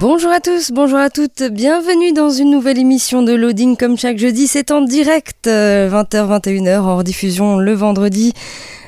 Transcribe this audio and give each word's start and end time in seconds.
Bonjour 0.00 0.30
à 0.30 0.38
tous, 0.38 0.70
bonjour 0.70 0.98
à 0.98 1.10
toutes, 1.10 1.42
bienvenue 1.42 2.12
dans 2.12 2.30
une 2.30 2.52
nouvelle 2.52 2.78
émission 2.78 3.24
de 3.24 3.32
Loading 3.32 3.76
comme 3.76 3.98
chaque 3.98 4.16
jeudi, 4.16 4.46
c'est 4.46 4.70
en 4.70 4.80
direct 4.80 5.48
20h-21h 5.48 6.78
en 6.78 6.98
rediffusion 6.98 7.58
le 7.58 7.72
vendredi 7.72 8.32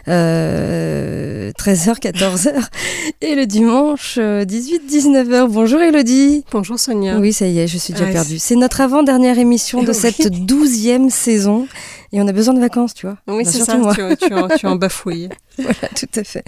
euh, 0.06 1.50
13h, 1.58 1.98
14h 2.00 2.52
et 3.22 3.34
le 3.34 3.46
dimanche 3.46 4.18
18-19h. 4.18 5.48
Bonjour 5.48 5.80
Elodie. 5.80 6.44
Bonjour 6.52 6.78
Sonia. 6.78 7.18
Oui, 7.18 7.32
ça 7.32 7.46
y 7.46 7.58
est, 7.58 7.66
je 7.66 7.78
suis 7.78 7.92
déjà 7.92 8.06
perdue. 8.06 8.38
C'est 8.38 8.54
notre 8.54 8.80
avant-dernière 8.80 9.38
émission 9.40 9.82
de 9.82 9.92
cette 9.92 10.28
douzième 10.46 11.10
saison 11.10 11.66
et 12.12 12.20
on 12.20 12.26
a 12.26 12.32
besoin 12.32 12.54
de 12.54 12.60
vacances, 12.60 12.94
tu 12.94 13.06
vois. 13.06 13.16
Oui, 13.28 13.44
c'est 13.44 13.62
ça, 13.62 13.76
moi. 13.76 13.94
Tu, 13.94 14.16
tu, 14.16 14.34
en, 14.34 14.48
tu 14.58 14.66
en 14.66 14.76
bafouilles. 14.76 15.28
voilà, 15.58 15.88
tout 15.94 16.08
à 16.16 16.24
fait. 16.24 16.44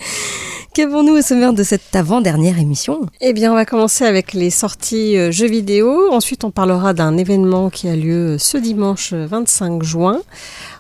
Qu'avons-nous 0.74 1.18
au 1.18 1.22
sommaire 1.22 1.52
de 1.52 1.62
cette 1.62 1.94
avant-dernière 1.94 2.58
émission? 2.58 3.06
Eh 3.20 3.32
bien, 3.32 3.52
on 3.52 3.54
va 3.54 3.64
commencer 3.66 4.04
avec 4.04 4.32
les 4.32 4.50
sorties 4.50 5.16
euh, 5.16 5.30
jeux 5.30 5.46
vidéo. 5.46 6.10
Ensuite, 6.10 6.44
on 6.44 6.50
parlera 6.50 6.94
d'un 6.94 7.16
événement 7.16 7.70
qui 7.70 7.88
a 7.88 7.94
lieu 7.94 8.38
ce 8.38 8.56
dimanche 8.56 9.12
25 9.12 9.82
juin. 9.82 10.20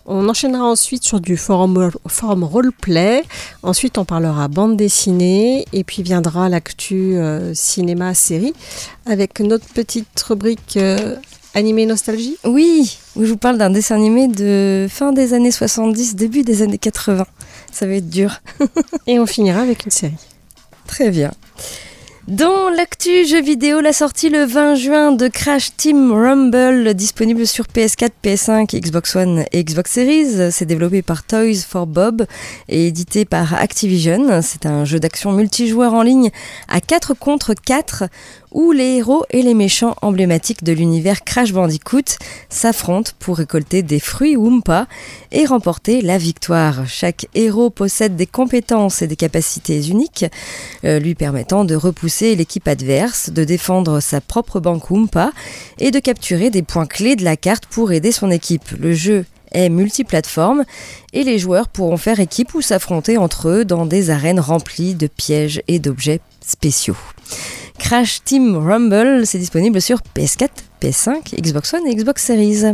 On 0.06 0.28
enchaînera 0.28 0.64
ensuite 0.64 1.04
sur 1.04 1.20
du 1.20 1.36
forum, 1.36 1.90
forum 2.08 2.42
roleplay. 2.42 3.22
Ensuite, 3.62 3.98
on 3.98 4.04
parlera 4.04 4.48
bande 4.48 4.76
dessinée. 4.76 5.66
Et 5.72 5.84
puis 5.84 6.02
viendra 6.02 6.48
l'actu 6.48 7.16
euh, 7.16 7.52
cinéma-série 7.54 8.54
avec 9.06 9.38
notre 9.40 9.66
petite 9.66 10.20
rubrique 10.22 10.76
euh, 10.76 11.16
animé 11.54 11.86
nostalgie? 11.86 12.36
Oui, 12.44 12.98
où 13.16 13.24
je 13.24 13.30
vous 13.30 13.36
parle 13.36 13.58
d'un 13.58 13.70
dessin 13.70 13.96
animé 13.96 14.28
de 14.28 14.86
fin 14.90 15.12
des 15.12 15.34
années 15.34 15.50
70, 15.50 16.16
début 16.16 16.42
des 16.42 16.62
années 16.62 16.78
80. 16.78 17.26
Ça 17.70 17.86
va 17.86 17.94
être 17.94 18.10
dur. 18.10 18.40
Et 19.06 19.18
on 19.18 19.26
finira 19.26 19.60
avec 19.60 19.84
une 19.84 19.90
série. 19.90 20.14
Très 20.86 21.10
bien. 21.10 21.32
Dans 22.28 22.70
l'actu 22.70 23.26
jeux 23.26 23.42
vidéo, 23.42 23.80
la 23.80 23.92
sortie 23.92 24.28
le 24.28 24.44
20 24.44 24.76
juin 24.76 25.10
de 25.12 25.26
Crash 25.26 25.74
Team 25.76 26.12
Rumble, 26.12 26.94
disponible 26.94 27.48
sur 27.48 27.64
PS4, 27.64 28.10
PS5, 28.22 28.80
Xbox 28.80 29.16
One 29.16 29.44
et 29.50 29.64
Xbox 29.64 29.90
Series. 29.90 30.52
C'est 30.52 30.64
développé 30.64 31.02
par 31.02 31.24
Toys 31.24 31.64
for 31.68 31.88
Bob 31.88 32.24
et 32.68 32.86
édité 32.86 33.24
par 33.24 33.54
Activision. 33.54 34.40
C'est 34.40 34.66
un 34.66 34.84
jeu 34.84 35.00
d'action 35.00 35.32
multijoueur 35.32 35.94
en 35.94 36.02
ligne 36.02 36.30
à 36.68 36.80
4 36.80 37.14
contre 37.14 37.54
4 37.54 38.04
où 38.52 38.72
les 38.72 38.96
héros 38.96 39.24
et 39.30 39.42
les 39.42 39.54
méchants 39.54 39.96
emblématiques 40.02 40.64
de 40.64 40.72
l'univers 40.72 41.24
Crash 41.24 41.52
Bandicoot 41.52 42.16
s'affrontent 42.48 43.12
pour 43.18 43.38
récolter 43.38 43.82
des 43.82 44.00
fruits 44.00 44.36
Wumpa 44.36 44.86
et 45.30 45.44
remporter 45.46 46.00
la 46.00 46.18
victoire. 46.18 46.86
Chaque 46.86 47.26
héros 47.34 47.70
possède 47.70 48.16
des 48.16 48.26
compétences 48.26 49.02
et 49.02 49.06
des 49.06 49.16
capacités 49.16 49.86
uniques, 49.88 50.26
euh, 50.84 50.98
lui 50.98 51.14
permettant 51.14 51.64
de 51.64 51.74
repousser 51.74 52.36
l'équipe 52.36 52.68
adverse, 52.68 53.30
de 53.30 53.44
défendre 53.44 54.00
sa 54.00 54.20
propre 54.20 54.60
banque 54.60 54.90
Wumpa 54.90 55.32
et 55.78 55.90
de 55.90 55.98
capturer 55.98 56.50
des 56.50 56.62
points 56.62 56.86
clés 56.86 57.16
de 57.16 57.24
la 57.24 57.36
carte 57.36 57.66
pour 57.66 57.92
aider 57.92 58.12
son 58.12 58.30
équipe. 58.30 58.70
Le 58.78 58.92
jeu 58.92 59.24
est 59.52 59.68
multiplateforme 59.68 60.64
et 61.12 61.24
les 61.24 61.38
joueurs 61.38 61.68
pourront 61.68 61.96
faire 61.96 62.20
équipe 62.20 62.54
ou 62.54 62.60
s'affronter 62.60 63.18
entre 63.18 63.48
eux 63.48 63.64
dans 63.64 63.86
des 63.86 64.10
arènes 64.10 64.40
remplies 64.40 64.94
de 64.94 65.06
pièges 65.06 65.62
et 65.68 65.78
d'objets 65.78 66.20
spéciaux. 66.40 66.96
Crash 67.92 68.24
Team 68.24 68.56
Rumble, 68.56 69.26
c'est 69.26 69.36
disponible 69.36 69.82
sur 69.82 69.98
PS4, 70.16 70.48
PS5, 70.80 71.38
Xbox 71.38 71.74
One 71.74 71.86
et 71.86 71.94
Xbox 71.94 72.24
Series. 72.24 72.64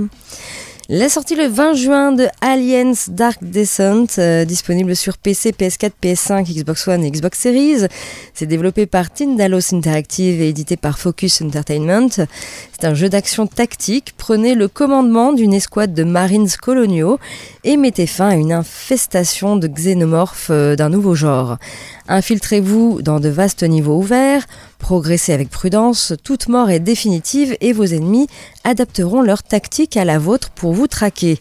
La 0.90 1.08
sortie 1.08 1.34
le 1.34 1.48
20 1.48 1.74
juin 1.74 2.12
de 2.12 2.28
Aliens 2.40 2.94
Dark 3.08 3.38
Descent, 3.42 4.06
euh, 4.18 4.44
disponible 4.44 4.94
sur 4.94 5.18
PC, 5.18 5.50
PS4, 5.50 5.90
PS5, 6.00 6.44
Xbox 6.44 6.86
One 6.86 7.04
et 7.04 7.10
Xbox 7.10 7.36
Series. 7.36 7.88
C'est 8.32 8.46
développé 8.46 8.86
par 8.86 9.12
Tindalos 9.12 9.74
Interactive 9.74 10.40
et 10.40 10.48
édité 10.48 10.76
par 10.76 11.00
Focus 11.00 11.42
Entertainment. 11.42 12.08
C'est 12.10 12.86
un 12.86 12.94
jeu 12.94 13.08
d'action 13.08 13.48
tactique. 13.48 14.14
Prenez 14.16 14.54
le 14.54 14.68
commandement 14.68 15.32
d'une 15.32 15.52
escouade 15.52 15.94
de 15.94 16.04
marines 16.04 16.48
coloniaux 16.62 17.18
et 17.68 17.76
mettez 17.76 18.06
fin 18.06 18.30
à 18.30 18.34
une 18.34 18.50
infestation 18.50 19.56
de 19.56 19.68
xénomorphes 19.68 20.48
euh, 20.48 20.74
d'un 20.74 20.88
nouveau 20.88 21.14
genre. 21.14 21.58
Infiltrez-vous 22.08 23.02
dans 23.02 23.20
de 23.20 23.28
vastes 23.28 23.62
niveaux 23.62 23.98
ouverts, 23.98 24.46
progressez 24.78 25.34
avec 25.34 25.50
prudence, 25.50 26.14
toute 26.24 26.48
mort 26.48 26.70
est 26.70 26.80
définitive 26.80 27.58
et 27.60 27.74
vos 27.74 27.84
ennemis 27.84 28.26
adapteront 28.64 29.20
leur 29.20 29.42
tactique 29.42 29.98
à 29.98 30.06
la 30.06 30.18
vôtre 30.18 30.48
pour 30.48 30.72
vous 30.72 30.86
traquer. 30.86 31.38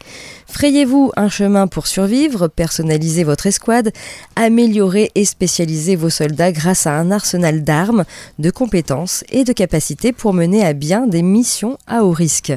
Frayez-vous 0.49 1.11
un 1.17 1.29
chemin 1.29 1.67
pour 1.67 1.87
survivre, 1.87 2.47
personnalisez 2.47 3.23
votre 3.25 3.47
escouade, 3.47 3.91
améliorez 4.35 5.11
et 5.13 5.25
spécialisez 5.25 5.95
vos 5.95 6.09
soldats 6.09 6.53
grâce 6.53 6.87
à 6.87 6.93
un 6.93 7.11
arsenal 7.11 7.63
d'armes, 7.63 8.05
de 8.39 8.49
compétences 8.49 9.25
et 9.29 9.43
de 9.43 9.51
capacités 9.51 10.13
pour 10.13 10.33
mener 10.33 10.65
à 10.65 10.73
bien 10.73 11.05
des 11.05 11.21
missions 11.21 11.77
à 11.85 12.03
haut 12.03 12.11
risque. 12.11 12.53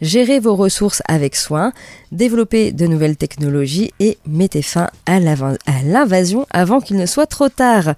Gérez 0.00 0.38
vos 0.38 0.54
ressources 0.54 1.02
avec 1.08 1.34
soin, 1.34 1.72
développez 2.12 2.70
de 2.70 2.86
nouvelles 2.86 3.16
technologies 3.16 3.92
et 3.98 4.18
mettez 4.26 4.62
fin 4.62 4.88
à 5.06 5.18
l'invasion 5.18 6.46
avant 6.50 6.80
qu'il 6.80 6.96
ne 6.96 7.06
soit 7.06 7.26
trop 7.26 7.48
tard. 7.48 7.94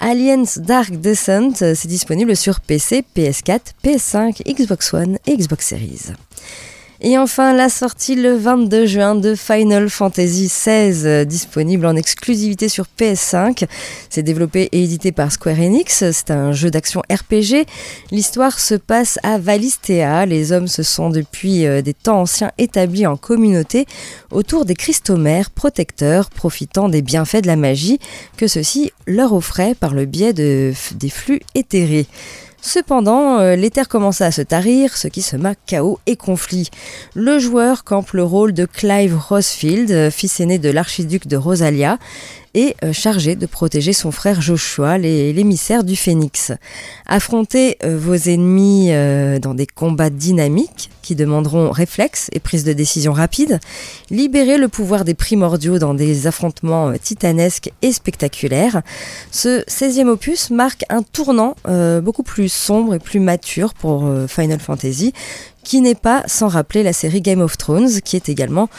Aliens 0.00 0.44
Dark 0.56 0.92
Descent, 0.92 1.54
c'est 1.56 1.86
disponible 1.86 2.34
sur 2.34 2.60
PC, 2.60 3.04
PS4, 3.14 3.60
PS5, 3.84 4.42
Xbox 4.50 4.94
One 4.94 5.18
et 5.26 5.36
Xbox 5.36 5.66
Series. 5.66 6.12
Et 7.00 7.16
enfin, 7.16 7.54
la 7.54 7.68
sortie 7.68 8.16
le 8.16 8.34
22 8.34 8.86
juin 8.86 9.14
de 9.14 9.36
Final 9.36 9.88
Fantasy 9.88 10.48
XVI, 10.48 11.24
disponible 11.24 11.86
en 11.86 11.94
exclusivité 11.94 12.68
sur 12.68 12.86
PS5. 12.98 13.68
C'est 14.10 14.24
développé 14.24 14.68
et 14.72 14.82
édité 14.82 15.12
par 15.12 15.30
Square 15.30 15.60
Enix. 15.60 16.10
C'est 16.10 16.32
un 16.32 16.50
jeu 16.50 16.72
d'action 16.72 17.02
RPG. 17.08 17.66
L'histoire 18.10 18.58
se 18.58 18.74
passe 18.74 19.20
à 19.22 19.38
Valistea. 19.38 20.26
Les 20.26 20.50
hommes 20.50 20.66
se 20.66 20.82
sont 20.82 21.10
depuis 21.10 21.66
des 21.84 21.94
temps 21.94 22.22
anciens 22.22 22.50
établis 22.58 23.06
en 23.06 23.16
communauté 23.16 23.86
autour 24.32 24.64
des 24.64 24.74
cristaux 24.74 25.16
mères 25.16 25.50
protecteurs, 25.50 26.30
profitant 26.30 26.88
des 26.88 27.02
bienfaits 27.02 27.42
de 27.42 27.46
la 27.46 27.56
magie 27.56 28.00
que 28.36 28.48
ceux-ci 28.48 28.92
leur 29.06 29.32
offraient 29.34 29.76
par 29.76 29.94
le 29.94 30.04
biais 30.04 30.32
de, 30.32 30.72
des 30.96 31.10
flux 31.10 31.40
éthérés. 31.54 32.08
Cependant, 32.60 33.38
euh, 33.38 33.54
l'éther 33.54 33.88
commença 33.88 34.26
à 34.26 34.30
se 34.30 34.42
tarir, 34.42 34.96
ce 34.96 35.08
qui 35.08 35.22
sema 35.22 35.54
chaos 35.66 36.00
et 36.06 36.16
conflit. 36.16 36.70
Le 37.14 37.38
joueur 37.38 37.84
campe 37.84 38.12
le 38.12 38.24
rôle 38.24 38.52
de 38.52 38.66
Clive 38.66 39.16
Rosefield, 39.16 40.10
fils 40.10 40.40
aîné 40.40 40.58
de 40.58 40.70
l'archiduc 40.70 41.28
de 41.28 41.36
Rosalia, 41.36 41.98
et 42.54 42.74
euh, 42.84 42.92
chargé 42.92 43.36
de 43.36 43.46
protéger 43.46 43.92
son 43.92 44.10
frère 44.10 44.40
Joshua, 44.40 44.98
l'émissaire 44.98 45.84
du 45.84 45.96
Phénix. 45.96 46.52
Affrontez 47.06 47.78
euh, 47.84 47.96
vos 47.98 48.14
ennemis 48.14 48.88
euh, 48.90 49.38
dans 49.38 49.54
des 49.54 49.66
combats 49.66 50.10
dynamiques 50.10 50.90
qui 51.02 51.14
demanderont 51.14 51.70
réflexe 51.70 52.28
et 52.32 52.40
prise 52.40 52.64
de 52.64 52.72
décision 52.72 53.12
rapide. 53.12 53.60
Libérez 54.10 54.58
le 54.58 54.68
pouvoir 54.68 55.04
des 55.04 55.14
primordiaux 55.14 55.78
dans 55.78 55.94
des 55.94 56.26
affrontements 56.26 56.92
titanesques 57.02 57.70
et 57.82 57.92
spectaculaires. 57.92 58.82
Ce 59.30 59.62
16e 59.62 60.08
opus 60.08 60.50
marque 60.50 60.84
un 60.90 61.02
tournant 61.02 61.54
beaucoup 62.02 62.22
plus 62.22 62.52
sombre 62.52 62.94
et 62.94 62.98
plus 62.98 63.20
mature 63.20 63.72
pour 63.72 64.06
Final 64.28 64.60
Fantasy, 64.60 65.14
qui 65.68 65.82
n'est 65.82 65.94
pas 65.94 66.22
sans 66.26 66.48
rappeler 66.48 66.82
la 66.82 66.94
série 66.94 67.20
Game 67.20 67.42
of 67.42 67.58
Thrones, 67.58 68.00
qui 68.00 68.16
est 68.16 68.30
également 68.30 68.70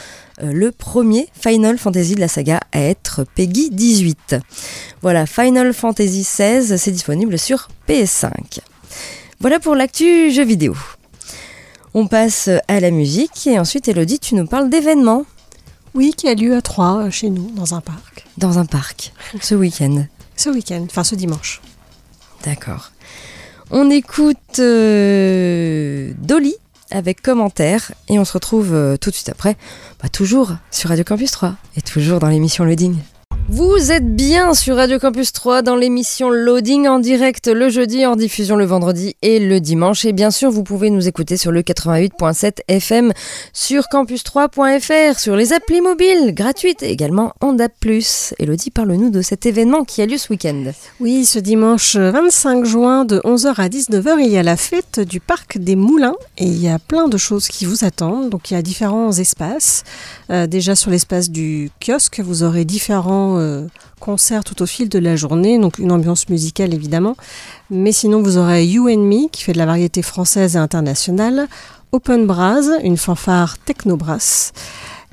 le 0.42 0.72
premier 0.72 1.28
Final 1.40 1.78
Fantasy 1.78 2.16
de 2.16 2.20
la 2.20 2.26
saga 2.26 2.58
à 2.72 2.80
être 2.80 3.22
Peggy 3.36 3.70
18. 3.70 4.34
Voilà, 5.00 5.24
Final 5.24 5.72
Fantasy 5.72 6.22
XVI, 6.22 6.76
c'est 6.76 6.90
disponible 6.90 7.38
sur 7.38 7.68
PS5. 7.88 8.58
Voilà 9.38 9.60
pour 9.60 9.76
l'actu 9.76 10.32
jeu 10.32 10.42
vidéo. 10.42 10.74
On 11.94 12.08
passe 12.08 12.50
à 12.66 12.80
la 12.80 12.90
musique 12.90 13.46
et 13.46 13.60
ensuite 13.60 13.86
Elodie, 13.86 14.18
tu 14.18 14.34
nous 14.34 14.48
parles 14.48 14.68
d'événements. 14.68 15.26
Oui, 15.94 16.12
qui 16.16 16.26
a 16.26 16.34
lieu 16.34 16.56
à 16.56 16.60
Troyes, 16.60 17.08
chez 17.10 17.30
nous, 17.30 17.52
dans 17.52 17.76
un 17.76 17.80
parc. 17.80 18.26
Dans 18.36 18.58
un 18.58 18.64
parc, 18.64 19.12
ce 19.40 19.54
week-end. 19.54 20.06
Ce 20.34 20.50
week-end, 20.50 20.84
enfin 20.90 21.04
ce 21.04 21.14
dimanche. 21.14 21.60
D'accord. 22.44 22.90
On 23.70 23.90
écoute 23.90 24.58
euh, 24.58 26.12
Dolly 26.18 26.56
avec 26.90 27.22
commentaires 27.22 27.92
et 28.08 28.18
on 28.18 28.24
se 28.24 28.32
retrouve 28.32 28.74
euh, 28.74 28.96
tout 28.96 29.10
de 29.10 29.14
suite 29.14 29.28
après, 29.28 29.56
bah, 30.02 30.08
toujours 30.08 30.52
sur 30.70 30.88
Radio 30.88 31.04
Campus 31.04 31.30
3 31.30 31.54
et 31.76 31.82
toujours 31.82 32.18
dans 32.18 32.28
l'émission 32.28 32.64
Loading. 32.64 32.96
Vous 33.52 33.90
êtes 33.90 34.14
bien 34.14 34.54
sur 34.54 34.76
Radio 34.76 35.00
Campus 35.00 35.32
3 35.32 35.62
dans 35.62 35.74
l'émission 35.74 36.30
Loading 36.30 36.86
en 36.86 37.00
direct 37.00 37.48
le 37.48 37.68
jeudi, 37.68 38.06
en 38.06 38.14
diffusion 38.14 38.54
le 38.54 38.64
vendredi 38.64 39.16
et 39.22 39.40
le 39.40 39.58
dimanche. 39.58 40.04
Et 40.04 40.12
bien 40.12 40.30
sûr, 40.30 40.52
vous 40.52 40.62
pouvez 40.62 40.88
nous 40.88 41.08
écouter 41.08 41.36
sur 41.36 41.50
le 41.50 41.62
88.7 41.62 42.58
FM, 42.68 43.12
sur 43.52 43.86
campus3.fr, 43.92 45.18
sur 45.18 45.34
les 45.34 45.52
applis 45.52 45.80
mobiles 45.80 46.32
gratuites 46.32 46.84
et 46.84 46.92
également 46.92 47.32
en 47.40 47.52
DAP+. 47.52 47.74
Elodie, 48.38 48.70
parle-nous 48.70 49.10
de 49.10 49.20
cet 49.20 49.46
événement 49.46 49.82
qui 49.82 50.00
a 50.00 50.06
lieu 50.06 50.16
ce 50.16 50.32
week-end. 50.32 50.70
Oui, 51.00 51.24
ce 51.24 51.40
dimanche 51.40 51.96
25 51.96 52.64
juin 52.64 53.04
de 53.04 53.18
11h 53.18 53.54
à 53.56 53.68
19h, 53.68 54.20
il 54.20 54.30
y 54.30 54.38
a 54.38 54.44
la 54.44 54.56
fête 54.56 55.00
du 55.00 55.18
parc 55.18 55.58
des 55.58 55.74
Moulins 55.74 56.14
et 56.38 56.44
il 56.44 56.62
y 56.62 56.68
a 56.68 56.78
plein 56.78 57.08
de 57.08 57.16
choses 57.16 57.48
qui 57.48 57.64
vous 57.64 57.84
attendent. 57.84 58.30
Donc 58.30 58.52
il 58.52 58.54
y 58.54 58.56
a 58.56 58.62
différents 58.62 59.10
espaces. 59.10 59.82
Euh, 60.30 60.46
déjà 60.46 60.76
sur 60.76 60.92
l'espace 60.92 61.30
du 61.30 61.72
kiosque, 61.84 62.20
vous 62.20 62.44
aurez 62.44 62.64
différents 62.64 63.39
euh, 63.40 63.66
concerts 63.98 64.44
tout 64.44 64.62
au 64.62 64.66
fil 64.66 64.88
de 64.88 64.98
la 64.98 65.16
journée, 65.16 65.58
donc 65.58 65.78
une 65.78 65.92
ambiance 65.92 66.28
musicale 66.28 66.74
évidemment. 66.74 67.16
Mais 67.70 67.92
sinon, 67.92 68.22
vous 68.22 68.36
aurez 68.36 68.66
You 68.66 68.88
and 68.88 68.98
Me 68.98 69.28
qui 69.28 69.42
fait 69.42 69.52
de 69.52 69.58
la 69.58 69.66
variété 69.66 70.02
française 70.02 70.56
et 70.56 70.58
internationale, 70.58 71.48
Open 71.92 72.26
Brass, 72.26 72.66
une 72.84 72.96
fanfare 72.96 73.58
techno-brass. 73.58 74.52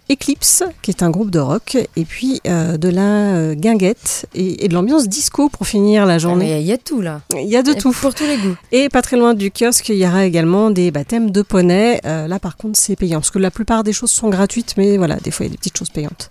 Eclipse, 0.09 0.63
qui 0.81 0.91
est 0.91 1.03
un 1.03 1.09
groupe 1.09 1.31
de 1.31 1.39
rock, 1.39 1.77
et 1.95 2.05
puis 2.05 2.39
euh, 2.47 2.77
de 2.77 2.87
la 2.87 3.35
euh, 3.35 3.55
guinguette 3.55 4.25
et, 4.33 4.63
et 4.63 4.67
de 4.69 4.73
l'ambiance 4.73 5.09
disco 5.09 5.49
pour 5.49 5.67
finir 5.67 6.05
la 6.05 6.17
journée. 6.17 6.59
Il 6.61 6.65
y 6.65 6.71
a 6.71 6.77
tout 6.77 7.01
là. 7.01 7.21
Il 7.33 7.47
y 7.47 7.57
a 7.57 7.63
de 7.63 7.73
tout. 7.73 7.91
Pour 7.91 8.15
tous 8.15 8.23
les 8.23 8.37
goûts. 8.37 8.55
Et 8.71 8.87
pas 8.89 9.01
très 9.01 9.17
loin 9.17 9.33
du 9.33 9.51
kiosque, 9.51 9.89
il 9.89 9.97
y 9.97 10.07
aura 10.07 10.25
également 10.25 10.71
des 10.71 10.91
baptêmes 10.91 11.31
de 11.31 11.41
poney. 11.41 11.99
Euh, 12.05 12.27
là, 12.27 12.39
par 12.39 12.55
contre, 12.55 12.79
c'est 12.79 12.95
payant, 12.95 13.19
parce 13.19 13.31
que 13.31 13.39
la 13.39 13.51
plupart 13.51 13.83
des 13.83 13.93
choses 13.93 14.11
sont 14.11 14.29
gratuites, 14.29 14.75
mais 14.77 14.97
voilà, 14.97 15.17
des 15.17 15.31
fois, 15.31 15.45
il 15.45 15.49
y 15.49 15.51
a 15.51 15.53
des 15.53 15.57
petites 15.57 15.77
choses 15.77 15.89
payantes. 15.89 16.29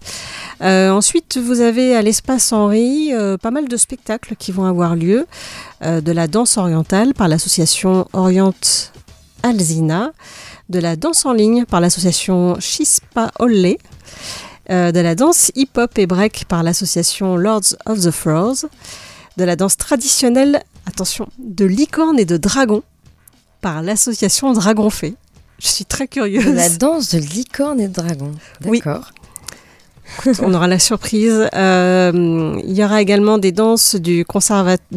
Euh, 0.63 0.91
ensuite, 0.91 1.37
vous 1.37 1.61
avez 1.61 1.95
à 1.95 2.03
l'espace 2.03 2.53
Henri 2.53 3.13
pas 3.43 3.51
mal 3.51 3.69
de 3.69 3.77
spectacles 3.77 4.37
qui 4.39 4.53
vont 4.53 4.65
avoir 4.65 4.97
lieu. 4.97 5.27
De 5.83 6.13
la 6.13 6.27
danse 6.27 6.57
orientale 6.57 7.13
par 7.13 7.29
l'association 7.29 8.09
Oriente 8.15 8.93
Alzina, 9.47 10.13
de 10.69 10.79
la 10.79 10.97
danse 10.97 11.25
en 11.25 11.33
ligne 11.33 11.65
par 11.65 11.81
l'association 11.81 12.59
Chispa 12.61 13.31
Olle, 13.39 13.77
euh, 14.71 14.93
de 14.93 15.01
la 15.01 15.15
danse 15.15 15.53
hip-hop 15.55 15.99
et 15.99 16.07
break 16.07 16.45
par 16.47 16.63
l'association 16.63 17.37
Lords 17.37 17.77
of 17.87 18.01
the 18.01 18.11
Froze, 18.11 18.67
de 19.37 19.45
la 19.45 19.57
danse 19.57 19.77
traditionnelle, 19.77 20.63
attention, 20.87 21.29
de 21.39 21.65
licorne 21.65 22.19
et 22.19 22.25
de 22.25 22.37
dragon 22.37 22.83
par 23.61 23.83
l'association 23.83 24.53
Dragon 24.53 24.91
Fée. 24.91 25.15
Je 25.59 25.69
suis 25.69 25.85
très 25.85 26.09
curieuse. 26.09 26.45
De 26.45 26.51
la 26.51 26.69
danse 26.69 27.15
de 27.15 27.19
licorne 27.19 27.81
et 27.81 27.89
de 27.89 27.93
dragon. 27.93 28.33
Oui. 28.65 28.83
On 30.43 30.55
aura 30.55 30.67
la 30.67 30.79
surprise. 30.79 31.49
Euh, 31.55 32.61
il 32.65 32.73
y 32.73 32.85
aura 32.85 33.03
également 33.03 33.39
des 33.39 33.53
danses 33.53 33.97
de 33.97 34.23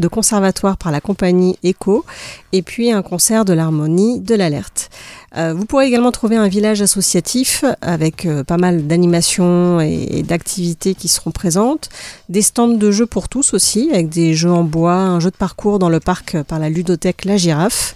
conservatoire 0.07 0.77
par 0.77 0.91
la 0.91 1.01
compagnie 1.01 1.57
Echo 1.63 2.05
et 2.51 2.61
puis 2.61 2.91
un 2.91 3.01
concert 3.01 3.45
de 3.45 3.53
l'harmonie 3.53 4.19
de 4.19 4.35
l'alerte. 4.35 4.89
Euh, 5.37 5.53
vous 5.53 5.65
pourrez 5.65 5.85
également 5.85 6.11
trouver 6.11 6.37
un 6.37 6.47
village 6.47 6.81
associatif 6.81 7.63
avec 7.81 8.25
euh, 8.25 8.43
pas 8.43 8.57
mal 8.57 8.87
d'animations 8.87 9.79
et, 9.79 10.23
d'activités 10.23 10.95
qui 10.95 11.07
seront 11.07 11.31
présentes, 11.31 11.89
des 12.29 12.41
stands 12.41 12.67
de 12.67 12.91
jeux 12.91 13.05
pour 13.05 13.29
tous 13.29 13.53
aussi, 13.53 13.89
avec 13.91 14.09
des 14.09 14.33
jeux 14.33 14.51
en 14.51 14.63
bois, 14.63 14.95
un 14.95 15.19
jeu 15.19 15.29
de 15.29 15.35
parcours 15.35 15.77
dans 15.77 15.89
le 15.89 15.99
parc 15.99 16.41
par 16.43 16.57
la 16.57 16.69
ludothèque 16.69 17.25
La 17.25 17.37
Girafe, 17.37 17.95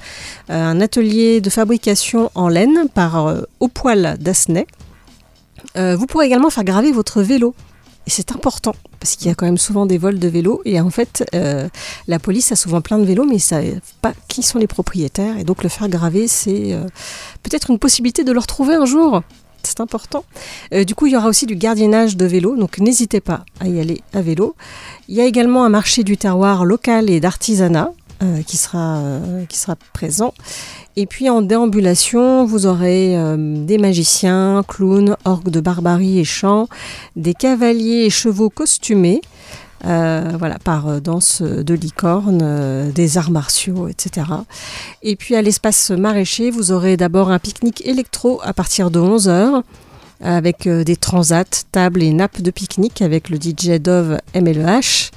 un 0.50 0.80
atelier 0.80 1.42
de 1.42 1.50
fabrication 1.50 2.30
en 2.36 2.50
laine 2.50 2.88
par 2.94 3.33
Au 3.59 3.68
Poil 3.68 4.18
d'Asnay. 4.19 4.68
Euh, 5.77 5.95
vous 5.95 6.06
pourrez 6.06 6.25
également 6.25 6.50
faire 6.50 6.63
graver 6.63 6.92
votre 6.92 7.21
vélo. 7.21 7.56
Et 8.06 8.10
c'est 8.10 8.33
important, 8.33 8.75
parce 9.00 9.15
qu'il 9.15 9.27
y 9.27 9.31
a 9.31 9.36
quand 9.36 9.45
même 9.45 9.57
souvent 9.57 9.86
des 9.86 9.98
vols 9.98 10.19
de 10.19 10.27
vélos. 10.27 10.62
Et 10.65 10.80
en 10.81 10.89
fait, 10.89 11.24
euh, 11.33 11.69
la 12.07 12.19
police 12.19 12.51
a 12.51 12.57
souvent 12.57 12.81
plein 12.81 13.00
de 13.00 13.06
vélos, 13.06 13.25
mais 13.25 13.39
ça 13.39 13.62
pas 14.01 14.13
qui 14.27 14.44
sont 14.44 14.60
les 14.60 14.68
propriétaires. 14.68 15.38
Et 15.38 15.45
donc 15.45 15.63
le 15.63 15.69
faire 15.69 15.88
graver, 15.88 16.27
c'est 16.27 16.74
euh, 16.74 16.83
peut-être 17.44 17.69
une 17.69 17.80
possibilité 17.80 18.25
de 18.25 18.31
le 18.33 18.39
retrouver 18.39 18.75
un 18.75 18.86
jour. 18.86 19.21
C'est 19.65 19.80
important. 19.80 20.25
Du 20.86 20.94
coup, 20.94 21.07
il 21.07 21.13
y 21.13 21.15
aura 21.15 21.30
aussi 21.30 21.45
du 21.45 21.56
gardiennage 21.56 22.18
de 22.18 22.25
vélo, 22.25 22.57
donc 22.57 22.80
n'hésitez 22.80 23.21
pas 23.21 23.45
à 23.62 23.69
y 23.69 23.80
aller 23.80 24.04
à 24.12 24.21
vélo. 24.21 24.57
Il 25.07 25.16
y 25.16 25.21
a 25.21 25.25
également 25.25 25.63
un 25.63 25.69
marché 25.69 26.04
du 26.04 26.18
terroir 26.18 26.66
local 26.66 27.09
et 27.09 27.21
d'artisanat 27.21 27.94
euh, 28.24 28.42
qui, 28.42 28.58
sera, 28.58 28.98
euh, 28.98 29.46
qui 29.46 29.58
sera 29.58 29.75
présent. 29.92 30.34
Et 30.96 31.06
puis 31.06 31.30
en 31.30 31.42
déambulation, 31.42 32.46
vous 32.46 32.66
aurez 32.66 33.18
euh, 33.18 33.66
des 33.66 33.78
magiciens, 33.78 34.64
clowns, 34.68 35.18
orques 35.25 35.50
de 35.50 35.60
barbarie 35.60 36.20
et 36.20 36.24
chants, 36.24 36.68
des 37.16 37.34
cavaliers 37.34 38.06
et 38.06 38.10
chevaux 38.10 38.50
costumés, 38.50 39.22
voilà, 39.84 40.58
par 40.64 41.02
danse 41.02 41.42
de 41.42 41.74
licorne, 41.74 42.92
des 42.92 43.18
arts 43.18 43.31
martiaux, 43.31 43.90
etc. 43.90 44.28
Et 45.02 45.18
puis 45.18 45.36
à 45.36 45.42
l'espace 45.42 45.92
maraîcher, 45.92 46.52
vous 46.52 46.72
aurez 46.72 46.96
d'abord 46.96 47.30
un 47.30 47.40
pique-nique 47.40 47.86
électro 47.86 48.40
à 48.44 48.54
partir 48.54 48.92
de 48.92 49.00
11h 49.00 49.62
avec 50.22 50.69
des 50.69 50.96
transats, 50.96 51.66
tables 51.74 52.02
et 52.02 52.14
nappes 52.14 52.42
de 52.42 52.52
pique-nique 52.52 53.02
avec 53.02 53.30
le 53.30 53.36
DJ 53.36 53.81
Dove 53.81 54.19
MLH. 54.34 55.12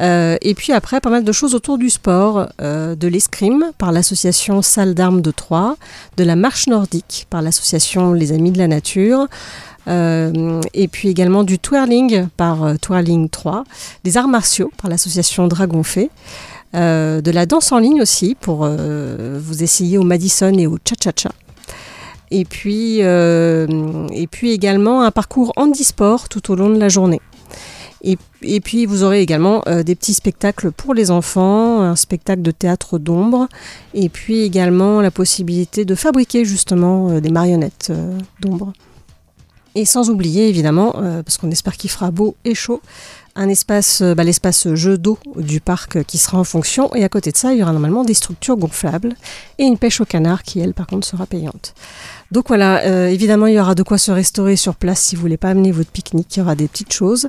Euh, 0.00 0.36
et 0.42 0.54
puis 0.54 0.72
après, 0.72 1.00
pas 1.00 1.10
mal 1.10 1.24
de 1.24 1.32
choses 1.32 1.54
autour 1.54 1.78
du 1.78 1.90
sport, 1.90 2.48
euh, 2.60 2.94
de 2.94 3.08
l'escrime 3.08 3.66
par 3.78 3.92
l'association 3.92 4.60
Salle 4.62 4.94
d'Armes 4.94 5.20
de 5.20 5.30
Troyes, 5.30 5.76
de 6.16 6.24
la 6.24 6.36
marche 6.36 6.66
nordique 6.66 7.26
par 7.30 7.42
l'association 7.42 8.12
Les 8.12 8.32
Amis 8.32 8.50
de 8.50 8.58
la 8.58 8.68
Nature, 8.68 9.28
euh, 9.86 10.60
et 10.72 10.88
puis 10.88 11.08
également 11.08 11.44
du 11.44 11.58
twirling 11.58 12.26
par 12.36 12.64
euh, 12.64 12.74
Twirling 12.80 13.28
3, 13.28 13.64
des 14.02 14.16
arts 14.16 14.28
martiaux 14.28 14.70
par 14.80 14.90
l'association 14.90 15.46
Dragon 15.46 15.82
Fée, 15.82 16.10
euh, 16.74 17.20
de 17.20 17.30
la 17.30 17.46
danse 17.46 17.70
en 17.70 17.78
ligne 17.78 18.02
aussi 18.02 18.36
pour 18.40 18.60
euh, 18.62 19.38
vous 19.40 19.62
essayer 19.62 19.96
au 19.96 20.02
Madison 20.02 20.52
et 20.58 20.66
au 20.66 20.76
Cha-Cha-Cha. 20.84 21.30
Et 22.32 22.44
puis, 22.44 22.98
euh, 23.02 24.08
et 24.12 24.26
puis 24.26 24.50
également 24.50 25.02
un 25.02 25.12
parcours 25.12 25.52
handisport 25.56 26.28
tout 26.28 26.50
au 26.50 26.56
long 26.56 26.70
de 26.70 26.78
la 26.78 26.88
journée. 26.88 27.20
Et, 28.04 28.60
puis 28.60 28.84
vous 28.84 29.02
aurez 29.02 29.22
également 29.22 29.62
euh, 29.66 29.82
des 29.82 29.94
petits 29.94 30.12
spectacles 30.12 30.70
pour 30.70 30.92
les 30.92 31.10
enfants, 31.10 31.80
un 31.80 31.96
spectacle 31.96 32.42
de 32.42 32.50
théâtre 32.50 32.98
d'ombre, 32.98 33.48
et 33.94 34.10
puis 34.10 34.42
également 34.42 35.00
la 35.00 35.10
possibilité 35.10 35.86
de 35.86 35.94
fabriquer 35.94 36.44
justement 36.44 37.08
euh, 37.08 37.20
des 37.20 37.30
marionnettes 37.30 37.88
euh, 37.90 38.18
d'ombre. 38.40 38.74
Et 39.74 39.86
sans 39.86 40.10
oublier 40.10 40.48
évidemment, 40.48 40.92
parce 40.92 41.36
qu'on 41.36 41.50
espère 41.50 41.76
qu'il 41.76 41.90
fera 41.90 42.12
beau 42.12 42.36
et 42.44 42.54
chaud, 42.54 42.80
un 43.36 43.48
espace, 43.48 44.00
euh, 44.00 44.14
bah, 44.14 44.24
l'espace 44.24 44.72
jeu 44.74 44.98
d'eau 44.98 45.18
du 45.36 45.60
parc 45.60 46.04
qui 46.04 46.18
sera 46.18 46.38
en 46.38 46.44
fonction. 46.44 46.94
Et 46.94 47.04
à 47.04 47.08
côté 47.08 47.32
de 47.32 47.36
ça, 47.36 47.52
il 47.52 47.58
y 47.58 47.62
aura 47.62 47.72
normalement 47.72 48.04
des 48.04 48.14
structures 48.14 48.56
gonflables 48.56 49.14
et 49.58 49.64
une 49.64 49.78
pêche 49.78 50.00
au 50.00 50.04
canard 50.04 50.42
qui, 50.42 50.60
elle, 50.60 50.74
par 50.74 50.86
contre, 50.86 51.06
sera 51.06 51.26
payante. 51.26 51.74
Donc 52.30 52.48
voilà, 52.48 52.84
euh, 52.84 53.08
évidemment, 53.08 53.46
il 53.46 53.54
y 53.54 53.60
aura 53.60 53.74
de 53.74 53.82
quoi 53.82 53.98
se 53.98 54.10
restaurer 54.10 54.56
sur 54.56 54.74
place 54.74 55.00
si 55.00 55.16
vous 55.16 55.22
voulez 55.22 55.36
pas 55.36 55.50
amener 55.50 55.72
votre 55.72 55.90
pique-nique. 55.90 56.36
Il 56.36 56.40
y 56.40 56.42
aura 56.42 56.54
des 56.54 56.68
petites 56.68 56.92
choses. 56.92 57.28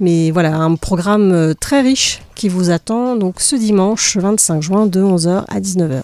Mais 0.00 0.30
voilà, 0.30 0.56
un 0.56 0.76
programme 0.76 1.32
euh, 1.32 1.54
très 1.54 1.80
riche 1.80 2.20
qui 2.34 2.48
vous 2.48 2.70
attend 2.70 3.16
donc 3.16 3.40
ce 3.40 3.56
dimanche 3.56 4.16
25 4.16 4.62
juin 4.62 4.86
de 4.86 5.02
11h 5.02 5.44
à 5.48 5.60
19h. 5.60 6.02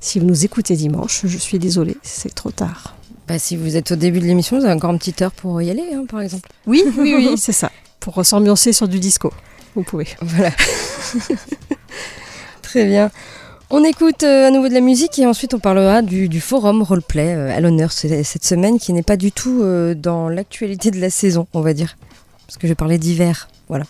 Si 0.00 0.18
vous 0.18 0.26
nous 0.26 0.44
écoutez 0.44 0.76
dimanche, 0.76 1.22
je 1.24 1.38
suis 1.38 1.58
désolée, 1.58 1.96
c'est 2.02 2.34
trop 2.34 2.50
tard. 2.50 2.96
Bah, 3.28 3.38
si 3.38 3.56
vous 3.56 3.76
êtes 3.76 3.92
au 3.92 3.96
début 3.96 4.20
de 4.20 4.26
l'émission, 4.26 4.58
vous 4.58 4.64
avez 4.64 4.74
encore 4.74 4.90
une 4.90 4.98
petite 4.98 5.22
heure 5.22 5.32
pour 5.32 5.60
y 5.62 5.70
aller, 5.70 5.84
hein, 5.94 6.04
par 6.08 6.20
exemple. 6.20 6.48
Oui, 6.66 6.82
oui, 6.98 7.14
oui, 7.16 7.34
c'est 7.36 7.52
ça. 7.52 7.70
Pour 8.04 8.24
s'ambiancer 8.24 8.72
sur 8.74 8.86
du 8.86 9.00
disco. 9.00 9.32
Vous 9.74 9.82
pouvez. 9.82 10.06
Voilà. 10.20 10.50
Très 12.62 12.84
bien. 12.84 13.10
On 13.70 13.82
écoute 13.82 14.22
euh, 14.24 14.46
à 14.46 14.50
nouveau 14.50 14.68
de 14.68 14.74
la 14.74 14.80
musique 14.80 15.18
et 15.18 15.26
ensuite 15.26 15.54
on 15.54 15.58
parlera 15.58 16.02
du, 16.02 16.28
du 16.28 16.40
forum 16.40 16.82
roleplay 16.82 17.34
euh, 17.34 17.56
à 17.56 17.60
l'honneur 17.60 17.92
ce- 17.92 18.22
cette 18.22 18.44
semaine 18.44 18.78
qui 18.78 18.92
n'est 18.92 19.02
pas 19.02 19.16
du 19.16 19.32
tout 19.32 19.62
euh, 19.62 19.94
dans 19.94 20.28
l'actualité 20.28 20.90
de 20.90 21.00
la 21.00 21.08
saison, 21.08 21.46
on 21.54 21.60
va 21.62 21.72
dire. 21.72 21.96
Parce 22.46 22.58
que 22.58 22.68
je 22.68 22.74
parlais 22.74 22.98
d'hiver. 22.98 23.48
Voilà. 23.68 23.84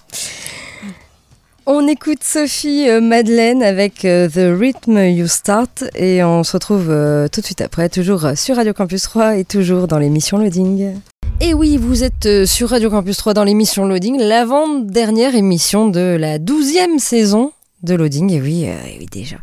On 1.66 1.88
écoute 1.88 2.22
Sophie 2.22 2.86
Madeleine 3.00 3.62
avec 3.62 4.00
The 4.02 4.52
Rhythm 4.58 4.98
You 4.98 5.26
Start 5.26 5.84
et 5.96 6.22
on 6.22 6.44
se 6.44 6.52
retrouve 6.52 6.84
tout 7.32 7.40
de 7.40 7.46
suite 7.46 7.62
après, 7.62 7.88
toujours 7.88 8.28
sur 8.36 8.56
Radio 8.56 8.72
Campus 8.74 9.02
3 9.02 9.38
et 9.38 9.44
toujours 9.44 9.88
dans 9.88 9.98
l'émission 9.98 10.36
Loading. 10.38 10.94
Et 11.40 11.52
oui, 11.52 11.76
vous 11.76 12.04
êtes 12.04 12.26
euh, 12.26 12.46
sur 12.46 12.70
Radio 12.70 12.90
Campus 12.90 13.16
3 13.18 13.34
dans 13.34 13.44
l'émission 13.44 13.84
Loading, 13.86 14.18
l'avant-dernière 14.18 15.34
émission 15.34 15.88
de 15.88 16.16
la 16.18 16.38
douzième 16.38 16.98
saison 16.98 17.52
de 17.82 17.94
Loading. 17.94 18.32
Et 18.32 18.40
oui, 18.40 18.64
euh, 18.66 19.04
déjà. 19.10 19.36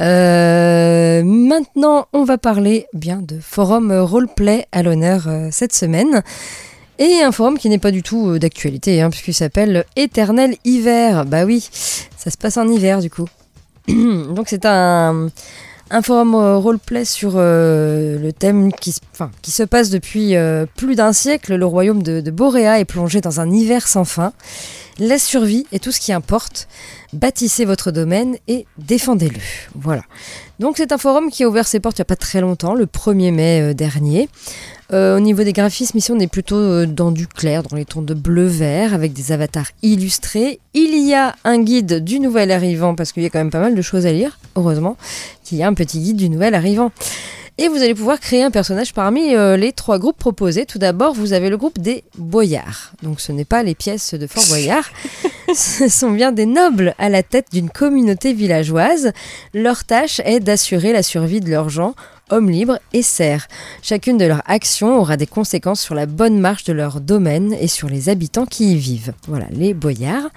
Euh, 0.00 1.22
maintenant, 1.24 2.06
on 2.12 2.24
va 2.24 2.38
parler 2.38 2.86
bien 2.92 3.22
de 3.22 3.38
forum 3.40 3.92
roleplay 3.92 4.66
à 4.72 4.82
l'honneur 4.82 5.28
cette 5.50 5.72
semaine. 5.72 6.22
Et 6.98 7.22
un 7.22 7.32
forum 7.32 7.58
qui 7.58 7.68
n'est 7.68 7.78
pas 7.78 7.90
du 7.90 8.02
tout 8.02 8.38
d'actualité, 8.38 9.00
hein, 9.00 9.10
puisqu'il 9.10 9.34
s'appelle 9.34 9.84
Éternel 9.96 10.56
Hiver. 10.64 11.24
Bah 11.24 11.44
oui, 11.44 11.68
ça 12.16 12.30
se 12.30 12.36
passe 12.36 12.56
en 12.56 12.68
hiver 12.68 13.00
du 13.00 13.10
coup. 13.10 13.28
Donc 13.88 14.46
c'est 14.48 14.64
un, 14.66 15.28
Un 15.88 16.02
forum 16.02 16.34
euh, 16.34 16.56
roleplay 16.56 17.04
sur 17.04 17.34
euh, 17.36 18.18
le 18.18 18.32
thème 18.32 18.72
qui, 18.72 18.92
se 18.92 19.62
passe 19.62 19.88
depuis 19.90 20.34
euh, 20.34 20.66
plus 20.76 20.96
d'un 20.96 21.12
siècle. 21.12 21.54
Le 21.54 21.64
royaume 21.64 22.02
de, 22.02 22.30
Boréa 22.30 22.80
est 22.80 22.84
plongé 22.84 23.20
dans 23.20 23.40
un 23.40 23.50
hiver 23.52 23.86
sans 23.86 24.04
fin. 24.04 24.32
La 24.98 25.18
survie 25.18 25.64
est 25.70 25.82
tout 25.82 25.92
ce 25.92 26.00
qui 26.00 26.12
importe. 26.12 26.66
Bâtissez 27.12 27.64
votre 27.64 27.92
domaine 27.92 28.36
et 28.48 28.66
défendez-le. 28.78 29.38
Voilà. 29.76 30.02
Donc 30.58 30.76
c'est 30.76 30.90
un 30.90 30.98
forum 30.98 31.30
qui 31.30 31.44
a 31.44 31.48
ouvert 31.48 31.68
ses 31.68 31.78
portes 31.78 31.98
il 31.98 32.00
n'y 32.00 32.06
a 32.06 32.06
pas 32.06 32.16
très 32.16 32.40
longtemps, 32.40 32.74
le 32.74 32.86
1er 32.86 33.30
mai 33.30 33.74
dernier. 33.74 34.28
Euh, 34.92 35.16
au 35.16 35.20
niveau 35.20 35.42
des 35.42 35.52
graphismes, 35.52 35.98
ici 35.98 36.12
on 36.12 36.18
est 36.18 36.28
plutôt 36.28 36.56
euh, 36.56 36.86
dans 36.86 37.10
du 37.10 37.26
clair, 37.26 37.62
dans 37.62 37.76
les 37.76 37.84
tons 37.84 38.02
de 38.02 38.14
bleu-vert, 38.14 38.94
avec 38.94 39.12
des 39.12 39.32
avatars 39.32 39.70
illustrés. 39.82 40.60
Il 40.74 40.96
y 41.06 41.12
a 41.14 41.34
un 41.44 41.58
guide 41.58 42.04
du 42.04 42.20
nouvel 42.20 42.52
arrivant, 42.52 42.94
parce 42.94 43.12
qu'il 43.12 43.22
y 43.22 43.26
a 43.26 43.30
quand 43.30 43.38
même 43.38 43.50
pas 43.50 43.60
mal 43.60 43.74
de 43.74 43.82
choses 43.82 44.06
à 44.06 44.12
lire, 44.12 44.38
heureusement, 44.54 44.96
qu'il 45.42 45.58
y 45.58 45.62
a 45.62 45.66
un 45.66 45.74
petit 45.74 45.98
guide 45.98 46.16
du 46.16 46.28
nouvel 46.28 46.54
arrivant. 46.54 46.92
Et 47.58 47.68
vous 47.68 47.76
allez 47.76 47.94
pouvoir 47.94 48.20
créer 48.20 48.42
un 48.42 48.50
personnage 48.50 48.92
parmi 48.92 49.34
euh, 49.34 49.56
les 49.56 49.72
trois 49.72 49.98
groupes 49.98 50.18
proposés. 50.18 50.66
Tout 50.66 50.78
d'abord, 50.78 51.14
vous 51.14 51.32
avez 51.32 51.48
le 51.48 51.56
groupe 51.56 51.78
des 51.78 52.04
boyards. 52.18 52.92
Donc 53.02 53.18
ce 53.18 53.32
n'est 53.32 53.46
pas 53.46 53.62
les 53.62 53.74
pièces 53.74 54.12
de 54.12 54.26
Fort 54.26 54.44
Boyard, 54.48 54.84
ce 55.54 55.88
sont 55.88 56.10
bien 56.10 56.32
des 56.32 56.44
nobles 56.44 56.94
à 56.98 57.08
la 57.08 57.22
tête 57.22 57.46
d'une 57.52 57.70
communauté 57.70 58.34
villageoise. 58.34 59.12
Leur 59.54 59.84
tâche 59.84 60.20
est 60.26 60.40
d'assurer 60.40 60.92
la 60.92 61.02
survie 61.02 61.40
de 61.40 61.48
leurs 61.48 61.70
gens, 61.70 61.94
hommes 62.30 62.50
libres 62.50 62.78
et 62.92 63.02
serfs. 63.02 63.48
Chacune 63.82 64.18
de 64.18 64.24
leurs 64.24 64.42
actions 64.46 64.98
aura 64.98 65.16
des 65.16 65.26
conséquences 65.26 65.80
sur 65.80 65.94
la 65.94 66.06
bonne 66.06 66.38
marche 66.38 66.64
de 66.64 66.72
leur 66.72 67.00
domaine 67.00 67.54
et 67.60 67.68
sur 67.68 67.88
les 67.88 68.08
habitants 68.08 68.46
qui 68.46 68.72
y 68.72 68.76
vivent. 68.76 69.12
Voilà, 69.28 69.46
les 69.50 69.74
boyards. 69.74 70.30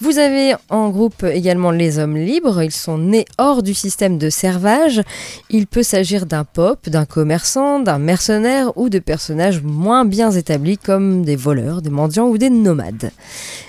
Vous 0.00 0.18
avez 0.18 0.54
en 0.68 0.90
groupe 0.90 1.24
également 1.24 1.70
les 1.70 1.98
hommes 1.98 2.16
libres. 2.16 2.62
Ils 2.62 2.72
sont 2.72 2.98
nés 2.98 3.24
hors 3.38 3.62
du 3.62 3.74
système 3.74 4.18
de 4.18 4.30
servage. 4.30 5.02
Il 5.48 5.66
peut 5.66 5.82
s'agir 5.82 6.26
d'un 6.26 6.44
pop, 6.44 6.88
d'un 6.88 7.06
commerçant, 7.06 7.80
d'un 7.80 7.98
mercenaire 7.98 8.76
ou 8.76 8.88
de 8.88 8.98
personnages 8.98 9.62
moins 9.62 10.04
bien 10.04 10.30
établis 10.30 10.78
comme 10.78 11.24
des 11.24 11.36
voleurs, 11.36 11.82
des 11.82 11.90
mendiants 11.90 12.28
ou 12.28 12.38
des 12.38 12.50
nomades. 12.50 13.10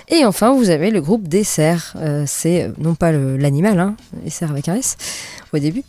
Et 0.08 0.24
enfin, 0.24 0.52
vous 0.52 0.70
avez 0.70 0.90
le 0.90 1.00
groupe 1.00 1.28
des 1.28 1.44
cerfs. 1.44 1.94
Euh, 1.96 2.24
c'est 2.26 2.70
non 2.78 2.94
pas 2.94 3.12
l'animal, 3.12 3.80
hein, 3.80 3.96
les 4.24 4.32
avec 4.42 4.68
un 4.68 4.74
S 4.74 4.96
au 5.52 5.58
début. 5.58 5.84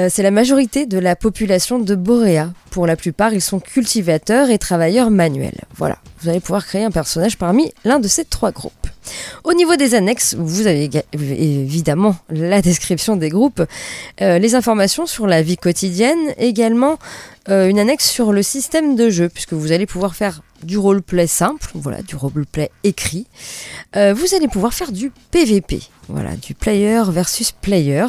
Euh, 0.00 0.08
c'est 0.10 0.22
la 0.22 0.30
majorité 0.30 0.86
de 0.86 0.98
la 0.98 1.14
population 1.16 1.78
de 1.78 1.94
Boréa. 1.94 2.52
Pour 2.70 2.86
la 2.86 2.96
plupart, 2.96 3.34
ils 3.34 3.40
sont 3.40 3.60
cultivateurs 3.60 4.48
et 4.50 4.58
travailleurs 4.58 5.10
manuels. 5.10 5.60
Voilà, 5.76 5.98
vous 6.22 6.28
allez 6.30 6.40
pouvoir 6.40 6.64
créer 6.64 6.84
un 6.84 6.90
personnage 6.90 7.36
parmi 7.36 7.72
l'un 7.84 7.98
de 7.98 8.08
ces 8.08 8.24
trois 8.24 8.50
groupes. 8.52 8.72
Au 9.44 9.52
niveau 9.54 9.76
des 9.76 9.94
annexes, 9.94 10.34
vous 10.38 10.66
avez 10.66 10.88
éga- 10.88 11.02
évidemment 11.12 12.16
la 12.30 12.62
description 12.62 13.16
des 13.16 13.28
groupes, 13.28 13.62
euh, 14.20 14.38
les 14.38 14.54
informations 14.54 15.06
sur 15.06 15.26
la 15.26 15.42
vie 15.42 15.56
quotidienne, 15.56 16.18
également 16.38 16.98
euh, 17.48 17.68
une 17.68 17.78
annexe 17.80 18.08
sur 18.08 18.32
le 18.32 18.42
système 18.42 18.94
de 18.94 19.10
jeu, 19.10 19.28
puisque 19.28 19.52
vous 19.54 19.72
allez 19.72 19.86
pouvoir 19.86 20.14
faire 20.14 20.42
du 20.62 20.78
roleplay 20.78 21.26
simple, 21.26 21.70
voilà, 21.74 22.02
du 22.02 22.14
roleplay 22.14 22.70
écrit. 22.84 23.26
Euh, 23.96 24.14
vous 24.14 24.34
allez 24.34 24.46
pouvoir 24.48 24.72
faire 24.74 24.92
du 24.92 25.10
PVP, 25.32 25.80
voilà, 26.10 26.36
du 26.36 26.54
player 26.54 27.02
versus 27.08 27.52
player, 27.52 28.06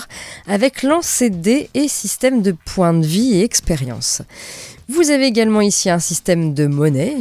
avec 0.48 0.84
lancer 0.84 1.29
de 1.29 1.36
dés 1.36 1.70
et 1.74 1.88
système 1.88 2.41
de 2.41 2.51
points 2.65 2.93
de 2.93 3.05
vie 3.05 3.36
et 3.36 3.43
expérience. 3.43 4.22
Vous 4.89 5.10
avez 5.10 5.25
également 5.25 5.62
ici 5.62 5.89
un 5.89 6.00
système 6.00 6.53
de 6.53 6.67
monnaie, 6.67 7.15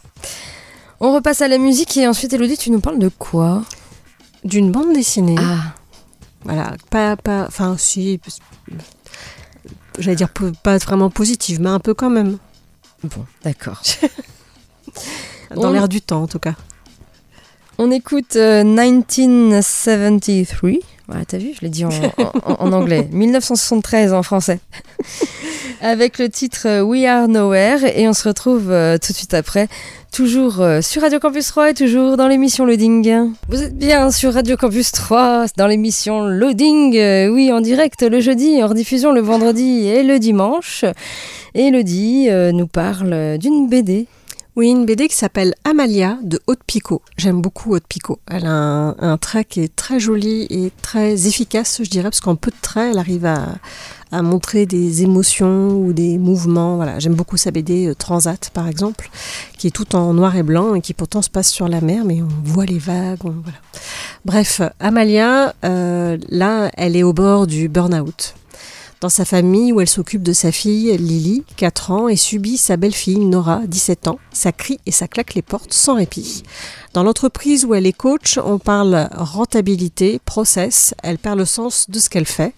On 1.00 1.12
repasse 1.12 1.42
à 1.42 1.48
la 1.48 1.58
musique 1.58 1.96
et 1.96 2.06
ensuite, 2.06 2.32
Elodie, 2.32 2.56
tu 2.56 2.70
nous 2.70 2.78
parles 2.78 3.00
de 3.00 3.08
quoi? 3.08 3.64
D'une 4.44 4.70
bande 4.70 4.92
dessinée. 4.92 5.34
Ah, 5.40 5.74
Voilà, 6.44 6.74
pas, 6.90 7.16
pas, 7.16 7.44
enfin, 7.46 7.76
si, 7.78 8.20
j'allais 9.98 10.16
dire 10.16 10.28
pas 10.62 10.78
vraiment 10.78 11.10
positive, 11.10 11.60
mais 11.60 11.68
un 11.70 11.80
peu 11.80 11.94
quand 11.94 12.10
même. 12.10 12.38
bon, 13.04 13.24
d'accord. 13.44 13.80
Dans 15.54 15.68
On- 15.68 15.72
l'air 15.72 15.88
du 15.88 16.00
temps, 16.00 16.22
en 16.22 16.26
tout 16.26 16.38
cas. 16.38 16.54
On 17.78 17.90
écoute 17.90 18.36
euh, 18.36 18.64
1973. 18.64 20.80
Voilà, 21.12 21.26
t'as 21.26 21.36
vu, 21.36 21.50
je 21.54 21.60
l'ai 21.60 21.68
dit 21.68 21.84
en, 21.84 22.72
anglais. 22.72 23.06
1973 23.12 24.14
en 24.14 24.22
français. 24.22 24.60
Avec 25.82 26.18
le 26.18 26.30
titre 26.30 26.62
euh, 26.64 26.80
We 26.80 27.04
Are 27.04 27.28
Nowhere. 27.28 27.84
Et 27.94 28.08
on 28.08 28.14
se 28.14 28.26
retrouve 28.26 28.70
euh, 28.70 28.96
tout 28.96 29.12
de 29.12 29.16
suite 29.18 29.34
après, 29.34 29.68
toujours 30.10 30.62
euh, 30.62 30.80
sur 30.80 31.02
Radio 31.02 31.20
Campus 31.20 31.48
3 31.48 31.72
et 31.72 31.74
toujours 31.74 32.16
dans 32.16 32.28
l'émission 32.28 32.64
Loading. 32.64 33.34
Vous 33.50 33.62
êtes 33.62 33.76
bien 33.76 34.10
sur 34.10 34.32
Radio 34.32 34.56
Campus 34.56 34.90
3, 34.90 35.44
dans 35.58 35.66
l'émission 35.66 36.22
Loading. 36.24 36.92
oui, 37.28 37.52
en 37.52 37.60
direct 37.60 38.00
le 38.00 38.20
jeudi, 38.20 38.62
en 38.62 38.68
rediffusion 38.68 39.12
le 39.12 39.20
vendredi 39.20 39.88
et 39.88 40.04
le 40.04 40.18
dimanche. 40.18 40.86
Et 41.54 41.66
Elodie 41.66 42.30
nous 42.30 42.66
parle 42.66 43.36
d'une 43.36 43.68
BD. 43.68 44.06
Oui, 44.54 44.68
une 44.68 44.84
BD 44.84 45.08
qui 45.08 45.16
s'appelle 45.16 45.54
Amalia 45.64 46.18
de 46.22 46.38
Haute 46.46 46.62
Picot. 46.66 47.00
J'aime 47.16 47.40
beaucoup 47.40 47.74
Haute 47.74 47.86
Picot. 47.88 48.18
Elle 48.30 48.44
a 48.44 48.94
un, 48.98 49.16
trait 49.16 49.46
qui 49.46 49.62
est 49.62 49.74
très 49.74 49.98
joli 49.98 50.46
et 50.50 50.70
très 50.82 51.26
efficace, 51.26 51.80
je 51.82 51.88
dirais, 51.88 52.10
parce 52.10 52.20
qu'en 52.20 52.36
peu 52.36 52.50
de 52.50 52.56
traits, 52.60 52.90
elle 52.92 52.98
arrive 52.98 53.24
à, 53.24 53.54
montrer 54.20 54.66
des 54.66 55.04
émotions 55.04 55.70
ou 55.70 55.94
des 55.94 56.18
mouvements. 56.18 56.76
Voilà, 56.76 56.98
j'aime 56.98 57.14
beaucoup 57.14 57.38
sa 57.38 57.50
BD 57.50 57.86
euh, 57.86 57.94
Transat, 57.94 58.50
par 58.52 58.68
exemple, 58.68 59.08
qui 59.56 59.68
est 59.68 59.70
tout 59.70 59.96
en 59.96 60.12
noir 60.12 60.36
et 60.36 60.42
blanc 60.42 60.74
et 60.74 60.82
qui 60.82 60.92
pourtant 60.92 61.22
se 61.22 61.30
passe 61.30 61.50
sur 61.50 61.66
la 61.66 61.80
mer, 61.80 62.04
mais 62.04 62.20
on 62.20 62.28
voit 62.44 62.66
les 62.66 62.78
vagues. 62.78 63.20
voilà. 63.22 63.58
Bref, 64.26 64.60
Amalia, 64.80 65.54
euh, 65.64 66.18
là, 66.28 66.70
elle 66.76 66.94
est 66.94 67.02
au 67.02 67.14
bord 67.14 67.46
du 67.46 67.70
burn-out 67.70 68.34
dans 69.02 69.08
sa 69.08 69.24
famille 69.24 69.72
où 69.72 69.80
elle 69.80 69.88
s'occupe 69.88 70.22
de 70.22 70.32
sa 70.32 70.52
fille 70.52 70.96
Lily, 70.96 71.42
4 71.56 71.90
ans, 71.90 72.08
et 72.08 72.14
subit 72.14 72.56
sa 72.56 72.76
belle-fille 72.76 73.18
Nora, 73.18 73.60
17 73.66 74.06
ans. 74.06 74.20
Ça 74.32 74.52
crie 74.52 74.78
et 74.86 74.92
ça 74.92 75.08
claque 75.08 75.34
les 75.34 75.42
portes 75.42 75.72
sans 75.72 75.96
répit. 75.96 76.44
Dans 76.94 77.02
l'entreprise 77.02 77.64
où 77.64 77.74
elle 77.74 77.86
est 77.86 77.92
coach, 77.92 78.38
on 78.38 78.60
parle 78.60 79.08
rentabilité, 79.12 80.20
process, 80.24 80.94
elle 81.02 81.18
perd 81.18 81.36
le 81.36 81.44
sens 81.44 81.90
de 81.90 81.98
ce 81.98 82.08
qu'elle 82.08 82.26
fait. 82.26 82.54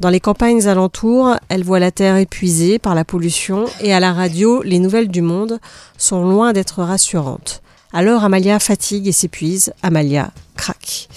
Dans 0.00 0.08
les 0.08 0.18
campagnes 0.18 0.66
alentours, 0.66 1.36
elle 1.50 1.62
voit 1.62 1.78
la 1.78 1.90
terre 1.90 2.16
épuisée 2.16 2.78
par 2.78 2.94
la 2.94 3.04
pollution 3.04 3.66
et 3.82 3.92
à 3.92 4.00
la 4.00 4.14
radio, 4.14 4.62
les 4.62 4.78
nouvelles 4.78 5.08
du 5.08 5.20
monde 5.20 5.60
sont 5.98 6.24
loin 6.24 6.54
d'être 6.54 6.82
rassurantes. 6.82 7.60
Alors 7.92 8.24
Amalia 8.24 8.58
fatigue 8.58 9.08
et 9.08 9.12
s'épuise, 9.12 9.74
Amalia 9.82 10.30
craque. 10.56 11.08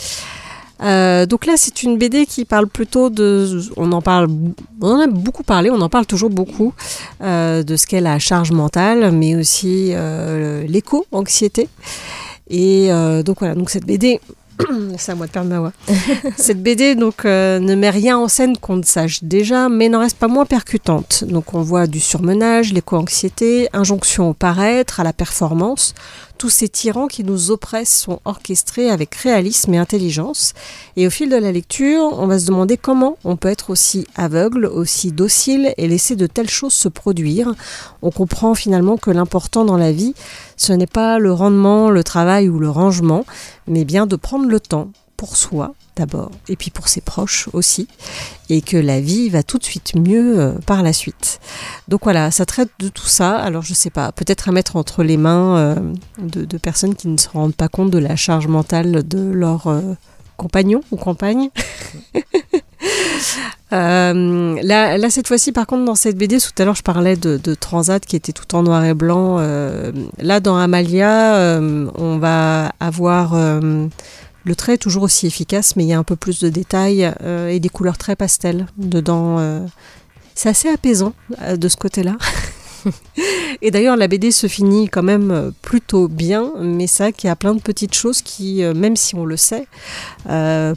Euh, 0.82 1.26
donc 1.26 1.46
là, 1.46 1.54
c'est 1.58 1.84
une 1.84 1.98
BD 1.98 2.26
qui 2.26 2.46
parle 2.46 2.68
plutôt 2.68 3.10
de. 3.10 3.62
On 3.78 3.92
en 3.92 4.02
parle, 4.02 4.28
on 4.82 4.90
en 4.90 5.00
a 5.00 5.08
beaucoup 5.08 5.44
parlé, 5.44 5.70
on 5.70 5.82
en 5.82 5.90
parle 5.90 6.06
toujours 6.06 6.30
beaucoup 6.30 6.74
euh, 7.22 7.64
de 7.64 7.76
ce 7.76 7.88
qu'est 7.88 8.02
la 8.02 8.20
charge 8.20 8.52
mentale, 8.52 9.12
mais 9.12 9.36
aussi 9.36 9.92
euh, 9.94 10.66
l'éco-anxiété. 10.68 11.70
Et 12.50 12.90
donc 13.26 13.40
voilà, 13.40 13.56
donc 13.56 13.72
cette 13.72 13.86
BD 13.86 14.20
C'est 14.98 15.12
à 15.12 15.16
moi 15.16 15.26
de 15.26 15.32
perdre 15.32 15.50
ma 15.50 15.60
voix. 15.60 15.74
Cette 16.38 16.62
BD 16.62 16.94
donc 16.94 17.26
ne 17.26 17.76
met 17.76 17.90
rien 17.90 18.20
en 18.20 18.28
scène 18.28 18.56
qu'on 18.56 18.76
ne 18.76 18.84
sache 18.84 19.24
déjà, 19.24 19.68
mais 19.68 19.90
n'en 19.90 20.00
reste 20.00 20.18
pas 20.18 20.28
moins 20.28 20.46
percutante. 20.46 21.24
Donc 21.24 21.56
on 21.56 21.62
voit 21.62 21.88
du 21.88 22.00
surmenage, 22.00 22.72
l'éco-anxiété, 22.72 23.68
injonction 23.74 24.30
au 24.30 24.34
paraître, 24.36 25.00
à 25.00 25.04
la 25.04 25.12
performance. 25.12 25.96
Tous 26.38 26.50
ces 26.50 26.68
tyrans 26.68 27.08
qui 27.08 27.24
nous 27.24 27.52
oppressent 27.52 27.98
sont 27.98 28.20
orchestrés 28.26 28.90
avec 28.90 29.16
réalisme 29.16 29.74
et 29.74 29.78
intelligence. 29.78 30.54
Et 30.98 31.08
au 31.08 31.10
fil 31.10 31.30
de 31.30 31.38
la 31.38 31.52
lecture, 31.52 32.20
on 32.20 32.28
va 32.28 32.40
se 32.40 32.48
demander 32.48 32.76
comment 32.78 33.18
on 33.24 33.38
peut 33.38 33.48
être 33.48 33.70
aussi 33.70 34.06
aveugle, 34.16 34.66
aussi 34.66 35.12
docile 35.12 35.74
et 35.78 35.88
laisser 35.88 36.18
de 36.18 36.28
telles 36.28 36.50
choses 36.50 36.74
se 36.74 36.90
produire. 36.90 37.54
On 38.02 38.12
comprend 38.12 38.54
finalement 38.54 38.98
que 38.98 39.12
l'important 39.12 39.64
dans 39.64 39.78
la 39.78 39.94
vie, 39.94 40.14
ce 40.58 40.74
n'est 40.74 40.88
pas 40.88 41.20
le 41.20 41.32
rendement, 41.32 41.90
le 41.90 42.04
travail 42.04 42.50
ou 42.50 42.60
le 42.60 42.70
rangement, 42.70 43.26
mais 43.68 43.86
bien 43.86 44.06
de 44.06 44.18
prendre 44.18 44.48
le 44.48 44.60
temps 44.60 44.90
pour 45.18 45.38
soi 45.38 45.74
d'abord, 45.96 46.32
et 46.50 46.56
puis 46.56 46.72
pour 46.72 46.88
ses 46.88 47.02
proches 47.02 47.48
aussi, 47.54 47.88
et 48.50 48.62
que 48.62 48.78
la 48.78 49.00
vie 49.00 49.30
va 49.30 49.44
tout 49.44 49.58
de 49.58 49.64
suite 49.64 49.96
mieux 49.96 50.40
euh, 50.40 50.52
par 50.66 50.84
la 50.84 50.92
suite. 50.92 51.40
Donc 51.88 52.02
voilà, 52.04 52.32
ça 52.32 52.46
traite 52.46 52.70
de 52.80 52.90
tout 52.90 53.08
ça. 53.08 53.38
Alors 53.38 53.62
je 53.62 53.74
sais 53.74 53.90
pas, 53.90 54.12
peut-être 54.12 54.50
à 54.50 54.52
mettre 54.52 54.76
entre 54.76 55.04
les 55.04 55.18
mains 55.18 55.58
euh, 55.58 55.76
de, 56.20 56.58
personnes 56.58 56.96
qui 56.96 57.08
ne 57.08 57.18
se 57.18 57.30
rendent 57.30 57.56
pas 57.56 57.70
compte 57.70 57.92
de 57.92 57.98
la 57.98 58.16
charge 58.16 58.48
mentale 58.48 59.08
de 59.08 59.32
leur 59.32 59.68
euh, 59.68 59.82
compagnon 60.36 60.82
ou 60.92 60.98
compagne. 60.98 61.50
là, 63.72 64.98
là, 64.98 65.10
cette 65.10 65.28
fois-ci, 65.28 65.52
par 65.54 65.66
contre, 65.66 65.86
dans 65.86 65.96
cette 65.96 66.18
BD, 66.18 66.40
tout 66.40 66.52
à 66.58 66.66
l'heure, 66.66 66.76
je 66.76 66.84
parlais 66.84 67.16
de, 67.16 67.38
de, 67.42 67.56
Transat 67.56 68.06
qui 68.06 68.16
était 68.16 68.32
tout 68.32 68.54
en 68.56 68.64
noir 68.64 68.84
et 68.86 68.94
blanc. 68.94 69.38
là, 70.18 70.40
dans 70.40 70.58
Amalia, 70.58 71.60
on 71.98 72.18
va 72.18 72.72
avoir 72.80 73.34
le 74.46 74.56
trait 74.56 74.76
est 74.76 74.78
toujours 74.78 75.04
aussi 75.04 75.26
efficace, 75.26 75.76
mais 75.76 75.84
il 75.84 75.88
y 75.88 75.94
a 75.94 75.98
un 75.98 76.04
peu 76.04 76.16
plus 76.16 76.40
de 76.40 76.50
détails 76.50 77.12
euh, 77.24 77.50
et 77.50 77.60
des 77.60 77.70
couleurs 77.70 77.98
très 77.98 78.16
pastel 78.16 78.68
dedans. 78.78 79.40
Euh. 79.40 79.66
C'est 80.36 80.50
assez 80.50 80.70
apaisant 80.70 81.14
euh, 81.42 81.58
de 81.58 81.68
ce 81.68 81.76
côté-là. 81.76 82.16
et 83.64 83.72
d'ailleurs, 83.72 83.98
la 83.98 84.08
BD 84.08 84.30
se 84.30 84.46
finit 84.46 84.88
quand 84.88 85.02
même 85.02 85.52
plutôt 85.64 86.08
bien, 86.08 86.52
mais 86.62 86.86
ça, 86.86 87.12
qu'il 87.12 87.28
y 87.28 87.32
a 87.32 87.36
plein 87.36 87.56
de 87.56 87.62
petites 87.62 87.96
choses 87.96 88.22
qui, 88.22 88.62
même 88.62 88.96
si 88.96 89.16
on 89.16 89.26
le 89.26 89.38
sait, 89.38 89.68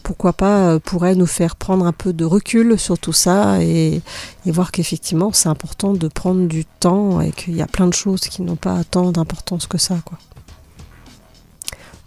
pourquoi 0.03 0.33
pas, 0.33 0.79
pourraient 0.79 1.15
nous 1.15 1.27
faire 1.27 1.55
prendre 1.55 1.85
un 1.87 1.93
peu 1.93 2.15
de 2.15 2.25
recul 2.25 2.79
sur 2.79 2.99
tout 2.99 3.13
ça 3.13 3.63
et, 3.63 4.01
et 4.47 4.51
voir 4.51 4.73
qu'effectivement, 4.73 5.31
c'est 5.35 5.51
important 5.51 5.93
de 5.93 6.09
prendre 6.09 6.49
du 6.49 6.65
temps 6.65 7.21
et 7.21 7.33
qu'il 7.33 7.55
y 7.55 7.61
a 7.61 7.67
plein 7.67 7.87
de 7.87 7.95
choses 7.95 8.23
qui 8.23 8.41
n'ont 8.41 8.57
pas 8.57 8.83
tant 8.85 9.13
d'importance 9.13 9.67
que 9.67 9.77
ça, 9.77 9.99
quoi. 10.07 10.19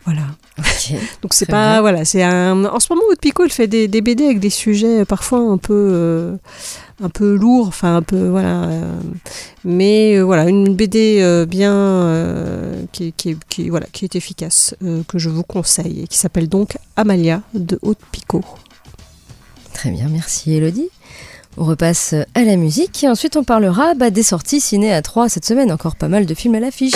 Voilà. 0.05 0.24
Donc 1.22 1.34
c'est 1.34 1.46
pas 1.46 1.81
voilà, 1.81 2.05
c'est 2.05 2.24
un. 2.24 2.65
En 2.65 2.79
ce 2.79 2.91
moment, 2.91 3.03
Haute 3.10 3.20
Pico, 3.20 3.46
il 3.46 3.51
fait 3.51 3.67
des, 3.67 3.88
BD 3.88 4.25
avec 4.25 4.39
des 4.39 4.50
sujets 4.50 5.05
parfois 5.05 5.39
un 5.39 5.58
peu 5.58 5.74
euh, 5.74 6.36
un 7.03 7.10
peu 7.10 7.36
lourds, 7.36 7.67
enfin 7.67 7.98
un 7.98 8.01
peu 8.01 8.27
voilà. 8.27 8.63
Euh, 8.63 9.00
mais 9.63 10.15
euh, 10.15 10.22
voilà, 10.24 10.48
une 10.50 10.75
BD 10.75 11.46
bien 11.48 12.38
qui, 12.91 13.13
qui, 13.13 13.70
voilà 13.70 13.88
qui 13.91 14.05
est 14.05 14.15
efficace 14.15 14.75
que 15.08 15.20
je 15.20 15.29
vous 15.29 15.43
conseille 15.43 16.03
et 16.03 16.08
qui 16.08 16.17
s'appelle 16.17 16.50
donc 16.50 16.77
Amalia 16.96 17.41
de 17.53 17.77
Haute 17.81 18.00
Pico. 18.12 18.43
Très 19.74 19.91
bien, 19.91 20.08
merci 20.10 20.53
Elodie. 20.53 20.89
On 21.58 21.65
repasse 21.65 22.15
à 22.34 22.43
la 22.43 22.55
musique 22.55 23.03
et 23.03 23.10
ensuite 23.10 23.36
on 23.36 23.43
parlera 23.43 23.93
bah, 23.93 24.10
des 24.10 24.24
sorties 24.24 24.62
ciné 24.62 24.93
à 24.93 25.01
3 25.01 25.29
cette 25.29 25.46
semaine. 25.46 25.72
Encore 25.72 25.96
pas 25.96 26.08
mal 26.08 26.25
de 26.25 26.34
films 26.34 26.55
à 26.55 26.60
l'affiche. 26.60 26.96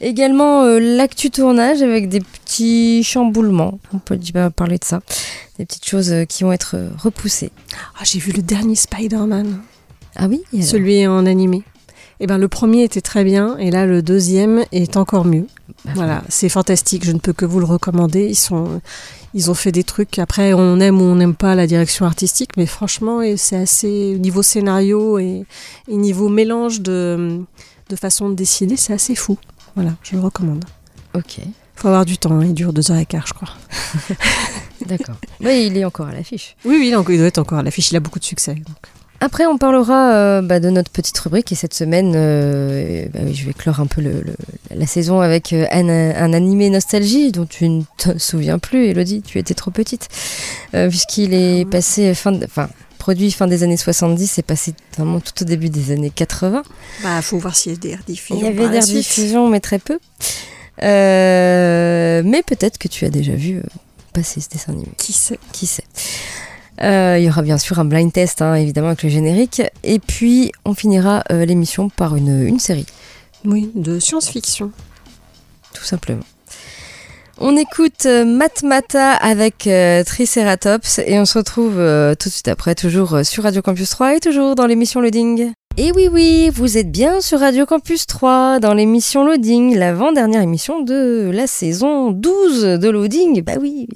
Également 0.00 0.62
euh, 0.64 0.78
l'actu 0.78 1.30
tournage 1.30 1.82
avec 1.82 2.08
des 2.08 2.20
petits 2.20 3.04
chamboulements. 3.04 3.78
On 3.92 3.98
peut 3.98 4.18
parler 4.56 4.78
de 4.78 4.84
ça. 4.84 5.00
Des 5.58 5.66
petites 5.66 5.86
choses 5.86 6.10
euh, 6.10 6.24
qui 6.24 6.42
vont 6.42 6.52
être 6.52 6.74
euh, 6.74 6.88
repoussées. 6.98 7.52
Ah, 7.98 8.04
j'ai 8.04 8.18
vu 8.18 8.32
le 8.32 8.40
dernier 8.40 8.76
Spider-Man. 8.76 9.60
Ah 10.16 10.26
oui 10.26 10.42
Celui 10.62 11.06
en 11.06 11.26
animé. 11.26 11.62
Eh 12.18 12.26
ben, 12.26 12.38
le 12.38 12.48
premier 12.48 12.82
était 12.82 13.00
très 13.00 13.24
bien 13.24 13.56
et 13.58 13.70
là 13.70 13.86
le 13.86 14.02
deuxième 14.02 14.64
est 14.72 14.96
encore 14.96 15.24
mieux. 15.26 15.46
Bah, 15.84 15.92
voilà, 15.94 16.24
c'est 16.30 16.48
fantastique. 16.48 17.04
Je 17.04 17.12
ne 17.12 17.18
peux 17.18 17.34
que 17.34 17.44
vous 17.44 17.60
le 17.60 17.66
recommander. 17.66 18.26
Ils 18.26 18.34
sont, 18.34 18.80
ils 19.34 19.50
ont 19.50 19.54
fait 19.54 19.72
des 19.72 19.84
trucs. 19.84 20.18
Après, 20.18 20.54
on 20.54 20.80
aime 20.80 21.00
ou 21.00 21.04
on 21.04 21.14
n'aime 21.14 21.34
pas 21.34 21.54
la 21.54 21.66
direction 21.66 22.06
artistique, 22.06 22.56
mais 22.56 22.66
franchement, 22.66 23.20
c'est 23.36 23.56
assez 23.56 24.16
niveau 24.18 24.42
scénario 24.42 25.18
et, 25.18 25.44
niveau 25.88 26.28
mélange 26.28 26.80
de, 26.80 27.40
de 27.88 27.96
façon 27.96 28.30
de 28.30 28.34
dessiner, 28.34 28.76
c'est 28.76 28.92
assez 28.92 29.14
fou. 29.14 29.38
Voilà, 29.74 29.92
je 30.02 30.16
le 30.16 30.20
recommande. 30.22 30.64
Ok. 31.14 31.40
Faut 31.76 31.88
avoir 31.88 32.04
du 32.04 32.18
temps, 32.18 32.32
hein, 32.32 32.44
il 32.44 32.54
dure 32.54 32.72
deux 32.72 32.90
heures 32.90 32.98
et 32.98 33.06
quart, 33.06 33.26
je 33.26 33.32
crois. 33.32 33.48
D'accord. 34.86 35.16
Mais 35.40 35.66
il 35.66 35.76
est 35.76 35.84
encore 35.84 36.08
à 36.08 36.12
l'affiche. 36.12 36.56
Oui, 36.64 36.76
oui, 36.78 36.94
il 37.08 37.18
doit 37.18 37.26
être 37.26 37.38
encore 37.38 37.58
à 37.58 37.62
l'affiche. 37.62 37.90
Il 37.90 37.96
a 37.96 38.00
beaucoup 38.00 38.18
de 38.18 38.24
succès. 38.24 38.56
Après, 39.22 39.44
on 39.44 39.58
parlera 39.58 40.14
euh, 40.14 40.42
bah, 40.42 40.60
de 40.60 40.70
notre 40.70 40.90
petite 40.90 41.18
rubrique 41.18 41.52
et 41.52 41.54
cette 41.54 41.74
semaine, 41.74 42.14
euh, 42.16 43.04
bah 43.12 43.20
je 43.30 43.44
vais 43.44 43.52
clore 43.52 43.78
un 43.78 43.86
peu 43.86 44.00
le, 44.00 44.24
la 44.74 44.86
saison 44.86 45.20
avec 45.20 45.52
euh, 45.52 45.66
un, 45.70 45.88
un, 45.88 46.32
animé 46.32 46.70
nostalgie 46.70 47.30
dont 47.30 47.44
tu 47.44 47.68
ne 47.68 47.82
te 47.98 48.16
souviens 48.16 48.58
plus, 48.58 48.86
Elodie, 48.86 49.20
tu 49.20 49.38
étais 49.38 49.52
trop 49.52 49.70
petite, 49.70 50.08
puisqu'il 50.72 51.34
est 51.34 51.66
ah 51.66 51.70
passé 51.70 52.14
fin, 52.14 52.34
enfin 52.42 52.70
produit 53.00 53.32
fin 53.32 53.48
des 53.48 53.64
années 53.64 53.76
70, 53.76 54.30
c'est 54.30 54.42
passé 54.42 54.74
vraiment 54.96 55.18
tout 55.18 55.42
au 55.42 55.44
début 55.44 55.70
des 55.70 55.90
années 55.90 56.10
80. 56.14 56.62
Bah, 57.02 57.20
faut 57.22 57.38
voir 57.38 57.56
s'il 57.56 57.72
y 57.72 57.74
a 57.74 57.78
des 57.78 57.96
rediffusions. 57.96 58.36
Il 58.38 58.44
y 58.44 58.48
avait 58.48 58.68
des 58.68 58.78
rediffusions, 58.78 59.48
mais 59.48 59.58
très 59.58 59.80
peu. 59.80 59.98
mais 60.80 62.42
peut-être 62.46 62.78
que 62.78 62.86
tu 62.86 63.04
as 63.04 63.10
déjà 63.10 63.32
vu 63.32 63.60
passer 64.12 64.40
ce 64.40 64.48
dessin 64.48 64.72
animé. 64.72 64.92
Qui 64.96 65.12
sait? 65.12 65.38
Qui 65.52 65.66
sait? 65.66 65.84
Euh, 66.82 67.16
il 67.18 67.24
y 67.24 67.28
aura 67.28 67.42
bien 67.42 67.58
sûr 67.58 67.78
un 67.78 67.84
blind 67.84 68.12
test, 68.12 68.40
hein, 68.42 68.54
évidemment, 68.54 68.88
avec 68.88 69.02
le 69.02 69.08
générique. 69.08 69.62
Et 69.82 69.98
puis, 69.98 70.52
on 70.64 70.74
finira 70.74 71.22
euh, 71.30 71.44
l'émission 71.44 71.90
par 71.90 72.16
une, 72.16 72.46
une 72.46 72.58
série. 72.58 72.86
Oui, 73.44 73.70
de 73.74 73.98
science-fiction. 73.98 74.70
Tout 75.74 75.84
simplement. 75.84 76.24
On 77.40 77.56
écoute 77.56 78.04
euh, 78.06 78.24
Matmata 78.24 79.14
avec 79.14 79.68
Triceratops 80.06 81.00
et 81.06 81.18
on 81.18 81.24
se 81.24 81.38
retrouve 81.38 81.74
tout 82.18 82.28
de 82.28 82.32
suite 82.32 82.48
après, 82.48 82.74
toujours 82.74 83.20
sur 83.24 83.44
Radio 83.44 83.62
Campus 83.62 83.90
3 83.90 84.16
et 84.16 84.20
toujours 84.20 84.54
dans 84.54 84.66
l'émission 84.66 85.00
Loading. 85.00 85.52
Et 85.76 85.92
oui, 85.92 86.08
oui, 86.12 86.50
vous 86.52 86.76
êtes 86.76 86.90
bien 86.90 87.20
sur 87.20 87.40
Radio 87.40 87.64
Campus 87.64 88.06
3 88.06 88.58
dans 88.60 88.74
l'émission 88.74 89.24
Loading, 89.24 89.76
l'avant-dernière 89.76 90.42
émission 90.42 90.82
de 90.82 91.30
la 91.32 91.46
saison 91.46 92.10
12 92.10 92.62
de 92.78 92.88
Loading. 92.90 93.42
Bah 93.42 93.54
oui. 93.60 93.88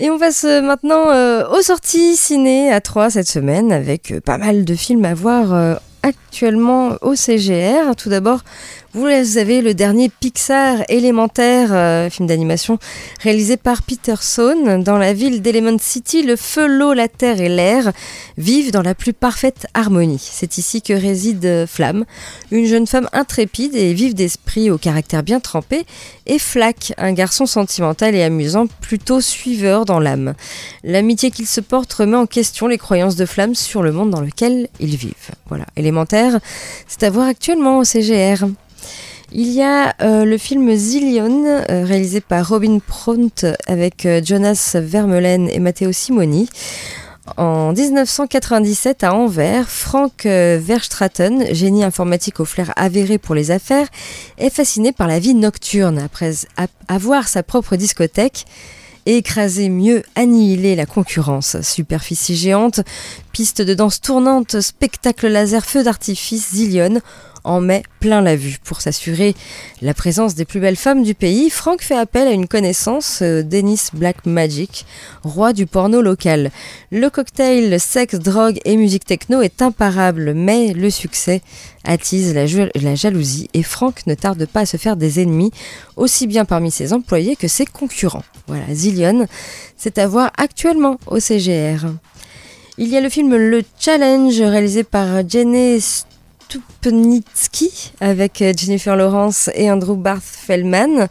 Et 0.00 0.08
on 0.08 0.18
passe 0.18 0.44
maintenant 0.44 1.10
euh, 1.10 1.46
aux 1.50 1.60
sorties 1.60 2.16
ciné 2.16 2.72
à 2.72 2.80
3 2.80 3.10
cette 3.10 3.28
semaine 3.28 3.70
avec 3.70 4.12
euh, 4.12 4.20
pas 4.20 4.38
mal 4.38 4.64
de 4.64 4.74
films 4.74 5.04
à 5.04 5.12
voir 5.12 5.52
euh, 5.52 5.74
actuellement 6.02 6.92
au 7.02 7.14
CGR. 7.14 7.94
Tout 7.98 8.08
d'abord, 8.08 8.40
vous 8.92 9.06
avez 9.06 9.62
le 9.62 9.72
dernier 9.72 10.08
Pixar 10.08 10.78
élémentaire, 10.88 11.68
euh, 11.72 12.10
film 12.10 12.26
d'animation 12.26 12.78
réalisé 13.22 13.56
par 13.56 13.82
Peterson. 13.82 14.82
Dans 14.84 14.98
la 14.98 15.12
ville 15.12 15.42
d'Element 15.42 15.78
City, 15.78 16.22
le 16.22 16.34
feu, 16.34 16.66
l'eau, 16.66 16.92
la 16.92 17.06
terre 17.06 17.40
et 17.40 17.48
l'air 17.48 17.92
vivent 18.36 18.72
dans 18.72 18.82
la 18.82 18.96
plus 18.96 19.12
parfaite 19.12 19.68
harmonie. 19.74 20.18
C'est 20.20 20.58
ici 20.58 20.82
que 20.82 20.92
réside 20.92 21.66
Flamme, 21.68 22.04
une 22.50 22.66
jeune 22.66 22.88
femme 22.88 23.08
intrépide 23.12 23.76
et 23.76 23.94
vive 23.94 24.14
d'esprit 24.14 24.72
au 24.72 24.78
caractère 24.78 25.22
bien 25.22 25.38
trempé, 25.38 25.86
et 26.26 26.40
Flack, 26.40 26.92
un 26.98 27.12
garçon 27.12 27.46
sentimental 27.46 28.16
et 28.16 28.24
amusant, 28.24 28.66
plutôt 28.80 29.20
suiveur 29.20 29.84
dans 29.84 30.00
l'âme. 30.00 30.34
L'amitié 30.82 31.30
qu'il 31.30 31.46
se 31.46 31.60
porte 31.60 31.92
remet 31.92 32.16
en 32.16 32.26
question 32.26 32.66
les 32.66 32.78
croyances 32.78 33.16
de 33.16 33.26
Flamme 33.26 33.54
sur 33.54 33.84
le 33.84 33.92
monde 33.92 34.10
dans 34.10 34.20
lequel 34.20 34.68
ils 34.80 34.96
vivent. 34.96 35.30
Voilà, 35.48 35.66
élémentaire, 35.76 36.40
c'est 36.88 37.04
à 37.04 37.10
voir 37.10 37.28
actuellement 37.28 37.78
au 37.78 37.84
CGR. 37.84 38.46
Il 39.32 39.48
y 39.52 39.62
a 39.62 39.94
euh, 40.02 40.24
le 40.24 40.38
film 40.38 40.74
Zillion, 40.74 41.44
euh, 41.46 41.84
réalisé 41.84 42.20
par 42.20 42.48
Robin 42.48 42.80
Pront 42.84 43.30
avec 43.68 44.04
euh, 44.04 44.20
Jonas 44.24 44.72
Vermeulen 44.74 45.48
et 45.48 45.60
Matteo 45.60 45.92
Simoni. 45.92 46.48
En 47.36 47.72
1997, 47.72 49.04
à 49.04 49.14
Anvers, 49.14 49.68
Frank 49.68 50.24
Verstraten, 50.24 51.54
génie 51.54 51.84
informatique 51.84 52.40
au 52.40 52.44
flair 52.44 52.72
avéré 52.74 53.18
pour 53.18 53.36
les 53.36 53.52
affaires, 53.52 53.86
est 54.36 54.50
fasciné 54.50 54.90
par 54.90 55.06
la 55.06 55.20
vie 55.20 55.34
nocturne. 55.34 56.00
Après 56.00 56.32
avoir 56.88 57.28
sa 57.28 57.44
propre 57.44 57.76
discothèque, 57.76 58.46
écraser 59.06 59.68
mieux, 59.68 60.02
annihiler 60.16 60.74
la 60.74 60.86
concurrence. 60.86 61.60
Superficie 61.62 62.36
géante, 62.36 62.80
piste 63.32 63.62
de 63.62 63.74
danse 63.74 64.00
tournante, 64.00 64.60
spectacle 64.60 65.28
laser, 65.28 65.64
feu 65.64 65.84
d'artifice, 65.84 66.50
zillion 66.52 67.00
en 67.44 67.60
met 67.60 67.82
plein 68.00 68.20
la 68.20 68.36
vue. 68.36 68.58
Pour 68.64 68.80
s'assurer 68.80 69.34
la 69.82 69.94
présence 69.94 70.34
des 70.34 70.44
plus 70.44 70.60
belles 70.60 70.76
femmes 70.76 71.02
du 71.02 71.14
pays, 71.14 71.50
Franck 71.50 71.82
fait 71.82 71.96
appel 71.96 72.28
à 72.28 72.32
une 72.32 72.48
connaissance, 72.48 73.20
euh, 73.22 73.42
Dennis 73.42 73.88
Black 73.92 74.26
Magic, 74.26 74.86
roi 75.22 75.52
du 75.52 75.66
porno 75.66 76.00
local. 76.02 76.50
Le 76.90 77.08
cocktail 77.08 77.78
sexe, 77.80 78.16
drogue 78.16 78.60
et 78.64 78.76
musique 78.76 79.04
techno 79.04 79.42
est 79.42 79.62
imparable, 79.62 80.34
mais 80.34 80.72
le 80.72 80.90
succès 80.90 81.42
attise 81.84 82.34
la, 82.34 82.94
jalousie 82.94 83.48
et 83.54 83.62
Franck 83.62 84.06
ne 84.06 84.14
tarde 84.14 84.46
pas 84.46 84.60
à 84.60 84.66
se 84.66 84.76
faire 84.76 84.96
des 84.96 85.20
ennemis, 85.20 85.50
aussi 85.96 86.26
bien 86.26 86.44
parmi 86.44 86.70
ses 86.70 86.92
employés 86.92 87.36
que 87.36 87.48
ses 87.48 87.66
concurrents. 87.66 88.24
Voilà, 88.46 88.64
Zillion, 88.72 89.26
c'est 89.76 89.98
à 89.98 90.06
voir 90.06 90.30
actuellement 90.36 90.98
au 91.06 91.20
CGR. 91.20 91.86
Il 92.78 92.88
y 92.88 92.96
a 92.96 93.00
le 93.00 93.08
film 93.08 93.36
Le 93.36 93.62
Challenge 93.78 94.40
réalisé 94.40 94.84
par 94.84 95.28
Jenny 95.28 95.80
Stupnitsky 96.50 97.92
avec 98.00 98.42
Jennifer 98.56 98.96
Lawrence 98.96 99.50
et 99.54 99.70
Andrew 99.70 99.94
Barth 99.94 100.24
Feldman. 100.24 101.08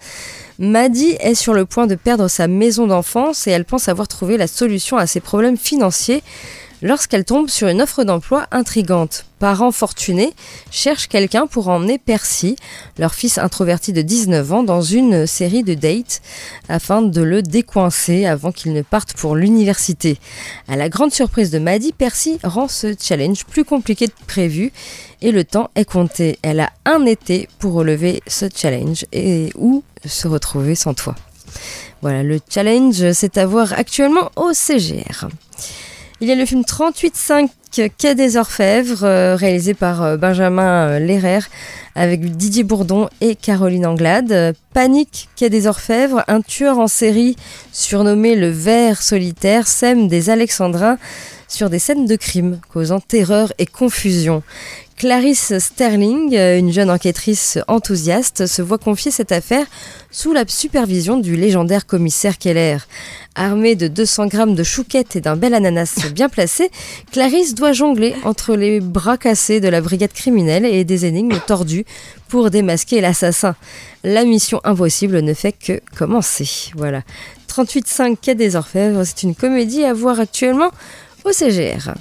Maddie 0.57 1.15
est 1.21 1.35
sur 1.35 1.53
le 1.53 1.65
point 1.65 1.87
de 1.87 1.95
perdre 1.95 2.27
sa 2.27 2.49
maison 2.49 2.87
d'enfance 2.87 3.47
et 3.47 3.51
elle 3.51 3.63
pense 3.63 3.87
avoir 3.87 4.09
trouvé 4.09 4.35
la 4.35 4.47
solution 4.47 4.97
à 4.97 5.07
ses 5.07 5.21
problèmes 5.21 5.57
financiers 5.57 6.23
lorsqu'elle 6.81 7.25
tombe 7.25 7.49
sur 7.49 7.67
une 7.67 7.81
offre 7.81 8.03
d'emploi 8.03 8.47
intrigante. 8.51 9.25
Parents 9.39 9.71
fortunés 9.71 10.33
cherchent 10.69 11.07
quelqu'un 11.07 11.47
pour 11.47 11.69
emmener 11.69 11.97
Percy, 11.97 12.57
leur 12.97 13.13
fils 13.13 13.37
introverti 13.37 13.93
de 13.93 14.01
19 14.01 14.51
ans, 14.51 14.63
dans 14.63 14.81
une 14.81 15.25
série 15.27 15.63
de 15.63 15.73
dates 15.73 16.21
afin 16.67 17.01
de 17.01 17.21
le 17.21 17.41
décoincer 17.41 18.25
avant 18.25 18.51
qu'il 18.51 18.73
ne 18.73 18.81
parte 18.81 19.13
pour 19.13 19.35
l'université. 19.35 20.17
À 20.67 20.75
la 20.75 20.89
grande 20.89 21.13
surprise 21.13 21.51
de 21.51 21.59
Maddie, 21.59 21.93
Percy 21.93 22.37
rend 22.43 22.67
ce 22.67 22.95
challenge 22.99 23.45
plus 23.45 23.63
compliqué 23.63 24.07
que 24.07 24.25
prévu 24.27 24.71
et 25.21 25.31
le 25.31 25.43
temps 25.43 25.71
est 25.75 25.85
compté. 25.85 26.37
Elle 26.41 26.59
a 26.59 26.71
un 26.85 27.05
été 27.05 27.47
pour 27.59 27.73
relever 27.73 28.21
ce 28.27 28.45
challenge 28.53 29.05
et 29.13 29.51
où 29.55 29.83
se 30.05 30.27
retrouver 30.27 30.75
sans 30.75 30.93
toi. 30.93 31.15
Voilà, 32.01 32.23
le 32.23 32.39
challenge, 32.49 33.11
c'est 33.13 33.37
à 33.37 33.45
voir 33.45 33.73
actuellement 33.73 34.31
au 34.35 34.53
CGR. 34.53 35.27
Il 36.21 36.27
y 36.27 36.33
a 36.33 36.35
le 36.35 36.45
film 36.45 36.63
38.5 36.63 37.47
Quai 37.97 38.13
des 38.13 38.35
Orfèvres, 38.35 39.05
euh, 39.05 39.37
réalisé 39.37 39.73
par 39.73 40.03
euh, 40.03 40.17
Benjamin 40.17 40.89
euh, 40.89 40.99
Lerrer, 40.99 41.39
avec 41.95 42.35
Didier 42.35 42.63
Bourdon 42.63 43.07
et 43.21 43.35
Caroline 43.35 43.85
Anglade. 43.85 44.53
Panique 44.73 45.29
Quai 45.37 45.49
des 45.49 45.65
Orfèvres, 45.65 46.25
un 46.27 46.41
tueur 46.41 46.77
en 46.77 46.87
série 46.87 47.37
surnommé 47.71 48.35
le 48.35 48.49
Ver 48.49 49.01
solitaire, 49.01 49.65
sème 49.65 50.09
des 50.09 50.29
Alexandrins 50.29 50.97
sur 51.47 51.69
des 51.69 51.79
scènes 51.79 52.05
de 52.05 52.17
crime, 52.17 52.59
causant 52.73 52.99
terreur 52.99 53.53
et 53.57 53.65
confusion. 53.65 54.43
Clarisse 54.99 55.57
Sterling, 55.59 56.35
une 56.35 56.73
jeune 56.73 56.91
enquêtrice 56.91 57.57
enthousiaste, 57.69 58.47
se 58.47 58.61
voit 58.61 58.77
confier 58.77 59.11
cette 59.11 59.31
affaire 59.31 59.65
sous 60.11 60.33
la 60.33 60.43
supervision 60.45 61.15
du 61.15 61.37
légendaire 61.37 61.85
commissaire 61.85 62.37
Keller. 62.37 62.79
Armée 63.33 63.75
de 63.75 63.87
200 63.87 64.27
grammes 64.27 64.55
de 64.55 64.63
chouquettes 64.63 65.15
et 65.15 65.21
d'un 65.21 65.37
bel 65.37 65.53
ananas 65.53 66.05
bien 66.13 66.27
placé, 66.27 66.69
Clarisse 67.13 67.55
doit 67.55 67.71
jongler 67.71 68.13
entre 68.25 68.57
les 68.57 68.81
bras 68.81 69.15
cassés 69.15 69.61
de 69.61 69.69
la 69.69 69.79
brigade 69.79 70.11
criminelle 70.11 70.65
et 70.65 70.83
des 70.83 71.05
énigmes 71.05 71.39
tordues 71.47 71.85
pour 72.27 72.49
démasquer 72.49 72.99
l'assassin. 72.99 73.55
La 74.03 74.25
mission 74.25 74.59
impossible 74.65 75.21
ne 75.21 75.33
fait 75.33 75.53
que 75.53 75.79
commencer. 75.97 76.71
Voilà. 76.75 77.03
38.5 77.47 78.17
Quai 78.21 78.35
des 78.35 78.57
Orfèvres, 78.57 79.05
c'est 79.05 79.23
une 79.23 79.33
comédie 79.33 79.85
à 79.85 79.93
voir 79.93 80.19
actuellement 80.19 80.71
au 81.23 81.31
CGR. 81.31 81.93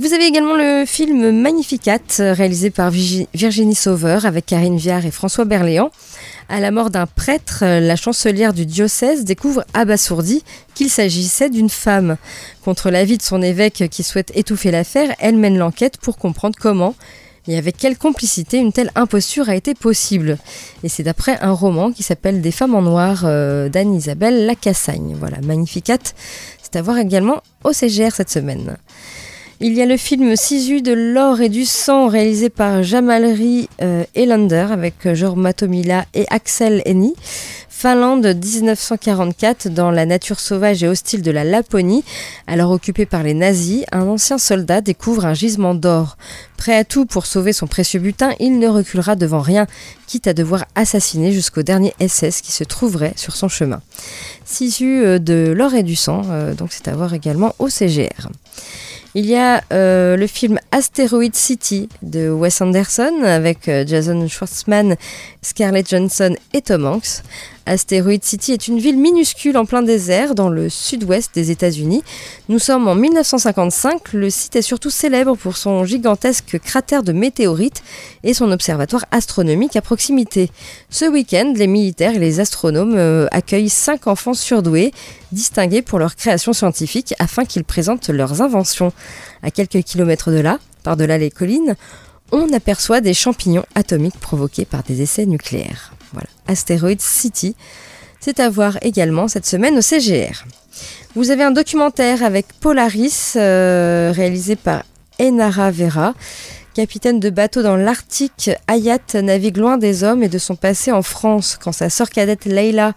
Vous 0.00 0.12
avez 0.12 0.26
également 0.26 0.54
le 0.54 0.84
film 0.86 1.32
Magnificat, 1.32 1.98
réalisé 2.20 2.70
par 2.70 2.88
Virginie 2.88 3.74
Sauveur 3.74 4.26
avec 4.26 4.46
Karine 4.46 4.76
Viard 4.76 5.04
et 5.04 5.10
François 5.10 5.44
Berléand. 5.44 5.90
À 6.48 6.60
la 6.60 6.70
mort 6.70 6.90
d'un 6.90 7.06
prêtre, 7.06 7.64
la 7.64 7.96
chancelière 7.96 8.52
du 8.52 8.64
diocèse 8.64 9.24
découvre 9.24 9.64
abasourdie 9.74 10.44
qu'il 10.76 10.88
s'agissait 10.88 11.50
d'une 11.50 11.68
femme. 11.68 12.16
Contre 12.64 12.90
l'avis 12.90 13.18
de 13.18 13.22
son 13.22 13.42
évêque 13.42 13.88
qui 13.90 14.04
souhaite 14.04 14.30
étouffer 14.36 14.70
l'affaire, 14.70 15.12
elle 15.18 15.36
mène 15.36 15.58
l'enquête 15.58 15.96
pour 15.96 16.16
comprendre 16.16 16.54
comment 16.60 16.94
et 17.48 17.56
avec 17.56 17.76
quelle 17.76 17.98
complicité 17.98 18.58
une 18.58 18.72
telle 18.72 18.92
imposture 18.94 19.48
a 19.48 19.56
été 19.56 19.74
possible. 19.74 20.38
Et 20.84 20.88
c'est 20.88 21.02
d'après 21.02 21.38
un 21.40 21.52
roman 21.52 21.90
qui 21.90 22.04
s'appelle 22.04 22.40
Des 22.40 22.52
femmes 22.52 22.74
en 22.74 22.82
noir 22.82 23.22
euh, 23.24 23.68
d'Anne-Isabelle 23.68 24.46
Lacassagne. 24.46 25.16
Voilà, 25.18 25.38
Magnificat, 25.40 25.98
c'est 26.62 26.76
à 26.76 26.82
voir 26.82 26.98
également 26.98 27.42
au 27.64 27.72
CGR 27.72 28.12
cette 28.12 28.30
semaine. 28.30 28.76
Il 29.60 29.74
y 29.74 29.82
a 29.82 29.86
le 29.86 29.96
film 29.96 30.36
Sisu 30.36 30.82
de 30.82 30.92
l'or 30.92 31.40
et 31.40 31.48
du 31.48 31.64
sang 31.64 32.06
réalisé 32.06 32.48
par 32.48 32.84
Jamalri 32.84 33.68
euh, 33.82 34.04
Elander 34.14 34.68
avec 34.70 35.12
Jor 35.14 35.36
Matomila 35.36 36.04
et 36.14 36.26
Axel 36.30 36.80
Henny. 36.86 37.14
Finlande 37.68 38.26
1944, 38.26 39.68
dans 39.68 39.90
la 39.90 40.06
nature 40.06 40.38
sauvage 40.38 40.84
et 40.84 40.88
hostile 40.88 41.22
de 41.22 41.32
la 41.32 41.42
Laponie, 41.42 42.04
alors 42.46 42.70
occupée 42.70 43.04
par 43.04 43.24
les 43.24 43.34
nazis, 43.34 43.84
un 43.90 44.06
ancien 44.06 44.38
soldat 44.38 44.80
découvre 44.80 45.26
un 45.26 45.34
gisement 45.34 45.74
d'or. 45.74 46.16
Prêt 46.56 46.76
à 46.76 46.84
tout 46.84 47.04
pour 47.04 47.26
sauver 47.26 47.52
son 47.52 47.66
précieux 47.66 48.00
butin, 48.00 48.34
il 48.38 48.60
ne 48.60 48.68
reculera 48.68 49.16
devant 49.16 49.40
rien, 49.40 49.66
quitte 50.06 50.28
à 50.28 50.34
devoir 50.34 50.66
assassiner 50.76 51.32
jusqu'au 51.32 51.62
dernier 51.62 51.94
SS 52.00 52.42
qui 52.42 52.52
se 52.52 52.62
trouverait 52.62 53.12
sur 53.16 53.34
son 53.34 53.48
chemin. 53.48 53.80
Sisu 54.44 55.04
euh, 55.04 55.18
de 55.18 55.52
l'or 55.56 55.74
et 55.74 55.82
du 55.82 55.96
sang, 55.96 56.22
euh, 56.30 56.54
donc 56.54 56.72
c'est 56.72 56.86
à 56.86 56.94
voir 56.94 57.12
également 57.14 57.56
au 57.58 57.68
CGR. 57.68 58.28
Il 59.14 59.24
y 59.24 59.36
a 59.36 59.62
euh, 59.72 60.16
le 60.16 60.26
film 60.26 60.58
Asteroid 60.70 61.32
City 61.32 61.88
de 62.02 62.28
Wes 62.28 62.60
Anderson 62.60 63.22
avec 63.22 63.68
euh, 63.68 63.84
Jason 63.86 64.28
Schwartzman, 64.28 64.96
Scarlett 65.42 65.88
Johansson 65.88 66.36
et 66.52 66.60
Tom 66.60 66.84
Hanks. 66.84 67.22
Asteroid 67.68 68.22
City 68.22 68.52
est 68.52 68.66
une 68.66 68.78
ville 68.78 68.98
minuscule 68.98 69.58
en 69.58 69.66
plein 69.66 69.82
désert 69.82 70.34
dans 70.34 70.48
le 70.48 70.70
sud-ouest 70.70 71.34
des 71.34 71.50
États-Unis. 71.50 72.02
Nous 72.48 72.58
sommes 72.58 72.88
en 72.88 72.94
1955. 72.94 74.14
Le 74.14 74.30
site 74.30 74.56
est 74.56 74.62
surtout 74.62 74.88
célèbre 74.88 75.36
pour 75.36 75.58
son 75.58 75.84
gigantesque 75.84 76.58
cratère 76.60 77.02
de 77.02 77.12
météorites 77.12 77.82
et 78.24 78.32
son 78.32 78.50
observatoire 78.52 79.04
astronomique 79.10 79.76
à 79.76 79.82
proximité. 79.82 80.50
Ce 80.88 81.04
week-end, 81.04 81.52
les 81.54 81.66
militaires 81.66 82.14
et 82.14 82.18
les 82.18 82.40
astronomes 82.40 82.96
euh, 82.96 83.26
accueillent 83.32 83.68
cinq 83.68 84.06
enfants 84.06 84.34
surdoués 84.34 84.92
distingués 85.30 85.82
pour 85.82 85.98
leur 85.98 86.16
création 86.16 86.54
scientifique 86.54 87.14
afin 87.18 87.44
qu'ils 87.44 87.64
présentent 87.64 88.08
leurs 88.08 88.40
inventions. 88.40 88.92
À 89.42 89.50
quelques 89.50 89.82
kilomètres 89.82 90.30
de 90.30 90.40
là, 90.40 90.58
par-delà 90.84 91.18
les 91.18 91.30
collines, 91.30 91.76
on 92.32 92.50
aperçoit 92.54 93.02
des 93.02 93.12
champignons 93.12 93.64
atomiques 93.74 94.18
provoqués 94.18 94.64
par 94.64 94.82
des 94.84 95.02
essais 95.02 95.26
nucléaires. 95.26 95.92
Voilà, 96.12 96.28
Asteroid 96.46 96.98
City, 96.98 97.54
c'est 98.20 98.40
à 98.40 98.48
voir 98.48 98.78
également 98.82 99.28
cette 99.28 99.46
semaine 99.46 99.76
au 99.78 99.82
CGR. 99.82 100.44
Vous 101.14 101.30
avez 101.30 101.42
un 101.42 101.50
documentaire 101.50 102.22
avec 102.22 102.46
Polaris 102.60 103.32
euh, 103.36 104.12
réalisé 104.14 104.56
par 104.56 104.84
Enara 105.20 105.70
Vera. 105.70 106.14
Capitaine 106.78 107.18
de 107.18 107.28
bateau 107.28 107.64
dans 107.64 107.74
l'Arctique, 107.74 108.52
Hayat 108.68 109.20
navigue 109.20 109.56
loin 109.56 109.78
des 109.78 110.04
hommes 110.04 110.22
et 110.22 110.28
de 110.28 110.38
son 110.38 110.54
passé 110.54 110.92
en 110.92 111.02
France. 111.02 111.58
Quand 111.60 111.72
sa 111.72 111.90
sœur 111.90 112.08
cadette 112.08 112.44
Leila 112.44 112.94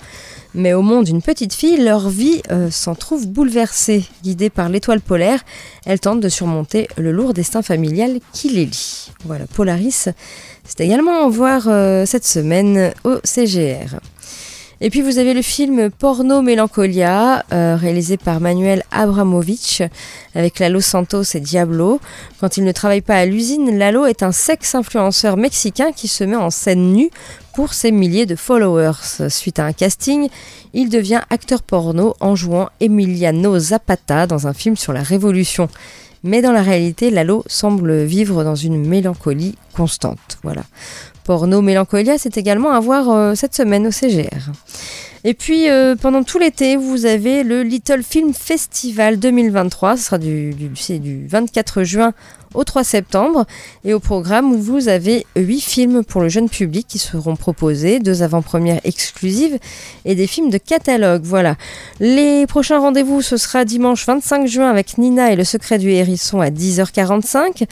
met 0.54 0.74
au 0.74 0.84
monde 0.84 1.08
une 1.08 1.24
petite 1.24 1.52
fille, 1.52 1.78
leur 1.78 2.08
vie 2.08 2.44
euh, 2.52 2.70
s'en 2.70 2.94
trouve 2.94 3.28
bouleversée. 3.28 4.06
Guidée 4.22 4.52
par 4.52 4.70
l'étoile 4.70 5.02
polaire, 5.02 5.44
elle 5.88 6.00
tente 6.00 6.20
de 6.20 6.30
surmonter 6.30 6.90
le 6.96 7.12
lourd 7.12 7.34
destin 7.34 7.64
familial 7.64 8.20
qui 8.34 8.50
les 8.50 8.66
lie. 8.66 9.10
Voilà, 9.26 9.48
Polaris, 9.48 10.10
c'est 10.64 10.82
également 10.82 11.26
à 11.26 11.30
voir 11.30 11.64
euh, 11.66 12.06
cette 12.06 12.28
semaine 12.28 12.94
au 13.04 13.18
CGR. 13.24 14.00
Et 14.84 14.90
puis 14.90 15.04
vous 15.04 15.20
avez 15.20 15.36
le 15.36 15.44
film 15.44 15.92
Porno 15.92 16.42
Mélancolia, 16.42 17.46
euh, 17.54 17.76
réalisé 17.80 18.18
par 18.18 18.42
Manuel 18.42 18.82
Abramovich, 18.90 19.84
avec 20.34 20.58
Lalo 20.58 20.82
Santos 20.82 21.22
et 21.36 21.40
Diablo. 21.40 22.00
Quand 22.40 22.58
il 22.58 22.64
ne 22.64 22.72
travaille 22.72 23.02
pas 23.02 23.18
à 23.18 23.28
l'usine, 23.28 23.78
Lalo 23.78 24.08
est 24.08 24.24
un 24.24 24.32
sex-influenceur 24.32 25.38
mexicain 25.38 25.92
qui 25.92 26.08
se 26.08 26.24
met 26.24 26.36
en 26.36 26.50
scène 26.50 26.94
nue 26.94 27.12
pour 27.54 27.76
ses 27.76 27.92
milliers 27.92 28.26
de 28.26 28.36
followers. 28.36 29.30
Suite 29.30 29.60
à 29.60 29.66
un 29.66 29.74
casting, 29.74 30.30
il 30.74 30.90
devient 30.90 31.22
acteur 31.30 31.62
porno 31.62 32.16
en 32.20 32.36
jouant 32.36 32.70
Emiliano 32.80 33.60
Zapata 33.60 34.26
dans 34.26 34.48
un 34.48 34.54
film 34.54 34.76
sur 34.76 34.94
la 34.94 35.04
Révolution. 35.04 35.70
Mais 36.24 36.42
dans 36.42 36.52
la 36.52 36.64
réalité, 36.64 37.12
Lalo 37.12 37.44
semble 37.46 38.04
vivre 38.04 38.44
dans 38.44 38.56
une 38.56 38.84
mélancolie 38.84 39.56
constante. 39.76 40.40
Voilà. 40.42 40.64
Porno 41.24 41.62
Mélancolia, 41.62 42.18
c'est 42.18 42.38
également 42.38 42.72
à 42.72 42.80
voir 42.80 43.10
euh, 43.10 43.36
cette 43.36 43.56
semaine 43.56 43.88
au 43.88 43.92
CGR. 43.92 44.52
Et 45.24 45.34
puis 45.34 45.70
euh, 45.70 45.96
pendant 45.96 46.24
tout 46.24 46.40
l'été, 46.40 46.76
vous 46.76 47.06
avez 47.06 47.44
le 47.44 47.62
Little 47.62 48.02
Film 48.04 48.34
Festival 48.34 49.20
2023. 49.20 49.98
Ce 49.98 50.04
sera 50.04 50.18
du, 50.18 50.54
du, 50.54 50.70
du 51.00 51.28
24 51.28 51.84
juin 51.84 52.14
au 52.54 52.64
3 52.64 52.84
septembre. 52.84 53.46
Et 53.84 53.94
au 53.94 54.00
programme, 54.00 54.56
vous 54.56 54.88
avez 54.88 55.26
8 55.36 55.62
films 55.62 56.04
pour 56.04 56.22
le 56.22 56.30
jeune 56.30 56.50
public 56.50 56.88
qui 56.88 57.00
seront 57.00 57.36
proposés, 57.36 58.00
deux 58.00 58.24
avant-premières 58.24 58.82
exclusives 58.84 59.58
et 60.06 60.16
des 60.16 60.28
films 60.28 60.50
de 60.50 60.58
catalogue. 60.58 61.24
Voilà. 61.24 61.56
Les 62.00 62.46
prochains 62.48 62.80
rendez-vous, 62.80 63.22
ce 63.22 63.38
sera 63.38 63.66
dimanche 63.66 64.06
25 64.06 64.48
juin 64.48 64.70
avec 64.70 64.98
Nina 64.98 65.32
et 65.32 65.36
le 65.36 65.44
secret 65.44 65.78
du 65.78 65.90
hérisson 65.90 66.42
à 66.42 66.50
10h45. 66.50 67.66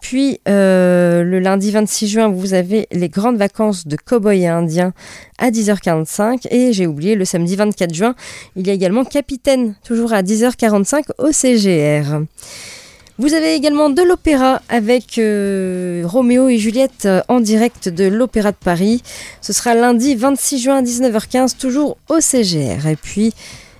Puis 0.00 0.40
euh, 0.48 1.22
le 1.22 1.40
lundi 1.40 1.70
26 1.70 2.08
juin, 2.08 2.28
vous 2.28 2.54
avez 2.54 2.86
les 2.90 3.08
grandes 3.08 3.36
vacances 3.36 3.86
de 3.86 3.96
cow-boy 3.96 4.40
et 4.40 4.48
indien 4.48 4.92
à 5.38 5.50
10h45. 5.50 6.46
Et 6.50 6.72
j'ai 6.72 6.86
oublié, 6.86 7.14
le 7.14 7.24
samedi 7.24 7.56
24 7.56 7.94
juin, 7.94 8.14
il 8.56 8.66
y 8.66 8.70
a 8.70 8.72
également 8.72 9.04
Capitaine, 9.04 9.74
toujours 9.84 10.12
à 10.12 10.22
10h45 10.22 11.04
au 11.18 11.32
CGR. 11.32 12.20
Vous 13.20 13.34
avez 13.34 13.54
également 13.54 13.90
de 13.90 14.00
l'opéra 14.00 14.62
avec 14.70 15.18
euh, 15.18 16.04
Roméo 16.06 16.48
et 16.48 16.56
Juliette 16.56 17.04
euh, 17.04 17.20
en 17.28 17.40
direct 17.40 17.90
de 17.90 18.06
l'Opéra 18.06 18.50
de 18.50 18.56
Paris. 18.56 19.02
Ce 19.42 19.52
sera 19.52 19.74
lundi 19.74 20.14
26 20.14 20.58
juin 20.58 20.76
à 20.78 20.82
19h15, 20.82 21.58
toujours 21.58 21.98
au 22.08 22.20
CGR. 22.20 22.86
Et 22.86 22.96
puis 22.96 23.34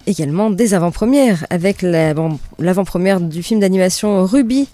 également 0.07 0.51
des 0.51 0.75
avant-premières 0.75 1.47
avec 1.49 1.81
l'avant-première 1.81 3.19
du 3.19 3.43
film 3.43 3.61
d'animation 3.61 4.27
Ruby, 4.27 4.69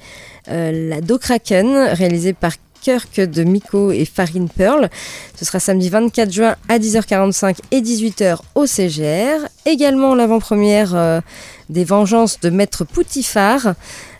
euh, 0.49 0.91
la 0.91 1.17
Kraken, 1.17 1.91
réalisé 1.93 2.33
par 2.33 2.55
Kirk 2.81 3.21
de 3.21 3.45
Miko 3.45 3.93
et 3.93 4.05
Farine 4.05 4.49
Pearl. 4.49 4.91
Ce 5.37 5.45
sera 5.45 5.61
samedi 5.61 5.91
24 5.91 6.33
juin 6.33 6.57
à 6.69 6.81
10h45 6.81 7.59
et 7.71 7.81
18h 7.81 8.39
au 8.57 8.67
CGR. 8.67 9.47
Également 9.65 10.17
l'avant-première 10.17 11.23
des 11.69 11.85
Vengeances 11.85 12.41
de 12.41 12.51
Maître 12.51 12.85
Poutifard 12.85 13.75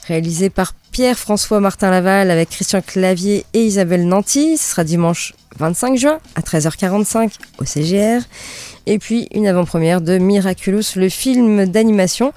réalisé 0.07 0.51
par 0.51 0.73
Pierre-François 0.93 1.61
Martin 1.61 1.91
Laval 1.91 2.31
avec 2.31 2.51
Christian 2.51 2.81
Clavier 2.81 3.45
et 3.55 3.65
Isabelle 3.65 4.07
Nanty. 4.07 4.57
Ce 4.57 4.71
sera 4.71 4.85
dimanche 4.85 5.35
25 5.59 5.97
juin 5.97 6.19
à 6.35 6.41
13h45 6.41 7.33
au 7.59 7.65
CGR. 7.65 8.23
Et 8.87 8.99
puis 8.99 9.29
une 9.33 9.47
avant-première 9.47 10.01
de 10.01 10.19
Miraculous, 10.19 10.95
le 10.95 11.09
film 11.09 11.67
d'animation, 11.67 12.33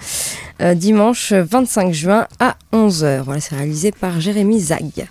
euh, 0.62 0.73
dimanche 0.73 1.32
25 1.32 1.93
juin 1.93 2.27
à 2.39 2.55
11h. 2.73 3.21
Voilà, 3.21 3.39
c'est 3.39 3.55
réalisé 3.55 3.91
par 3.91 4.19
Jérémy 4.19 4.60
Zag. 4.60 5.08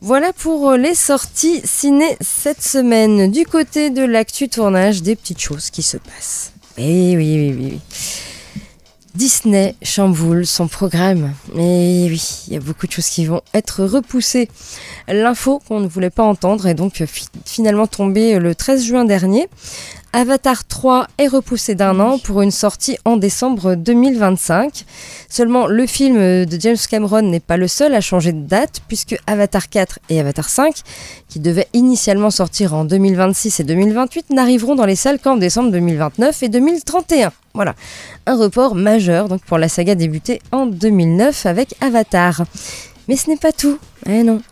Voilà 0.00 0.32
pour 0.32 0.72
les 0.72 0.94
sorties 0.94 1.60
ciné 1.64 2.16
cette 2.20 2.62
semaine. 2.62 3.30
Du 3.30 3.44
côté 3.44 3.90
de 3.90 4.04
l'actu 4.04 4.48
tournage, 4.48 5.02
des 5.02 5.16
petites 5.16 5.40
choses 5.40 5.70
qui 5.70 5.82
se 5.82 5.96
passent. 5.96 6.52
Eh 6.78 7.16
oui, 7.16 7.16
oui, 7.16 7.54
oui. 7.58 7.68
oui. 7.72 7.80
Disney 9.16 9.74
chamboule 9.82 10.44
son 10.44 10.68
programme. 10.68 11.32
Et 11.54 12.06
oui, 12.10 12.44
il 12.48 12.52
y 12.52 12.56
a 12.56 12.60
beaucoup 12.60 12.86
de 12.86 12.92
choses 12.92 13.08
qui 13.08 13.24
vont 13.24 13.40
être 13.54 13.82
repoussées. 13.82 14.50
L'info 15.08 15.60
qu'on 15.66 15.80
ne 15.80 15.88
voulait 15.88 16.10
pas 16.10 16.22
entendre 16.22 16.66
est 16.66 16.74
donc 16.74 17.02
finalement 17.46 17.86
tombée 17.86 18.38
le 18.38 18.54
13 18.54 18.84
juin 18.84 19.04
dernier. 19.06 19.48
Avatar 20.16 20.64
3 20.66 21.08
est 21.18 21.28
repoussé 21.28 21.74
d'un 21.74 22.00
an 22.00 22.18
pour 22.18 22.40
une 22.40 22.50
sortie 22.50 22.96
en 23.04 23.18
décembre 23.18 23.74
2025. 23.74 24.86
Seulement, 25.28 25.66
le 25.66 25.86
film 25.86 26.46
de 26.46 26.58
James 26.58 26.78
Cameron 26.88 27.20
n'est 27.20 27.38
pas 27.38 27.58
le 27.58 27.68
seul 27.68 27.94
à 27.94 28.00
changer 28.00 28.32
de 28.32 28.40
date, 28.40 28.80
puisque 28.88 29.14
Avatar 29.26 29.68
4 29.68 29.98
et 30.08 30.18
Avatar 30.18 30.48
5, 30.48 30.74
qui 31.28 31.38
devaient 31.38 31.68
initialement 31.74 32.30
sortir 32.30 32.72
en 32.72 32.86
2026 32.86 33.60
et 33.60 33.64
2028, 33.64 34.30
n'arriveront 34.30 34.74
dans 34.74 34.86
les 34.86 34.96
salles 34.96 35.18
qu'en 35.18 35.36
décembre 35.36 35.70
2029 35.70 36.42
et 36.44 36.48
2031. 36.48 37.30
Voilà, 37.52 37.74
un 38.24 38.38
report 38.38 38.74
majeur 38.74 39.28
donc 39.28 39.42
pour 39.42 39.58
la 39.58 39.68
saga 39.68 39.94
débutée 39.94 40.40
en 40.50 40.64
2009 40.64 41.44
avec 41.44 41.74
Avatar. 41.82 42.44
Mais 43.08 43.16
ce 43.16 43.30
n'est 43.30 43.36
pas 43.36 43.52
tout, 43.52 43.78
eh 44.08 44.22
non. 44.22 44.42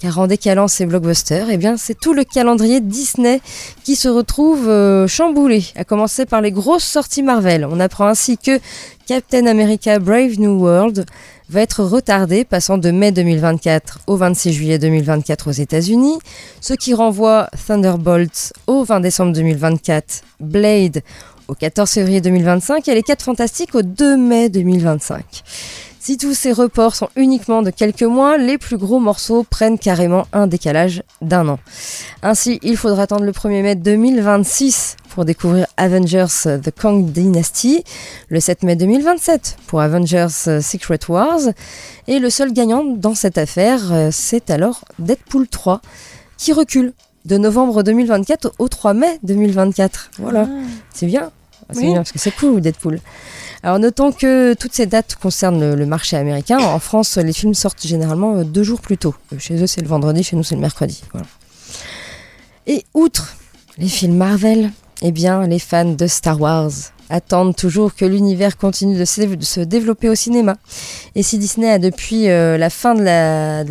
Car 0.00 0.18
en 0.18 0.26
décalant 0.26 0.68
ces 0.68 0.84
blockbusters, 0.84 1.48
eh 1.50 1.56
bien 1.56 1.76
c'est 1.76 1.98
tout 1.98 2.12
le 2.12 2.24
calendrier 2.24 2.80
Disney 2.80 3.40
qui 3.84 3.96
se 3.96 4.08
retrouve 4.08 4.68
euh, 4.68 5.06
chamboulé, 5.06 5.64
à 5.76 5.84
commencer 5.84 6.26
par 6.26 6.40
les 6.40 6.50
grosses 6.50 6.84
sorties 6.84 7.22
Marvel. 7.22 7.64
On 7.64 7.80
apprend 7.80 8.06
ainsi 8.06 8.36
que 8.36 8.58
Captain 9.06 9.46
America 9.46 9.98
Brave 9.98 10.38
New 10.38 10.60
World 10.60 11.06
va 11.48 11.60
être 11.60 11.84
retardé, 11.84 12.44
passant 12.44 12.78
de 12.78 12.90
mai 12.90 13.12
2024 13.12 14.00
au 14.06 14.16
26 14.16 14.52
juillet 14.52 14.78
2024 14.78 15.48
aux 15.48 15.52
États-Unis, 15.52 16.18
ce 16.60 16.74
qui 16.74 16.94
renvoie 16.94 17.48
Thunderbolt 17.66 18.52
au 18.66 18.84
20 18.84 19.00
décembre 19.00 19.32
2024, 19.32 20.22
Blade 20.40 21.02
au 21.48 21.54
14 21.54 21.90
février 21.90 22.20
2025 22.20 22.88
et 22.88 22.94
les 22.94 23.02
4 23.02 23.22
Fantastiques 23.22 23.74
au 23.74 23.82
2 23.82 24.16
mai 24.16 24.48
2025. 24.48 25.42
Si 26.04 26.16
tous 26.16 26.34
ces 26.34 26.50
reports 26.50 26.96
sont 26.96 27.10
uniquement 27.14 27.62
de 27.62 27.70
quelques 27.70 28.02
mois, 28.02 28.36
les 28.36 28.58
plus 28.58 28.76
gros 28.76 28.98
morceaux 28.98 29.44
prennent 29.48 29.78
carrément 29.78 30.26
un 30.32 30.48
décalage 30.48 31.04
d'un 31.20 31.46
an. 31.48 31.60
Ainsi, 32.24 32.58
il 32.64 32.76
faudra 32.76 33.04
attendre 33.04 33.22
le 33.22 33.30
1er 33.30 33.62
mai 33.62 33.74
2026 33.76 34.96
pour 35.10 35.24
découvrir 35.24 35.68
Avengers 35.76 36.26
The 36.60 36.72
Kang 36.76 37.12
Dynasty, 37.12 37.84
le 38.30 38.40
7 38.40 38.64
mai 38.64 38.74
2027 38.74 39.58
pour 39.68 39.80
Avengers 39.80 40.26
Secret 40.60 40.98
Wars, 41.08 41.38
et 42.08 42.18
le 42.18 42.30
seul 42.30 42.52
gagnant 42.52 42.82
dans 42.82 43.14
cette 43.14 43.38
affaire, 43.38 43.92
euh, 43.92 44.08
c'est 44.10 44.50
alors 44.50 44.84
Deadpool 44.98 45.46
3, 45.46 45.80
qui 46.36 46.52
recule 46.52 46.94
de 47.26 47.38
novembre 47.38 47.84
2024 47.84 48.54
au 48.58 48.66
3 48.66 48.94
mai 48.94 49.20
2024. 49.22 50.10
Voilà, 50.18 50.48
ah. 50.50 50.62
c'est 50.92 51.06
bien. 51.06 51.30
Ah, 51.68 51.74
c'est 51.74 51.82
bien 51.82 51.94
parce 51.94 52.10
que 52.10 52.18
c'est 52.18 52.32
cool 52.32 52.60
Deadpool. 52.60 52.98
Alors 53.64 53.78
notons 53.78 54.10
que 54.10 54.54
toutes 54.54 54.72
ces 54.72 54.86
dates 54.86 55.14
concernent 55.14 55.74
le, 55.74 55.86
marché 55.86 56.16
américain. 56.16 56.58
En 56.58 56.80
France, 56.80 57.16
les 57.16 57.32
films 57.32 57.54
sortent 57.54 57.86
généralement 57.86 58.38
euh, 58.38 58.44
deux 58.44 58.64
jours 58.64 58.80
plus 58.80 58.98
tôt. 58.98 59.14
Euh, 59.32 59.38
chez 59.38 59.62
eux, 59.62 59.68
c'est 59.68 59.80
le 59.80 59.86
vendredi, 59.86 60.24
chez 60.24 60.34
nous, 60.34 60.42
c'est 60.42 60.56
le 60.56 60.60
mercredi. 60.60 61.02
Et 62.66 62.84
outre 62.92 63.36
les 63.78 63.88
films 63.88 64.16
Marvel, 64.16 64.72
eh 65.02 65.12
bien, 65.12 65.46
les 65.46 65.58
fans 65.58 65.84
de 65.92 66.06
Star 66.06 66.40
Wars 66.40 66.70
attendent 67.10 67.54
toujours 67.54 67.94
que 67.94 68.04
l'univers 68.06 68.56
continue 68.56 68.96
de 68.96 69.04
se, 69.04 69.60
développer 69.60 70.08
au 70.08 70.14
cinéma. 70.14 70.56
Et 71.14 71.22
si 71.22 71.38
Disney 71.38 71.70
a 71.70 71.78
depuis 71.78 72.30
euh, 72.30 72.56
la 72.56 72.70
fin 72.70 72.94
de 72.94 73.02
la, 73.02 73.64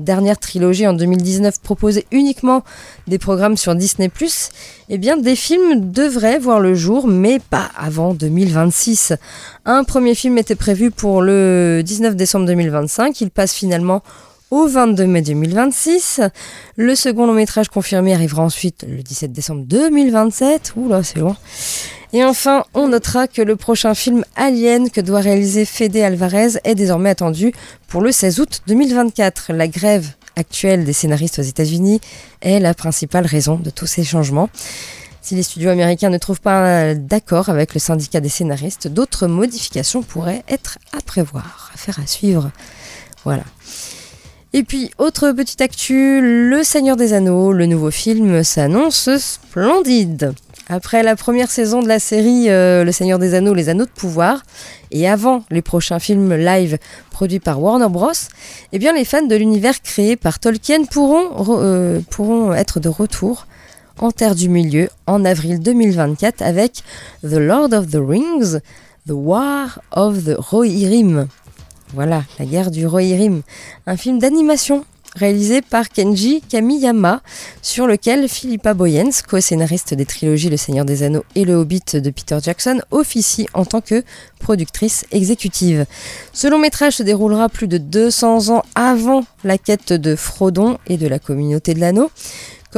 dernière 0.00 0.38
trilogie 0.38 0.86
en 0.86 0.94
2019 0.94 1.60
proposé 1.60 2.06
uniquement 2.10 2.64
des 3.06 3.18
programmes 3.18 3.56
sur 3.56 3.74
Disney⁇ 3.76 4.08
eh 4.88 4.98
bien 4.98 5.16
des 5.16 5.36
films 5.36 5.92
devraient 5.92 6.38
voir 6.38 6.58
le 6.58 6.74
jour, 6.74 7.06
mais 7.06 7.38
pas 7.38 7.68
avant 7.76 8.14
2026. 8.14 9.12
Un 9.64 9.84
premier 9.84 10.14
film 10.14 10.38
était 10.38 10.56
prévu 10.56 10.90
pour 10.90 11.22
le 11.22 11.82
19 11.84 12.16
décembre 12.16 12.46
2025, 12.46 13.20
il 13.20 13.30
passe 13.30 13.52
finalement 13.52 14.02
au 14.50 14.66
22 14.66 15.06
mai 15.06 15.22
2026. 15.22 16.20
Le 16.76 16.94
second 16.94 17.26
long 17.26 17.34
métrage 17.34 17.68
confirmé 17.68 18.14
arrivera 18.14 18.42
ensuite 18.42 18.84
le 18.88 19.02
17 19.02 19.32
décembre 19.32 19.64
2027. 19.66 20.72
Oula, 20.76 21.02
c'est 21.02 21.18
loin. 21.18 21.36
Et 22.12 22.24
enfin, 22.24 22.64
on 22.72 22.88
notera 22.88 23.28
que 23.28 23.42
le 23.42 23.56
prochain 23.56 23.94
film 23.94 24.24
Alien 24.34 24.90
que 24.90 25.00
doit 25.00 25.20
réaliser 25.20 25.64
Fede 25.64 25.96
Alvarez 25.96 26.58
est 26.64 26.74
désormais 26.74 27.10
attendu 27.10 27.52
pour 27.86 28.00
le 28.00 28.12
16 28.12 28.40
août 28.40 28.62
2024. 28.66 29.52
La 29.52 29.68
grève 29.68 30.08
actuelle 30.36 30.84
des 30.84 30.94
scénaristes 30.94 31.38
aux 31.38 31.42
États-Unis 31.42 32.00
est 32.40 32.60
la 32.60 32.72
principale 32.72 33.26
raison 33.26 33.56
de 33.56 33.70
tous 33.70 33.86
ces 33.86 34.04
changements. 34.04 34.48
Si 35.20 35.34
les 35.34 35.42
studios 35.42 35.68
américains 35.68 36.08
ne 36.08 36.16
trouvent 36.16 36.40
pas 36.40 36.94
d'accord 36.94 37.50
avec 37.50 37.74
le 37.74 37.80
syndicat 37.80 38.20
des 38.20 38.30
scénaristes, 38.30 38.88
d'autres 38.88 39.26
modifications 39.26 40.02
pourraient 40.02 40.42
être 40.48 40.78
à 40.96 41.02
prévoir, 41.02 41.70
à 41.74 41.76
faire 41.76 41.98
à 41.98 42.06
suivre. 42.06 42.50
Voilà. 43.24 43.42
Et 44.54 44.62
puis, 44.62 44.90
autre 44.96 45.32
petite 45.32 45.60
actu, 45.60 46.20
Le 46.22 46.62
Seigneur 46.64 46.96
des 46.96 47.12
Anneaux, 47.12 47.52
le 47.52 47.66
nouveau 47.66 47.90
film 47.90 48.42
s'annonce 48.42 49.10
splendide. 49.18 50.32
Après 50.70 51.02
la 51.02 51.16
première 51.16 51.50
saison 51.50 51.82
de 51.82 51.88
la 51.88 51.98
série 51.98 52.48
euh, 52.48 52.82
Le 52.82 52.90
Seigneur 52.90 53.18
des 53.18 53.34
Anneaux, 53.34 53.52
Les 53.52 53.68
Anneaux 53.68 53.84
de 53.84 53.90
Pouvoir, 53.90 54.42
et 54.90 55.06
avant 55.06 55.44
les 55.50 55.60
prochains 55.60 55.98
films 55.98 56.34
live 56.34 56.78
produits 57.10 57.40
par 57.40 57.60
Warner 57.62 57.90
Bros, 57.90 58.12
eh 58.72 58.78
bien 58.78 58.94
les 58.94 59.04
fans 59.04 59.26
de 59.26 59.36
l'univers 59.36 59.82
créé 59.82 60.16
par 60.16 60.38
Tolkien 60.38 60.84
pourront, 60.84 61.28
euh, 61.60 62.00
pourront 62.10 62.54
être 62.54 62.80
de 62.80 62.88
retour 62.88 63.46
en 63.98 64.10
Terre 64.12 64.34
du 64.34 64.48
Milieu 64.48 64.88
en 65.06 65.26
avril 65.26 65.60
2024 65.60 66.40
avec 66.40 66.82
The 67.22 67.36
Lord 67.36 67.74
of 67.74 67.90
the 67.90 68.00
Rings, 68.00 68.60
The 69.06 69.12
War 69.12 69.80
of 69.92 70.24
the 70.24 70.36
Rohirrim. 70.38 71.28
Voilà, 71.94 72.22
la 72.38 72.44
guerre 72.44 72.70
du 72.70 72.86
Rohirrim, 72.86 73.42
un 73.86 73.96
film 73.96 74.18
d'animation 74.18 74.84
réalisé 75.16 75.62
par 75.62 75.88
Kenji 75.88 76.42
Kamiyama, 76.42 77.22
sur 77.62 77.86
lequel 77.86 78.28
Philippa 78.28 78.74
Boyens, 78.74 79.22
co-scénariste 79.26 79.94
des 79.94 80.04
trilogies 80.04 80.50
Le 80.50 80.56
Seigneur 80.56 80.84
des 80.84 81.02
Anneaux 81.02 81.24
et 81.34 81.44
Le 81.44 81.54
Hobbit 81.54 81.82
de 81.94 82.10
Peter 82.10 82.38
Jackson, 82.42 82.80
officie 82.90 83.48
en 83.54 83.64
tant 83.64 83.80
que 83.80 84.04
productrice 84.38 85.06
exécutive. 85.10 85.86
Ce 86.32 86.46
long 86.46 86.58
métrage 86.58 86.96
se 86.96 87.02
déroulera 87.02 87.48
plus 87.48 87.68
de 87.68 87.78
200 87.78 88.54
ans 88.54 88.62
avant 88.74 89.24
la 89.44 89.58
quête 89.58 89.92
de 89.92 90.14
Frodon 90.14 90.78
et 90.86 90.98
de 90.98 91.08
la 91.08 91.18
communauté 91.18 91.74
de 91.74 91.80
l'anneau. 91.80 92.10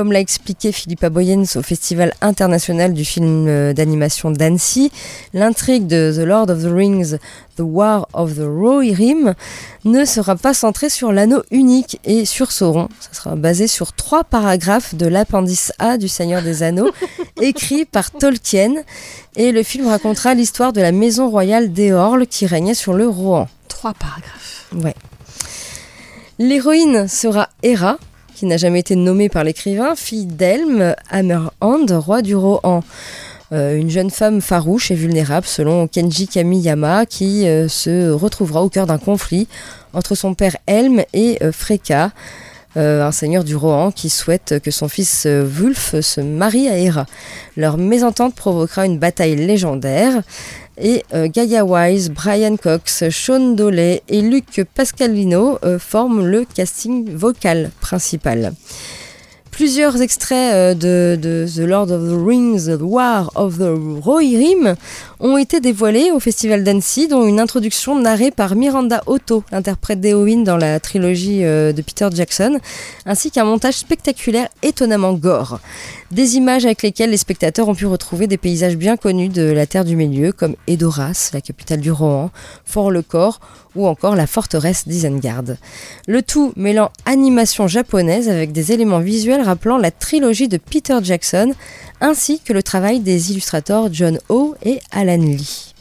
Comme 0.01 0.13
l'a 0.13 0.21
expliqué 0.21 0.73
Philippa 0.73 1.11
Boyens 1.11 1.45
au 1.57 1.63
Festival 1.63 2.15
international 2.23 2.95
du 2.95 3.05
film 3.05 3.45
euh, 3.49 3.75
d'animation 3.75 4.31
d'Annecy, 4.31 4.91
l'intrigue 5.35 5.87
de 5.87 6.11
The 6.17 6.25
Lord 6.25 6.49
of 6.49 6.63
the 6.63 6.73
Rings, 6.73 7.19
The 7.59 7.61
War 7.61 8.09
of 8.15 8.35
the 8.37 8.47
Rohirrim, 8.47 9.35
ne 9.85 10.07
sera 10.07 10.37
pas 10.37 10.55
centrée 10.55 10.89
sur 10.89 11.13
l'anneau 11.13 11.43
unique 11.51 12.01
et 12.07 12.25
sur 12.25 12.51
Sauron. 12.51 12.89
Ça 12.99 13.13
sera 13.13 13.37
basé 13.37 13.67
sur 13.67 13.93
trois 13.93 14.25
paragraphes 14.25 14.95
de 14.95 15.05
l'appendice 15.05 15.71
A 15.79 15.99
du 15.99 16.09
Seigneur 16.09 16.41
des 16.41 16.63
Anneaux, 16.63 16.93
écrit 17.43 17.85
par 17.85 18.11
Tolkien. 18.11 18.77
Et 19.37 19.53
le 19.53 19.63
film 19.63 19.87
racontera 19.87 20.33
l'histoire 20.33 20.73
de 20.73 20.81
la 20.81 20.93
maison 20.93 21.29
royale 21.29 21.75
d'Eorl 21.75 22.27
qui 22.27 22.47
régnait 22.47 22.73
sur 22.73 22.95
le 22.95 23.07
Rohan. 23.07 23.49
Trois 23.69 23.93
paragraphes. 23.93 24.67
Ouais. 24.73 24.95
L'héroïne 26.39 27.07
sera 27.07 27.51
Hera, 27.63 27.99
qui 28.40 28.46
n'a 28.46 28.57
jamais 28.57 28.81
été 28.81 28.96
nommée 28.96 29.29
par 29.29 29.44
l'écrivain, 29.44 29.94
fille 29.94 30.24
d'Elm 30.24 30.94
Hammerhand, 31.11 31.85
roi 31.90 32.22
du 32.22 32.35
Rohan. 32.35 32.83
Euh, 33.53 33.76
une 33.76 33.90
jeune 33.90 34.09
femme 34.09 34.40
farouche 34.40 34.90
et 34.90 34.94
vulnérable 34.94 35.44
selon 35.44 35.87
Kenji 35.87 36.26
Kamiyama 36.26 37.05
qui 37.05 37.46
euh, 37.46 37.68
se 37.68 38.11
retrouvera 38.11 38.62
au 38.62 38.70
cœur 38.70 38.87
d'un 38.87 38.96
conflit 38.96 39.46
entre 39.92 40.14
son 40.14 40.33
père 40.33 40.57
Helm 40.66 41.03
et 41.12 41.37
euh, 41.42 41.53
euh, 42.79 43.07
un 43.07 43.12
seigneur 43.12 43.44
du 43.44 43.57
Rohan 43.57 43.90
qui 43.90 44.09
souhaite 44.09 44.59
que 44.62 44.70
son 44.70 44.88
fils 44.88 45.26
Wulf 45.26 46.00
se 46.00 46.22
marie 46.22 46.68
à 46.68 46.79
Hera. 46.79 47.05
Leur 47.59 47.76
mésentente 47.76 48.35
provoquera 48.35 48.87
une 48.87 48.98
bataille 48.98 49.37
légendaire 49.37 50.22
et 50.81 51.05
euh, 51.14 51.29
Gaia 51.29 51.64
Wise, 51.64 52.11
Brian 52.11 52.57
Cox, 52.57 53.09
Sean 53.11 53.55
Doley 53.55 54.03
et 54.09 54.23
Luc 54.23 54.62
Pascalino 54.75 55.59
euh, 55.64 55.79
forment 55.79 56.27
le 56.27 56.45
casting 56.45 57.14
vocal 57.14 57.71
principal. 57.81 58.53
Plusieurs 59.51 60.01
extraits 60.01 60.55
euh, 60.55 60.75
de, 60.75 61.21
de 61.21 61.47
The 61.47 61.66
Lord 61.66 61.90
of 61.90 62.09
the 62.09 62.27
Rings, 62.27 62.66
The 62.66 62.81
War 62.81 63.31
of 63.35 63.59
the 63.59 63.75
Rohirrim 64.03 64.75
ont 65.21 65.37
été 65.37 65.61
dévoilés 65.61 66.11
au 66.11 66.19
Festival 66.19 66.65
d'Annecy, 66.65 67.07
dont 67.07 67.27
une 67.27 67.41
introduction 67.41 67.99
narrée 67.99 68.31
par 68.31 68.57
Miranda 68.57 69.03
Otto, 69.07 69.45
interprète 69.53 70.01
d'Eowyn 70.01 70.43
dans 70.43 70.57
la 70.57 70.81
trilogie 70.81 71.45
euh, 71.45 71.73
de 71.73 71.83
Peter 71.83 72.09
Jackson, 72.13 72.59
ainsi 73.05 73.31
qu'un 73.31 73.45
montage 73.45 73.75
spectaculaire 73.75 74.49
étonnamment 74.63 75.13
gore. 75.13 75.61
Des 76.11 76.37
images 76.37 76.65
avec 76.65 76.83
lesquelles 76.83 77.11
les 77.11 77.19
spectateurs 77.19 77.69
ont 77.69 77.75
pu 77.75 77.87
retrouver 77.87 78.27
des 78.27 78.39
paysages 78.39 78.77
bien 78.77 78.97
connus 78.97 79.29
de 79.29 79.43
la 79.43 79.67
Terre 79.67 79.85
du 79.85 79.95
Milieu, 79.95 80.33
comme 80.33 80.57
Edoras, 80.67 81.31
la 81.35 81.41
capitale 81.41 81.81
du 81.81 81.93
Rohan, 81.93 82.31
Fort-le-Corps 82.65 83.41
ou 83.77 83.87
encore 83.87 84.17
la 84.17 84.27
forteresse 84.27 84.89
d'Isengard. 84.89 85.45
Le 86.09 86.23
tout 86.23 86.53
mêlant 86.57 86.91
animation 87.07 87.69
japonaise 87.69 88.29
avec 88.29 88.53
des 88.53 88.73
éléments 88.73 88.99
visuels 88.99 89.43
rappelant 89.43 89.79
la 89.79 89.91
trilogie 89.91 90.49
de 90.49 90.57
Peter 90.57 90.99
Jackson, 91.03 91.53
ainsi 92.01 92.41
que 92.41 92.53
le 92.53 92.63
travail 92.63 93.01
des 93.01 93.31
illustrateurs 93.33 93.89
John 93.93 94.19
O 94.29 94.55
et 94.65 94.81
Alan 94.91 95.17
Lee. 95.17 95.75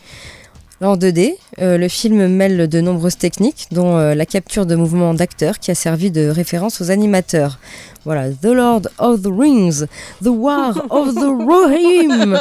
En 0.82 0.95
2D, 0.95 1.34
euh, 1.62 1.77
le 1.77 1.89
film 1.89 2.27
mêle 2.27 2.69
de 2.69 2.79
nombreuses 2.79 3.17
techniques, 3.17 3.67
dont 3.71 3.97
euh, 3.97 4.15
la 4.15 4.25
capture 4.25 4.65
de 4.65 4.75
mouvements 4.75 5.13
d'acteurs 5.13 5.60
qui 5.60 5.71
a 5.71 5.75
servi 5.75 6.10
de 6.10 6.29
référence 6.29 6.79
aux 6.79 6.89
animateurs. 6.89 7.60
Voilà, 8.05 8.29
The 8.29 8.45
Lord 8.45 8.84
of 8.97 9.21
the 9.21 9.27
Rings, 9.27 9.86
The 10.23 10.27
War 10.27 10.86
of 10.89 11.15
the 11.15 11.17
Rohirrim. 11.45 12.39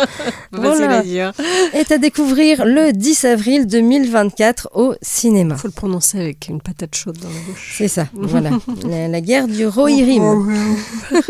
Voilà. 0.52 1.02
Est 1.72 1.90
à 1.90 1.98
découvrir 1.98 2.64
le 2.64 2.92
10 2.92 3.24
avril 3.24 3.66
2024 3.66 4.70
au 4.74 4.94
cinéma. 5.02 5.56
Faut 5.56 5.66
le 5.66 5.72
prononcer 5.72 6.20
avec 6.20 6.46
une 6.48 6.60
patate 6.60 6.94
chaude 6.94 7.18
dans 7.18 7.28
la 7.28 7.40
bouche. 7.48 7.74
C'est 7.76 7.88
ça, 7.88 8.06
voilà. 8.14 8.50
La, 8.86 9.08
la 9.08 9.20
guerre 9.20 9.48
du 9.48 9.66
Rohirrim. 9.66 10.48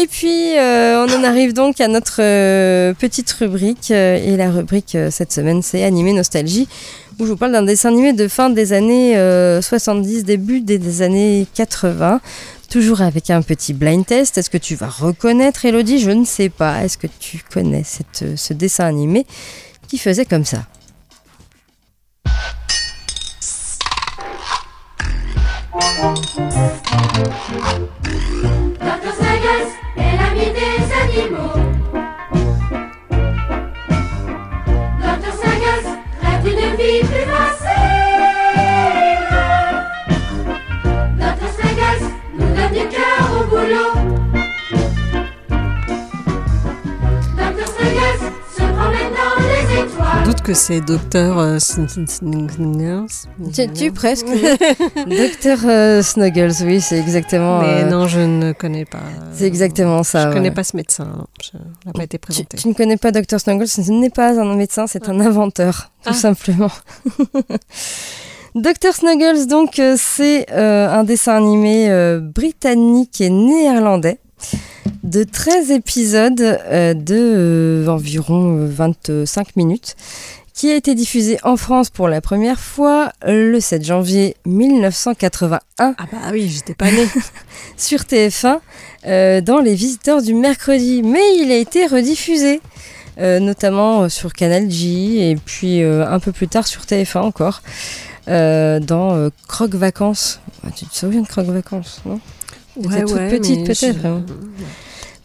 Et 0.00 0.06
puis, 0.06 0.56
euh, 0.56 1.04
on 1.04 1.12
en 1.12 1.24
arrive 1.24 1.52
donc 1.54 1.80
à 1.80 1.88
notre 1.88 2.22
euh, 2.22 2.94
petite 2.94 3.32
rubrique. 3.32 3.90
euh, 3.90 4.14
et 4.14 4.36
la 4.36 4.48
rubrique 4.48 4.96
cette 5.10 5.32
semaine, 5.32 5.60
c'est 5.60 5.82
Animé 5.82 6.12
Nostalgie, 6.12 6.68
où 7.18 7.24
je 7.26 7.30
vous 7.30 7.36
parle 7.36 7.50
d'un 7.50 7.64
dessin 7.64 7.88
animé 7.88 8.12
de 8.12 8.28
fin 8.28 8.48
des 8.48 8.72
années 8.72 9.18
euh, 9.18 9.60
70, 9.60 10.22
début 10.22 10.60
des, 10.60 11.02
années 11.02 11.48
80. 11.52 12.20
Toujours 12.70 13.00
avec 13.00 13.30
un 13.30 13.42
petit 13.42 13.72
blind 13.72 14.06
test. 14.06 14.38
Est-ce 14.38 14.50
que 14.50 14.58
tu 14.58 14.76
vas 14.76 14.86
reconnaître, 14.86 15.64
Elodie? 15.64 15.98
Je 15.98 16.12
ne 16.12 16.24
sais 16.24 16.48
pas. 16.48 16.84
Est-ce 16.84 16.96
que 16.96 17.08
tu 17.18 17.40
connais 17.52 17.82
cette, 17.82 18.36
ce 18.36 18.52
dessin 18.52 18.84
animé 18.84 19.26
qui 19.88 19.98
faisait 19.98 20.26
comme 20.26 20.44
ça? 20.44 20.58
Dr. 36.78 37.08
Snuggles 41.56 42.06
nous 42.34 42.54
donne 42.54 42.72
du 42.72 42.88
cœur 42.88 43.40
au 43.40 43.44
boulot. 43.50 43.97
Que 50.48 50.54
c'est 50.54 50.80
docteur 50.80 51.38
euh, 51.38 51.58
Sn- 51.58 51.86
Sn- 51.86 52.06
Sn- 52.06 52.48
Snuggles. 52.50 53.06
Tu, 53.52 53.70
tu 53.70 53.92
presque. 53.92 54.24
Docteur 54.26 55.58
euh, 55.66 56.02
Snuggles, 56.02 56.52
oui, 56.64 56.80
c'est 56.80 56.98
exactement. 56.98 57.60
Mais 57.60 57.82
euh, 57.84 57.90
non, 57.90 58.06
je 58.08 58.20
ne 58.20 58.52
connais 58.52 58.86
pas. 58.86 59.02
C'est 59.34 59.44
exactement 59.46 60.02
ça. 60.04 60.28
Je 60.30 60.34
connais 60.34 60.48
ouais. 60.48 60.54
pas 60.54 60.64
ce 60.64 60.74
médecin. 60.74 61.26
Je- 61.42 61.58
Il 61.58 61.86
n'a 61.88 61.92
pas 61.92 62.04
été 62.04 62.16
présenté. 62.16 62.56
tu 62.56 62.66
ne 62.66 62.72
connais 62.72 62.96
pas 62.96 63.10
Dr. 63.12 63.38
Snuggles, 63.38 63.68
ce 63.68 63.82
n'est 63.92 64.08
pas 64.08 64.40
un 64.40 64.54
médecin, 64.56 64.86
c'est 64.86 65.10
un 65.10 65.20
inventeur, 65.20 65.90
tout 66.02 66.10
Ah. 66.12 66.14
simplement. 66.14 66.70
Dr. 68.54 68.94
Snuggles, 68.94 69.46
donc, 69.48 69.78
euh, 69.78 69.96
c'est 69.98 70.46
euh, 70.50 70.88
un 70.88 71.04
dessin 71.04 71.36
animé 71.36 71.90
euh, 71.90 72.20
britannique 72.20 73.20
et 73.20 73.28
néerlandais 73.28 74.18
de 75.08 75.24
13 75.24 75.70
épisodes 75.70 76.40
euh, 76.40 76.92
de 76.94 77.14
euh, 77.16 77.88
environ 77.88 78.58
euh, 78.58 78.68
25 78.70 79.56
minutes 79.56 79.96
qui 80.54 80.70
a 80.70 80.74
été 80.74 80.94
diffusé 80.96 81.38
en 81.44 81.56
France 81.56 81.88
pour 81.88 82.08
la 82.08 82.20
première 82.20 82.58
fois 82.58 83.12
euh, 83.26 83.52
le 83.52 83.60
7 83.60 83.84
janvier 83.84 84.36
1981 84.44 85.60
Ah 85.78 85.94
bah 86.10 86.18
oui, 86.32 86.48
j'étais 86.48 86.74
pas 86.74 86.90
née. 86.90 87.06
sur 87.76 88.00
TF1 88.00 88.58
euh, 89.06 89.40
dans 89.40 89.58
Les 89.60 89.74
Visiteurs 89.74 90.20
du 90.20 90.34
mercredi. 90.34 91.02
Mais 91.04 91.22
il 91.38 91.50
a 91.52 91.56
été 91.56 91.86
rediffusé, 91.86 92.60
euh, 93.18 93.38
notamment 93.38 94.02
euh, 94.02 94.08
sur 94.08 94.32
Canal 94.32 94.68
J 94.70 95.20
et 95.20 95.36
puis 95.36 95.82
euh, 95.82 96.04
un 96.06 96.18
peu 96.18 96.32
plus 96.32 96.48
tard 96.48 96.66
sur 96.66 96.82
TF1 96.82 97.18
encore, 97.20 97.62
euh, 98.26 98.80
dans 98.80 99.14
euh, 99.14 99.30
Croque 99.46 99.74
Vacances. 99.76 100.40
Ah, 100.66 100.70
tu 100.74 100.86
te 100.86 100.94
souviens 100.94 101.22
de 101.22 101.28
Croque 101.28 101.46
Vacances, 101.46 102.00
non? 102.04 102.20
Ouais, 102.76 103.02
toute 103.02 103.12
ouais, 103.12 103.28
petite 103.28 103.64
peut-être. 103.64 103.98
je- 104.02 104.06
hein. 104.06 104.22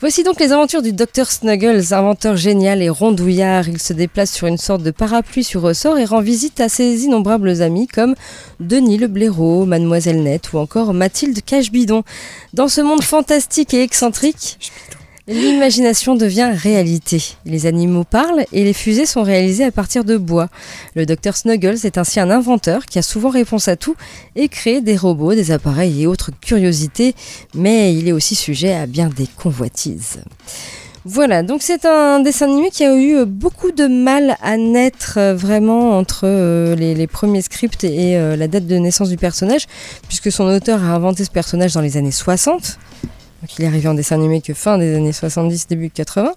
Voici 0.04 0.24
donc 0.24 0.42
les 0.42 0.52
aventures 0.52 0.82
du 0.82 0.92
docteur 0.92 1.32
Snuggles, 1.32 1.94
inventeur 1.94 2.36
génial 2.36 2.82
et 2.82 2.90
rondouillard. 2.90 3.70
Il 3.70 3.82
se 3.82 3.94
déplace 3.94 4.34
sur 4.34 4.48
une 4.48 4.58
sorte 4.58 4.84
de 4.84 4.92
parapluie 4.92 5.46
sur 5.46 5.62
ressort 5.62 5.98
et 5.98 6.04
rend 6.04 6.20
visite 6.20 6.60
à 6.60 6.68
ses 6.68 7.06
innombrables 7.06 7.62
amis 7.62 7.88
comme 7.88 8.14
Denis 8.60 8.98
le 8.98 9.08
blaireau, 9.08 9.66
Mademoiselle 9.66 10.22
Nette 10.22 10.52
ou 10.52 10.58
encore 10.58 10.94
Mathilde 10.94 11.40
Cache-Bidon. 11.42 12.04
Dans 12.52 12.68
ce 12.68 12.82
monde 12.82 13.02
fantastique 13.02 13.74
et 13.74 13.82
excentrique, 13.82 14.60
l'imagination 15.28 16.16
devient 16.16 16.52
réalité. 16.54 17.24
Les 17.46 17.66
animaux 17.66 18.04
parlent 18.04 18.46
et 18.52 18.64
les 18.64 18.74
fusées 18.74 19.06
sont 19.06 19.24
réalisées 19.24 19.64
à 19.64 19.72
partir 19.72 20.04
de 20.04 20.18
bois. 20.18 20.50
Le 20.96 21.06
docteur 21.06 21.38
Snuggles 21.38 21.86
est 21.86 21.98
ainsi 21.98 22.20
un 22.20 22.30
inventeur 22.30 22.86
qui 22.86 23.00
a 23.00 23.02
souvent 23.02 23.30
réponse 23.30 23.68
à 23.68 23.76
tout 23.76 23.96
et 24.36 24.50
crée 24.50 24.82
des 24.82 24.98
robots, 24.98 25.34
des 25.34 25.52
appareils 25.52 26.04
et 26.04 26.08
autres 26.08 26.32
curiosités, 26.42 27.16
mais 27.54 27.94
il 27.94 28.08
est 28.08 28.12
aussi 28.12 28.36
sujet 28.36 28.74
à 28.74 28.86
bien 28.86 29.10
des 29.10 29.28
convoitises. 29.28 30.20
Voilà, 31.06 31.44
donc 31.44 31.62
c'est 31.62 31.84
un 31.84 32.22
dessin 32.22 32.46
animé 32.46 32.70
qui 32.70 32.86
a 32.86 32.96
eu 32.96 33.18
euh, 33.18 33.26
beaucoup 33.26 33.74
de 33.74 33.88
mal 33.88 34.38
à 34.42 34.56
naître 34.56 35.16
euh, 35.18 35.36
vraiment 35.36 35.98
entre 35.98 36.22
euh, 36.24 36.76
les, 36.76 37.08
premiers 37.08 37.42
scripts 37.42 37.84
et 37.84 38.16
la 38.16 38.48
date 38.48 38.68
de 38.68 38.78
naissance 38.78 39.10
du 39.10 39.18
personnage, 39.18 39.68
puisque 40.08 40.32
son 40.32 40.46
auteur 40.46 40.82
a 40.82 40.96
inventé 40.96 41.26
ce 41.26 41.30
personnage 41.30 41.74
dans 41.74 41.82
les 41.82 41.98
années 41.98 42.12
60. 42.12 42.80
Donc 43.44 43.60
il 43.60 43.66
est 43.66 43.68
arrivé 43.68 43.90
en 43.90 43.94
dessin 43.94 44.16
animé 44.16 44.40
que 44.40 44.54
fin 44.54 44.78
des 44.78 44.96
années 44.96 45.12
70, 45.12 45.68
début 45.68 45.90
80. 45.90 46.32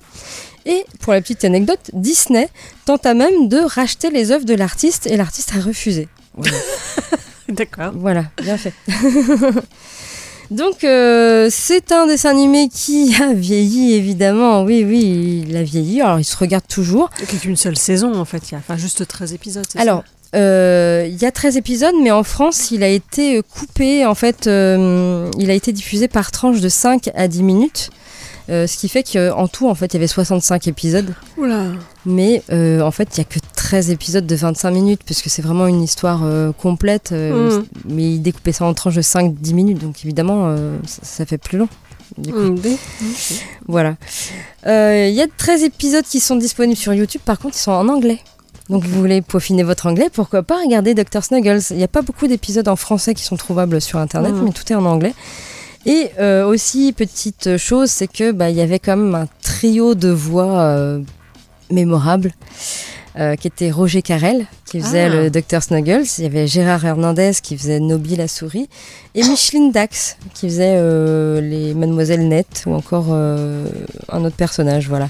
Et 0.65 0.85
pour 0.99 1.13
la 1.13 1.21
petite 1.21 1.45
anecdote, 1.45 1.79
Disney 1.93 2.49
tenta 2.85 3.15
même 3.15 3.49
de 3.49 3.59
racheter 3.59 4.11
les 4.11 4.33
œuvres 4.33 4.45
de 4.45 4.55
l'artiste 4.55 5.07
et 5.07 5.17
l'artiste 5.17 5.53
a 5.57 5.61
refusé. 5.61 6.09
Voilà. 6.35 6.57
D'accord. 7.49 7.93
Voilà, 7.95 8.25
bien 8.43 8.59
fait. 8.59 8.73
Donc 10.51 10.83
euh, 10.83 11.47
c'est 11.49 11.93
un 11.93 12.09
dessin 12.09 12.31
animé 12.31 12.69
qui 12.69 13.15
a 13.23 13.33
vieilli 13.33 13.95
évidemment, 13.95 14.65
oui 14.65 14.85
oui 14.85 15.45
il 15.47 15.57
a 15.57 15.63
vieilli, 15.63 16.01
alors 16.01 16.19
il 16.19 16.25
se 16.25 16.37
regarde 16.37 16.67
toujours. 16.69 17.11
C'est 17.29 17.45
une 17.45 17.57
seule 17.57 17.77
saison 17.77 18.15
en 18.17 18.25
fait, 18.25 18.51
il 18.51 18.53
y 18.53 18.55
a 18.57 18.59
enfin 18.59 18.77
juste 18.77 19.07
13 19.07 19.33
épisodes. 19.33 19.67
c'est 19.69 19.79
Alors 19.79 19.99
Euh, 19.99 20.16
Il 20.35 21.17
y 21.21 21.25
a 21.25 21.31
13 21.33 21.57
épisodes, 21.57 21.95
mais 22.03 22.11
en 22.11 22.23
France, 22.23 22.71
il 22.71 22.83
a 22.83 22.89
été 22.89 23.39
euh, 23.39 23.43
coupé. 23.43 24.05
En 24.07 24.15
fait, 24.15 24.47
euh, 24.47 25.31
il 25.39 25.51
a 25.51 25.55
été 25.55 25.73
diffusé 25.73 26.09
par 26.09 26.31
tranche 26.31 26.61
de 26.61 26.69
5 26.69 27.11
à 27.15 27.29
10 27.29 27.43
minutes. 27.43 27.91
Euh, 28.49 28.69
ce 28.69 28.77
qui 28.77 28.89
fait 28.89 29.03
qu'en 29.03 29.49
tout, 29.49 29.69
en 29.69 29.75
fait, 29.75 29.87
il 29.87 29.95
y 29.95 29.97
avait 29.97 30.07
65 30.07 30.69
épisodes. 30.69 31.15
Oula. 31.37 31.65
Mais 32.05 32.43
euh, 32.53 32.81
en 32.81 32.93
fait, 32.93 33.09
il 33.17 33.21
n'y 33.21 33.23
a 33.23 33.29
que 33.29 33.41
13 33.57 33.91
épisodes 33.91 34.25
de 34.27 34.37
25 34.37 34.71
minutes, 34.71 35.01
puisque 35.05 35.29
c'est 35.29 35.43
vraiment 35.43 35.67
une 35.67 35.83
histoire 35.83 36.21
euh, 36.25 36.53
complète. 36.53 37.11
euh, 37.13 37.59
Mm. 37.59 37.65
Mais 37.89 38.03
il 38.15 38.21
découpait 38.21 38.53
ça 38.53 38.65
en 38.65 38.73
tranches 38.75 38.95
de 38.95 39.03
5-10 39.03 39.53
minutes, 39.55 39.79
donc 39.79 40.05
évidemment, 40.05 40.45
euh, 40.47 40.77
ça, 40.87 41.01
ça 41.03 41.27
fait 41.27 41.39
plus 41.39 41.59
long. 41.59 41.69
du 42.19 42.33
coup. 42.33 42.39
Mm, 42.39 42.57
Voilà. 43.67 43.97
Euh, 44.69 45.07
Il 45.09 45.15
y 45.15 45.23
a 45.23 45.27
13 45.37 45.65
épisodes 45.65 46.05
qui 46.05 46.21
sont 46.21 46.37
disponibles 46.37 46.79
sur 46.79 46.95
YouTube, 46.95 47.23
par 47.25 47.41
contre, 47.41 47.57
ils 47.57 47.61
sont 47.61 47.73
en 47.73 47.89
anglais. 47.89 48.21
Donc, 48.69 48.83
vous 48.85 48.99
voulez 48.99 49.23
peaufiner 49.23 49.63
votre 49.63 49.87
anglais, 49.87 50.09
pourquoi 50.13 50.43
pas 50.43 50.61
regarder 50.61 50.95
Dr. 50.95 51.23
Snuggles 51.23 51.61
Il 51.71 51.77
n'y 51.77 51.85
a 51.85 51.89
pas 51.89 52.03
beaucoup 52.03 52.27
d'épisodes 52.27 52.67
en 52.69 52.77
français 52.77 53.15
qui 53.15 53.23
sont 53.23 53.37
trouvables 53.37 53.81
sur 53.81 53.99
Internet, 54.01 54.33
Mhm. 54.35 54.45
mais 54.45 54.51
tout 54.51 54.71
est 54.73 54.75
en 54.77 54.85
anglais. 54.87 55.15
Et 55.87 56.11
euh, 56.19 56.45
aussi, 56.47 56.93
petite 56.93 57.57
chose, 57.59 57.91
c'est 57.91 58.09
que 58.09 58.33
bah, 58.33 58.51
il 58.51 58.57
y 58.57 58.61
avait 58.61 58.81
quand 58.81 58.97
même 58.97 59.15
un 59.15 59.29
trio 59.41 59.95
de 59.95 60.09
voix 60.09 60.59
euh, 60.61 61.01
mémorables. 61.71 62.33
euh, 63.19 63.35
qui 63.35 63.47
était 63.47 63.71
Roger 63.71 64.03
Carrel, 64.03 64.45
qui 64.67 64.79
faisait 64.79 65.05
Ah. 65.05 65.09
le 65.09 65.31
Dr. 65.31 65.63
Snuggles. 65.63 66.05
Il 66.19 66.25
y 66.25 66.27
avait 66.27 66.47
Gérard 66.47 66.85
Hernandez 66.85 67.31
qui 67.43 67.57
faisait 67.57 67.81
Nobby 67.81 68.15
la 68.15 68.29
souris. 68.29 68.69
Et 69.15 69.23
Micheline 69.23 69.73
Dax 69.73 70.19
qui 70.35 70.49
faisait 70.51 70.75
euh, 70.77 71.41
les 71.41 71.73
Mademoiselles 71.73 72.29
Net 72.29 72.65
ou 72.67 72.75
encore 72.75 73.07
euh, 73.09 73.65
un 74.13 74.23
autre 74.23 74.37
personnage. 74.37 74.91
Voilà. 74.91 75.09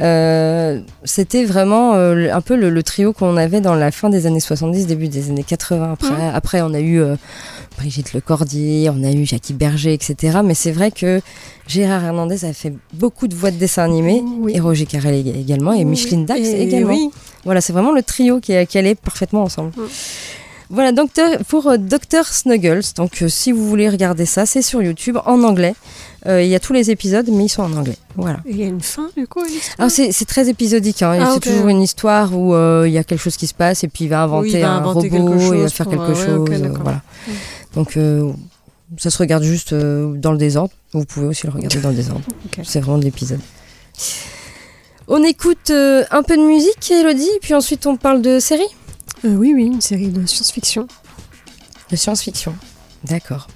Euh, 0.00 0.80
C'était 1.04 1.44
vraiment 1.44 1.94
euh, 1.94 2.32
un 2.32 2.40
peu 2.40 2.56
le, 2.56 2.70
le 2.70 2.82
trio 2.82 3.12
qu'on 3.12 3.36
avait 3.36 3.60
dans 3.60 3.74
la 3.74 3.90
fin 3.90 4.08
des 4.10 4.26
années 4.26 4.40
70, 4.40 4.86
début 4.86 5.08
des 5.08 5.28
années 5.30 5.44
80. 5.44 5.92
Après, 5.92 6.28
après 6.34 6.62
on 6.62 6.72
a 6.74 6.80
eu 6.80 7.00
euh, 7.00 7.16
Brigitte 7.78 8.12
Lecordier, 8.14 8.90
on 8.90 9.02
a 9.04 9.10
eu 9.12 9.24
Jackie 9.26 9.52
Berger, 9.52 9.92
etc. 9.92 10.38
Mais 10.44 10.54
c'est 10.54 10.72
vrai 10.72 10.90
que 10.90 11.20
Gérard 11.66 12.04
Hernandez 12.04 12.44
a 12.44 12.52
fait 12.52 12.72
beaucoup 12.94 13.28
de 13.28 13.34
voix 13.34 13.50
de 13.50 13.56
dessins 13.56 13.84
animés, 13.84 14.22
Oui. 14.40 14.52
et 14.54 14.60
Roger 14.60 14.86
Carrel 14.86 15.14
ég- 15.14 15.38
également, 15.40 15.72
et 15.72 15.78
Oui. 15.78 15.84
Micheline 15.84 16.24
Dax 16.24 16.40
Et 16.40 16.62
également. 16.62 16.90
oui. 16.94 17.10
Voilà, 17.44 17.60
c'est 17.60 17.72
vraiment 17.72 17.92
le 17.92 18.02
trio 18.02 18.40
qui, 18.40 18.52
qui 18.66 18.78
allait 18.78 18.94
parfaitement 18.94 19.42
ensemble. 19.42 19.72
Voilà, 20.72 20.92
donc 20.92 21.10
euh, 21.18 21.38
pour 21.48 21.66
euh, 21.66 21.76
Dr 21.78 22.24
Snuggles, 22.24 22.82
donc 22.96 23.22
euh, 23.22 23.28
si 23.28 23.50
vous 23.50 23.66
voulez 23.68 23.88
regarder 23.88 24.24
ça, 24.24 24.46
c'est 24.46 24.62
sur 24.62 24.80
YouTube 24.82 25.18
en 25.26 25.42
anglais. 25.42 25.74
Euh, 26.26 26.42
Il 26.42 26.48
y 26.48 26.54
a 26.54 26.60
tous 26.60 26.72
les 26.72 26.90
épisodes, 26.90 27.28
mais 27.30 27.44
ils 27.46 27.48
sont 27.48 27.62
en 27.62 27.72
anglais. 27.72 27.96
Voilà. 28.16 28.40
Il 28.46 28.56
y 28.56 28.62
a 28.62 28.66
une 28.66 28.80
fin, 28.80 29.10
du 29.16 29.26
coup, 29.26 29.40
Alors 29.78 29.90
c'est 29.90 30.24
très 30.26 30.48
épisodique, 30.48 31.02
hein. 31.02 31.18
Ah, 31.20 31.30
c'est 31.34 31.40
toujours 31.50 31.68
une 31.68 31.82
histoire 31.82 32.36
où 32.36 32.54
euh, 32.54 32.84
il 32.86 32.92
y 32.92 32.98
a 32.98 33.04
quelque 33.04 33.20
chose 33.20 33.36
qui 33.36 33.46
se 33.46 33.54
passe 33.54 33.84
et 33.84 33.88
puis 33.88 34.04
il 34.04 34.08
va 34.08 34.22
inventer 34.22 34.48
Oui, 34.48 34.54
il 34.54 34.60
va 34.60 34.72
un 34.72 34.82
robot, 34.82 35.00
quelque 35.02 35.16
il 35.16 35.22
va 35.22 35.38
chose 35.38 35.72
faire 35.72 35.88
quelque 35.88 36.12
ouais, 36.12 36.26
chose, 36.26 36.78
voilà. 36.82 37.02
Donc 37.74 37.96
euh, 37.96 38.32
ça 38.98 39.10
se 39.10 39.18
regarde 39.18 39.42
juste 39.44 39.72
dans 39.74 40.32
le 40.32 40.38
désordre. 40.38 40.72
Vous 40.92 41.04
pouvez 41.04 41.26
aussi 41.26 41.46
le 41.46 41.52
regarder 41.52 41.78
dans 41.80 41.90
le 41.90 41.94
désordre. 41.94 42.24
C'est 42.64 42.80
vraiment 42.80 42.98
de 42.98 43.04
l'épisode. 43.04 43.40
On 45.12 45.24
écoute 45.24 45.70
euh, 45.70 46.04
un 46.12 46.22
peu 46.22 46.36
de 46.36 46.42
musique, 46.42 46.90
Elodie, 46.90 47.28
puis 47.40 47.54
ensuite 47.54 47.86
on 47.86 47.96
parle 47.96 48.22
de 48.22 48.38
série? 48.38 48.62
Euh, 49.24 49.34
Oui, 49.34 49.52
oui, 49.54 49.64
une 49.64 49.80
série 49.80 50.08
de 50.08 50.24
science-fiction. 50.24 50.86
De 51.90 51.96
science-fiction. 51.96 52.54
D'accord. 53.04 53.48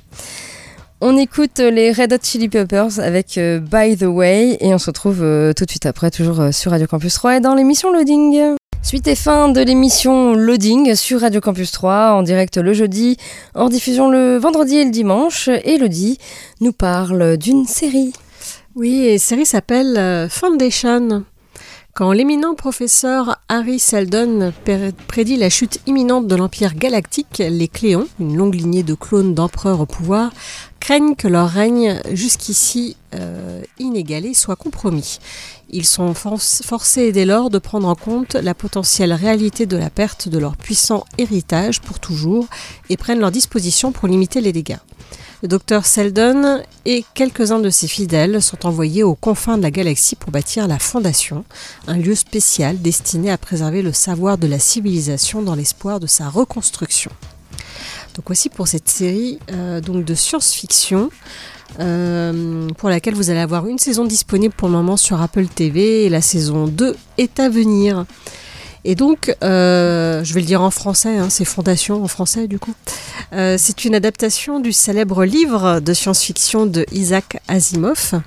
On 1.06 1.18
écoute 1.18 1.60
euh, 1.60 1.70
les 1.70 1.92
Red 1.92 2.14
Hot 2.14 2.22
Chili 2.22 2.48
Peppers 2.48 2.98
avec 2.98 3.36
euh, 3.36 3.60
By 3.60 3.94
the 3.94 4.06
Way 4.06 4.56
et 4.60 4.72
on 4.72 4.78
se 4.78 4.86
retrouve 4.86 5.22
euh, 5.22 5.52
tout 5.52 5.66
de 5.66 5.70
suite 5.70 5.84
après, 5.84 6.10
toujours 6.10 6.48
sur 6.50 6.70
Radio 6.70 6.86
Campus 6.86 7.12
3 7.12 7.36
et 7.36 7.40
dans 7.40 7.54
l'émission 7.54 7.92
Loading. 7.92 8.56
Suite 8.82 9.06
et 9.06 9.14
fin 9.14 9.50
de 9.50 9.60
l'émission 9.60 10.32
Loading 10.32 10.94
sur 10.94 11.20
Radio 11.20 11.42
Campus 11.42 11.72
3 11.72 12.14
en 12.14 12.22
direct 12.22 12.56
le 12.56 12.72
jeudi, 12.72 13.18
en 13.54 13.68
diffusion 13.68 14.08
le 14.08 14.38
vendredi 14.38 14.78
et 14.78 14.84
le 14.86 14.90
dimanche. 14.90 15.48
Elodie 15.48 16.16
nous 16.62 16.72
parle 16.72 17.36
d'une 17.36 17.66
série. 17.66 18.14
Oui, 18.74 19.04
et 19.04 19.18
série 19.18 19.44
s'appelle 19.44 20.26
Foundation. 20.30 21.26
Quand 21.94 22.10
l'éminent 22.10 22.56
professeur 22.56 23.38
Harry 23.48 23.78
Seldon 23.78 24.52
prédit 25.06 25.36
la 25.36 25.48
chute 25.48 25.78
imminente 25.86 26.26
de 26.26 26.34
l'Empire 26.34 26.74
galactique, 26.74 27.38
les 27.38 27.68
Cléons, 27.68 28.08
une 28.18 28.36
longue 28.36 28.56
lignée 28.56 28.82
de 28.82 28.94
clones 28.94 29.32
d'empereurs 29.32 29.78
au 29.78 29.86
pouvoir, 29.86 30.32
craignent 30.80 31.14
que 31.14 31.28
leur 31.28 31.48
règne 31.48 32.00
jusqu'ici 32.10 32.96
euh, 33.14 33.62
inégalé 33.78 34.34
soit 34.34 34.56
compromis. 34.56 35.20
Ils 35.70 35.86
sont 35.86 36.14
forc- 36.14 36.64
forcés 36.64 37.12
dès 37.12 37.24
lors 37.24 37.48
de 37.48 37.58
prendre 37.60 37.86
en 37.86 37.94
compte 37.94 38.34
la 38.34 38.54
potentielle 38.54 39.12
réalité 39.12 39.64
de 39.64 39.76
la 39.76 39.88
perte 39.88 40.28
de 40.28 40.38
leur 40.38 40.56
puissant 40.56 41.04
héritage 41.16 41.80
pour 41.80 42.00
toujours 42.00 42.48
et 42.90 42.96
prennent 42.96 43.20
leurs 43.20 43.30
dispositions 43.30 43.92
pour 43.92 44.08
limiter 44.08 44.40
les 44.40 44.52
dégâts. 44.52 44.78
Le 45.44 45.48
docteur 45.48 45.84
Seldon 45.84 46.62
et 46.86 47.04
quelques-uns 47.12 47.58
de 47.58 47.68
ses 47.68 47.86
fidèles 47.86 48.40
sont 48.40 48.64
envoyés 48.64 49.02
aux 49.02 49.14
confins 49.14 49.58
de 49.58 49.62
la 49.62 49.70
galaxie 49.70 50.16
pour 50.16 50.30
bâtir 50.30 50.66
la 50.66 50.78
Fondation, 50.78 51.44
un 51.86 51.98
lieu 51.98 52.14
spécial 52.14 52.80
destiné 52.80 53.30
à 53.30 53.36
préserver 53.36 53.82
le 53.82 53.92
savoir 53.92 54.38
de 54.38 54.46
la 54.46 54.58
civilisation 54.58 55.42
dans 55.42 55.54
l'espoir 55.54 56.00
de 56.00 56.06
sa 56.06 56.30
reconstruction. 56.30 57.10
Donc 58.14 58.24
voici 58.24 58.48
pour 58.48 58.68
cette 58.68 58.88
série 58.88 59.38
euh, 59.52 59.82
donc 59.82 60.06
de 60.06 60.14
science-fiction 60.14 61.10
euh, 61.78 62.66
pour 62.78 62.88
laquelle 62.88 63.14
vous 63.14 63.28
allez 63.28 63.40
avoir 63.40 63.66
une 63.66 63.78
saison 63.78 64.06
disponible 64.06 64.54
pour 64.56 64.68
le 64.68 64.74
moment 64.74 64.96
sur 64.96 65.20
Apple 65.20 65.48
TV 65.48 66.06
et 66.06 66.08
la 66.08 66.22
saison 66.22 66.68
2 66.68 66.96
est 67.18 67.38
à 67.38 67.50
venir. 67.50 68.06
Et 68.84 68.94
donc, 68.94 69.34
euh, 69.42 70.22
je 70.24 70.34
vais 70.34 70.40
le 70.40 70.46
dire 70.46 70.60
en 70.60 70.70
français, 70.70 71.16
hein, 71.16 71.30
c'est 71.30 71.44
Fondation 71.44 72.04
en 72.04 72.08
français 72.08 72.46
du 72.48 72.58
coup. 72.58 72.74
Euh, 73.32 73.56
c'est 73.58 73.84
une 73.84 73.94
adaptation 73.94 74.60
du 74.60 74.72
célèbre 74.72 75.24
livre 75.24 75.80
de 75.80 75.94
science-fiction 75.94 76.66
de 76.66 76.84
Isaac 76.92 77.38
Asimov. 77.48 78.20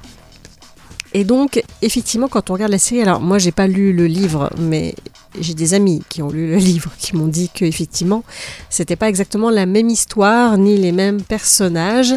Et 1.18 1.24
donc, 1.24 1.64
effectivement, 1.82 2.28
quand 2.28 2.52
on 2.52 2.54
regarde 2.54 2.72
la 2.72 2.78
série, 2.78 3.02
alors 3.02 3.22
moi 3.22 3.40
j'ai 3.40 3.52
pas 3.52 3.66
lu 3.66 3.92
le 3.92 4.06
livre, 4.06 4.52
mais 4.60 4.94
j'ai 5.40 5.56
des 5.56 5.74
amis 5.74 6.04
qui 6.10 6.22
ont 6.22 6.30
lu 6.30 6.52
le 6.52 6.58
livre, 6.72 6.92
qui 7.00 7.16
m'ont 7.16 7.26
dit 7.26 7.50
que 7.50 7.66
effectivement, 7.66 8.24
c'était 8.70 8.96
pas 8.96 9.10
exactement 9.10 9.50
la 9.50 9.66
même 9.66 9.90
histoire 9.90 10.60
ni 10.60 10.78
les 10.78 10.92
mêmes 10.92 11.24
personnages, 11.24 12.14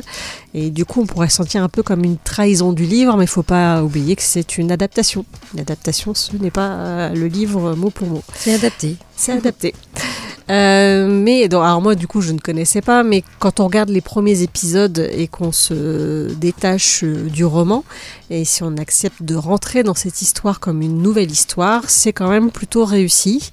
et 0.53 0.69
du 0.69 0.85
coup, 0.85 1.01
on 1.01 1.07
pourrait 1.07 1.31
sentir 1.31 1.63
un 1.63 1.71
peu 1.71 1.83
comme 1.83 2.05
une 2.05 2.19
trahison 2.19 2.75
du 2.75 2.85
livre, 2.85 3.17
mais 3.17 3.25
il 3.25 3.29
faut 3.29 3.43
pas 3.43 3.83
oublier 3.83 4.17
que 4.17 4.23
c'est 4.23 4.59
une 4.59 4.71
adaptation. 4.71 5.25
Une 5.55 5.61
adaptation, 5.61 6.13
ce 6.13 6.37
n'est 6.37 6.51
pas 6.51 6.69
euh, 6.69 7.15
le 7.15 7.27
livre 7.27 7.75
mot 7.77 7.89
pour 7.89 8.07
mot. 8.07 8.23
C'est 8.35 8.53
adapté. 8.53 8.97
C'est 9.17 9.33
adapté. 9.33 9.73
Euh, 10.51 11.07
mais 11.09 11.45
alors 11.45 11.81
moi 11.81 11.95
du 11.95 12.09
coup 12.09 12.21
je 12.21 12.33
ne 12.33 12.41
connaissais 12.41 12.81
pas, 12.81 13.05
mais 13.05 13.23
quand 13.39 13.61
on 13.61 13.67
regarde 13.67 13.89
les 13.89 14.01
premiers 14.01 14.43
épisodes 14.43 15.09
et 15.13 15.29
qu'on 15.29 15.53
se 15.53 16.33
détache 16.35 17.05
euh, 17.05 17.29
du 17.29 17.45
roman, 17.45 17.85
et 18.31 18.45
si 18.45 18.65
on 18.65 18.77
accepte 18.77 19.23
de 19.23 19.37
rentrer 19.37 19.85
dans 19.85 19.95
cette 19.95 20.23
histoire 20.23 20.59
comme 20.59 20.83
une 20.83 21.03
nouvelle 21.03 21.31
histoire, 21.31 21.89
c'est 21.89 22.13
quand 22.13 22.29
même 22.29 22.51
plutôt 22.51 22.85
réussi. 22.85 23.51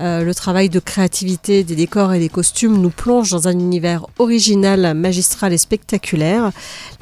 Euh, 0.00 0.24
le 0.24 0.34
travail 0.34 0.68
de 0.68 0.80
créativité 0.80 1.62
des 1.62 1.76
décors 1.76 2.12
et 2.12 2.18
des 2.18 2.28
costumes 2.28 2.80
nous 2.80 2.90
plonge 2.90 3.30
dans 3.30 3.48
un 3.48 3.52
univers 3.52 4.06
original, 4.18 4.94
magistral 4.94 5.52
et 5.52 5.58
spectaculaire. 5.58 6.50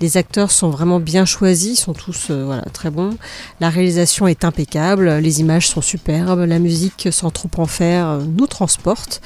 Les 0.01 0.17
acteurs 0.17 0.51
sont 0.51 0.71
vraiment 0.71 1.01
bien 1.01 1.25
choisis, 1.25 1.81
sont 1.81 1.95
tous 1.95 2.29
euh, 2.31 2.45
voilà, 2.45 2.63
très 2.73 2.91
bons. 2.91 3.17
La 3.61 3.71
réalisation 3.71 4.27
est 4.27 4.45
impeccable, 4.45 5.09
les 5.19 5.41
images 5.41 5.69
sont 5.69 5.81
superbes, 5.81 6.41
la 6.41 6.59
musique 6.59 7.09
sans 7.11 7.31
trop 7.31 7.51
en 7.57 7.67
faire 7.67 8.09
euh, 8.09 8.23
nous 8.25 8.47
transporte. 8.47 9.21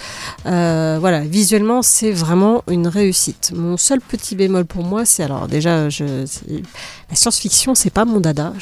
Voilà, 0.44 1.20
visuellement 1.20 1.82
c'est 1.82 2.12
vraiment 2.12 2.62
une 2.68 2.88
réussite. 2.88 3.52
Mon 3.54 3.76
seul 3.76 4.00
petit 4.00 4.34
bémol 4.34 4.64
pour 4.64 4.84
moi, 4.84 5.04
c'est 5.04 5.22
alors 5.22 5.48
déjà, 5.48 5.88
la 5.88 7.16
science-fiction, 7.16 7.74
c'est 7.74 7.90
pas 7.90 8.04
mon 8.04 8.20
dada. 8.20 8.52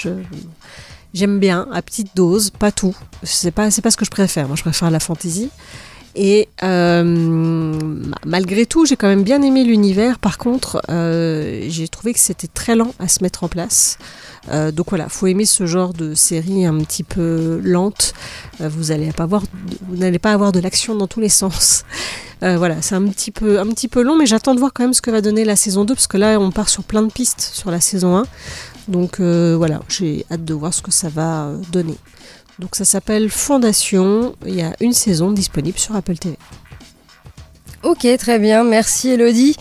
J'aime 1.15 1.39
bien 1.39 1.67
à 1.73 1.81
petite 1.81 2.15
dose, 2.17 2.51
pas 2.51 2.73
tout. 2.73 2.95
C'est 3.23 3.53
pas 3.53 3.71
c'est 3.71 3.81
pas 3.83 3.91
ce 3.91 3.97
que 3.97 4.05
je 4.05 4.11
préfère. 4.11 4.47
Moi, 4.49 4.57
je 4.57 4.63
préfère 4.63 4.91
la 4.91 5.01
fantasy. 5.01 5.49
Et 6.17 6.49
euh, 6.63 7.03
ma- 7.05 8.17
malgré 8.25 8.67
tout, 8.67 8.85
j'ai 8.87 8.95
quand 8.97 9.09
même 9.09 9.23
bien 9.25 9.43
aimé 9.43 9.65
l'univers. 9.65 10.19
Par 10.19 10.39
contre, 10.39 10.81
euh, 10.89 11.65
j'ai 11.69 11.89
trouvé 11.89 12.13
que 12.13 12.21
c'était 12.21 12.47
très 12.47 12.77
lent 12.77 12.95
à 13.01 13.09
se 13.09 13.23
mettre 13.23 13.43
en 13.45 13.49
place. 13.49 13.99
Euh, 14.51 14.71
donc 14.71 14.91
voilà, 14.91 15.09
faut 15.09 15.27
aimer 15.27 15.45
ce 15.45 15.67
genre 15.67 15.93
de 15.93 16.15
série 16.15 16.67
un 16.67 16.79
petit 16.79 17.03
peu 17.03 17.61
lente. 17.65 18.13
Vous 18.61 18.93
allez 18.93 19.11
pas 19.13 19.25
avoir, 19.25 19.43
vous 19.89 19.97
n'allez 19.97 20.19
pas 20.21 20.33
avoir 20.33 20.53
de 20.53 20.61
l'action 20.61 20.95
dans 20.95 21.07
tous 21.09 21.21
les 21.21 21.29
sens. 21.29 21.85
Voilà, 22.43 22.83
c'est 22.83 22.95
un 22.95 23.09
petit 23.09 23.31
peu, 23.31 23.59
un 23.59 23.67
petit 23.69 23.89
peu 23.89 24.03
long, 24.03 24.19
mais 24.19 24.27
j'attends 24.27 24.55
de 24.55 24.59
voir 24.61 24.73
quand 24.75 24.83
même 24.83 24.93
ce 24.93 25.01
que 25.01 25.11
va 25.11 25.23
donner 25.23 25.47
la 25.47 25.57
saison 25.57 25.87
2 25.87 25.95
parce 25.95 26.07
que 26.07 26.19
là, 26.19 26.39
on 26.39 26.51
part 26.51 26.69
sur 26.69 26.83
plein 26.85 27.01
de 27.01 27.11
pistes 27.11 27.41
sur 27.41 27.71
la 27.71 27.81
saison 27.81 28.19
1. 28.19 28.25
Donc 28.89 29.21
euh, 29.21 29.55
voilà, 29.57 29.81
j'ai 29.89 30.27
hâte 30.31 30.45
de 30.45 30.55
voir 30.55 30.75
ce 30.75 30.83
que 30.83 30.91
ça 30.91 31.09
va 31.09 31.47
euh, 31.47 31.57
donner. 31.73 31.97
Donc 32.59 32.77
ça 32.77 32.85
s'appelle 32.85 33.31
Fondation. 33.31 34.35
Il 34.47 34.55
y 34.55 34.63
a 34.63 34.75
une 34.81 34.93
saison 34.93 35.33
disponible 35.33 35.79
sur 35.79 35.97
Apple 35.97 36.17
TV. 36.17 36.37
Ok, 37.83 38.07
très 38.19 38.39
bien, 38.39 38.65
merci 38.65 39.11
Elodie. 39.11 39.57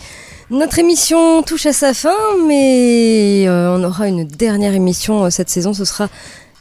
Notre 0.50 0.78
émission 0.78 1.42
touche 1.42 1.66
à 1.66 1.72
sa 1.72 1.94
fin, 1.94 2.14
mais 2.46 3.46
euh, 3.48 3.76
on 3.76 3.82
aura 3.82 4.08
une 4.08 4.24
dernière 4.24 4.74
émission 4.74 5.28
cette 5.30 5.48
saison. 5.50 5.72
Ce 5.72 5.84
sera 5.84 6.08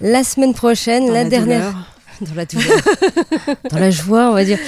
la 0.02 0.24
semaine 0.24 0.54
prochaine, 0.54 1.08
Dans 1.08 1.14
la, 1.14 1.24
la 1.24 1.30
dernière. 1.30 1.93
dans 2.22 2.36
la 2.36 2.46
douleur, 2.46 2.78
dans 3.72 3.80
la 3.80 3.92
joie, 3.92 4.30
on 4.30 4.34
va 4.34 4.44
dire. 4.46 4.60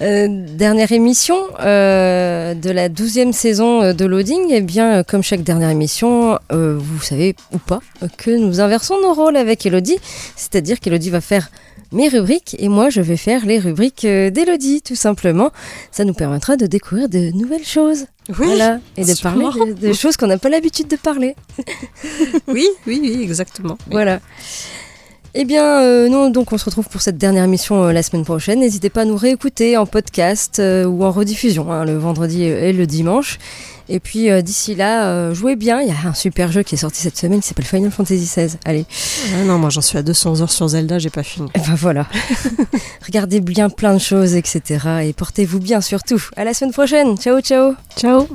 Euh, 0.00 0.28
dernière 0.28 0.92
émission 0.92 1.36
euh, 1.60 2.54
de 2.54 2.70
la 2.70 2.88
douzième 2.88 3.32
saison 3.32 3.82
euh, 3.82 3.92
de 3.92 4.04
Loading. 4.04 4.46
Eh 4.50 4.60
bien, 4.60 5.02
comme 5.02 5.22
chaque 5.22 5.42
dernière 5.42 5.70
émission, 5.70 6.38
euh, 6.52 6.78
vous 6.78 7.02
savez 7.02 7.34
ou 7.52 7.58
pas 7.58 7.80
que 8.16 8.30
nous 8.30 8.60
inversons 8.60 9.00
nos 9.00 9.12
rôles 9.12 9.36
avec 9.36 9.66
Elodie. 9.66 9.98
C'est-à-dire 10.36 10.78
qu'Elodie 10.78 11.10
va 11.10 11.20
faire 11.20 11.50
mes 11.90 12.08
rubriques 12.08 12.54
et 12.58 12.68
moi 12.68 12.90
je 12.90 13.00
vais 13.00 13.16
faire 13.16 13.44
les 13.46 13.58
rubriques 13.58 14.06
d'Elodie, 14.06 14.82
tout 14.82 14.94
simplement. 14.94 15.50
Ça 15.90 16.04
nous 16.04 16.14
permettra 16.14 16.56
de 16.56 16.66
découvrir 16.66 17.08
de 17.08 17.30
nouvelles 17.32 17.64
choses. 17.66 18.04
Oui, 18.28 18.46
Voilà, 18.46 18.78
et 18.98 19.04
de 19.06 19.20
parler 19.22 19.46
de, 19.74 19.88
de 19.88 19.92
choses 19.94 20.18
qu'on 20.18 20.26
n'a 20.26 20.36
pas 20.36 20.50
l'habitude 20.50 20.88
de 20.88 20.96
parler. 20.96 21.34
Oui, 22.46 22.66
oui, 22.86 23.00
oui, 23.02 23.22
exactement. 23.22 23.76
Oui. 23.86 23.92
Voilà. 23.92 24.20
Eh 25.34 25.44
bien, 25.44 25.82
euh, 25.82 26.08
nous, 26.08 26.30
donc, 26.30 26.52
on 26.52 26.58
se 26.58 26.64
retrouve 26.64 26.88
pour 26.88 27.00
cette 27.00 27.18
dernière 27.18 27.44
émission 27.44 27.84
euh, 27.84 27.92
la 27.92 28.02
semaine 28.02 28.24
prochaine. 28.24 28.60
N'hésitez 28.60 28.90
pas 28.90 29.02
à 29.02 29.04
nous 29.04 29.16
réécouter 29.16 29.76
en 29.76 29.86
podcast 29.86 30.58
euh, 30.58 30.84
ou 30.84 31.04
en 31.04 31.10
rediffusion, 31.12 31.70
hein, 31.72 31.84
le 31.84 31.96
vendredi 31.96 32.44
et 32.44 32.72
le 32.72 32.86
dimanche. 32.86 33.38
Et 33.90 34.00
puis, 34.00 34.30
euh, 34.30 34.42
d'ici 34.42 34.74
là, 34.74 35.08
euh, 35.08 35.34
jouez 35.34 35.54
bien. 35.56 35.80
Il 35.80 35.88
y 35.88 35.90
a 35.90 36.08
un 36.08 36.14
super 36.14 36.50
jeu 36.50 36.62
qui 36.62 36.74
est 36.74 36.78
sorti 36.78 37.00
cette 37.02 37.16
semaine 37.16 37.40
qui 37.40 37.48
s'appelle 37.48 37.64
Final 37.66 37.90
Fantasy 37.90 38.24
XVI. 38.24 38.56
Allez, 38.64 38.84
Ah 39.38 39.44
non, 39.44 39.58
moi 39.58 39.70
j'en 39.70 39.80
suis 39.80 39.96
à 39.96 40.02
200 40.02 40.40
heures 40.40 40.50
sur 40.50 40.68
Zelda, 40.68 40.98
j'ai 40.98 41.10
pas 41.10 41.22
fini. 41.22 41.48
et 41.54 41.58
ben 41.60 41.74
voilà. 41.74 42.06
Regardez 43.06 43.40
bien 43.40 43.70
plein 43.70 43.94
de 43.94 43.98
choses, 44.00 44.34
etc. 44.34 44.86
Et 45.04 45.12
portez-vous 45.12 45.60
bien 45.60 45.80
surtout. 45.80 46.22
À 46.36 46.44
la 46.44 46.52
semaine 46.54 46.72
prochaine. 46.72 47.16
Ciao, 47.16 47.40
ciao. 47.40 47.74
Ciao 47.96 48.26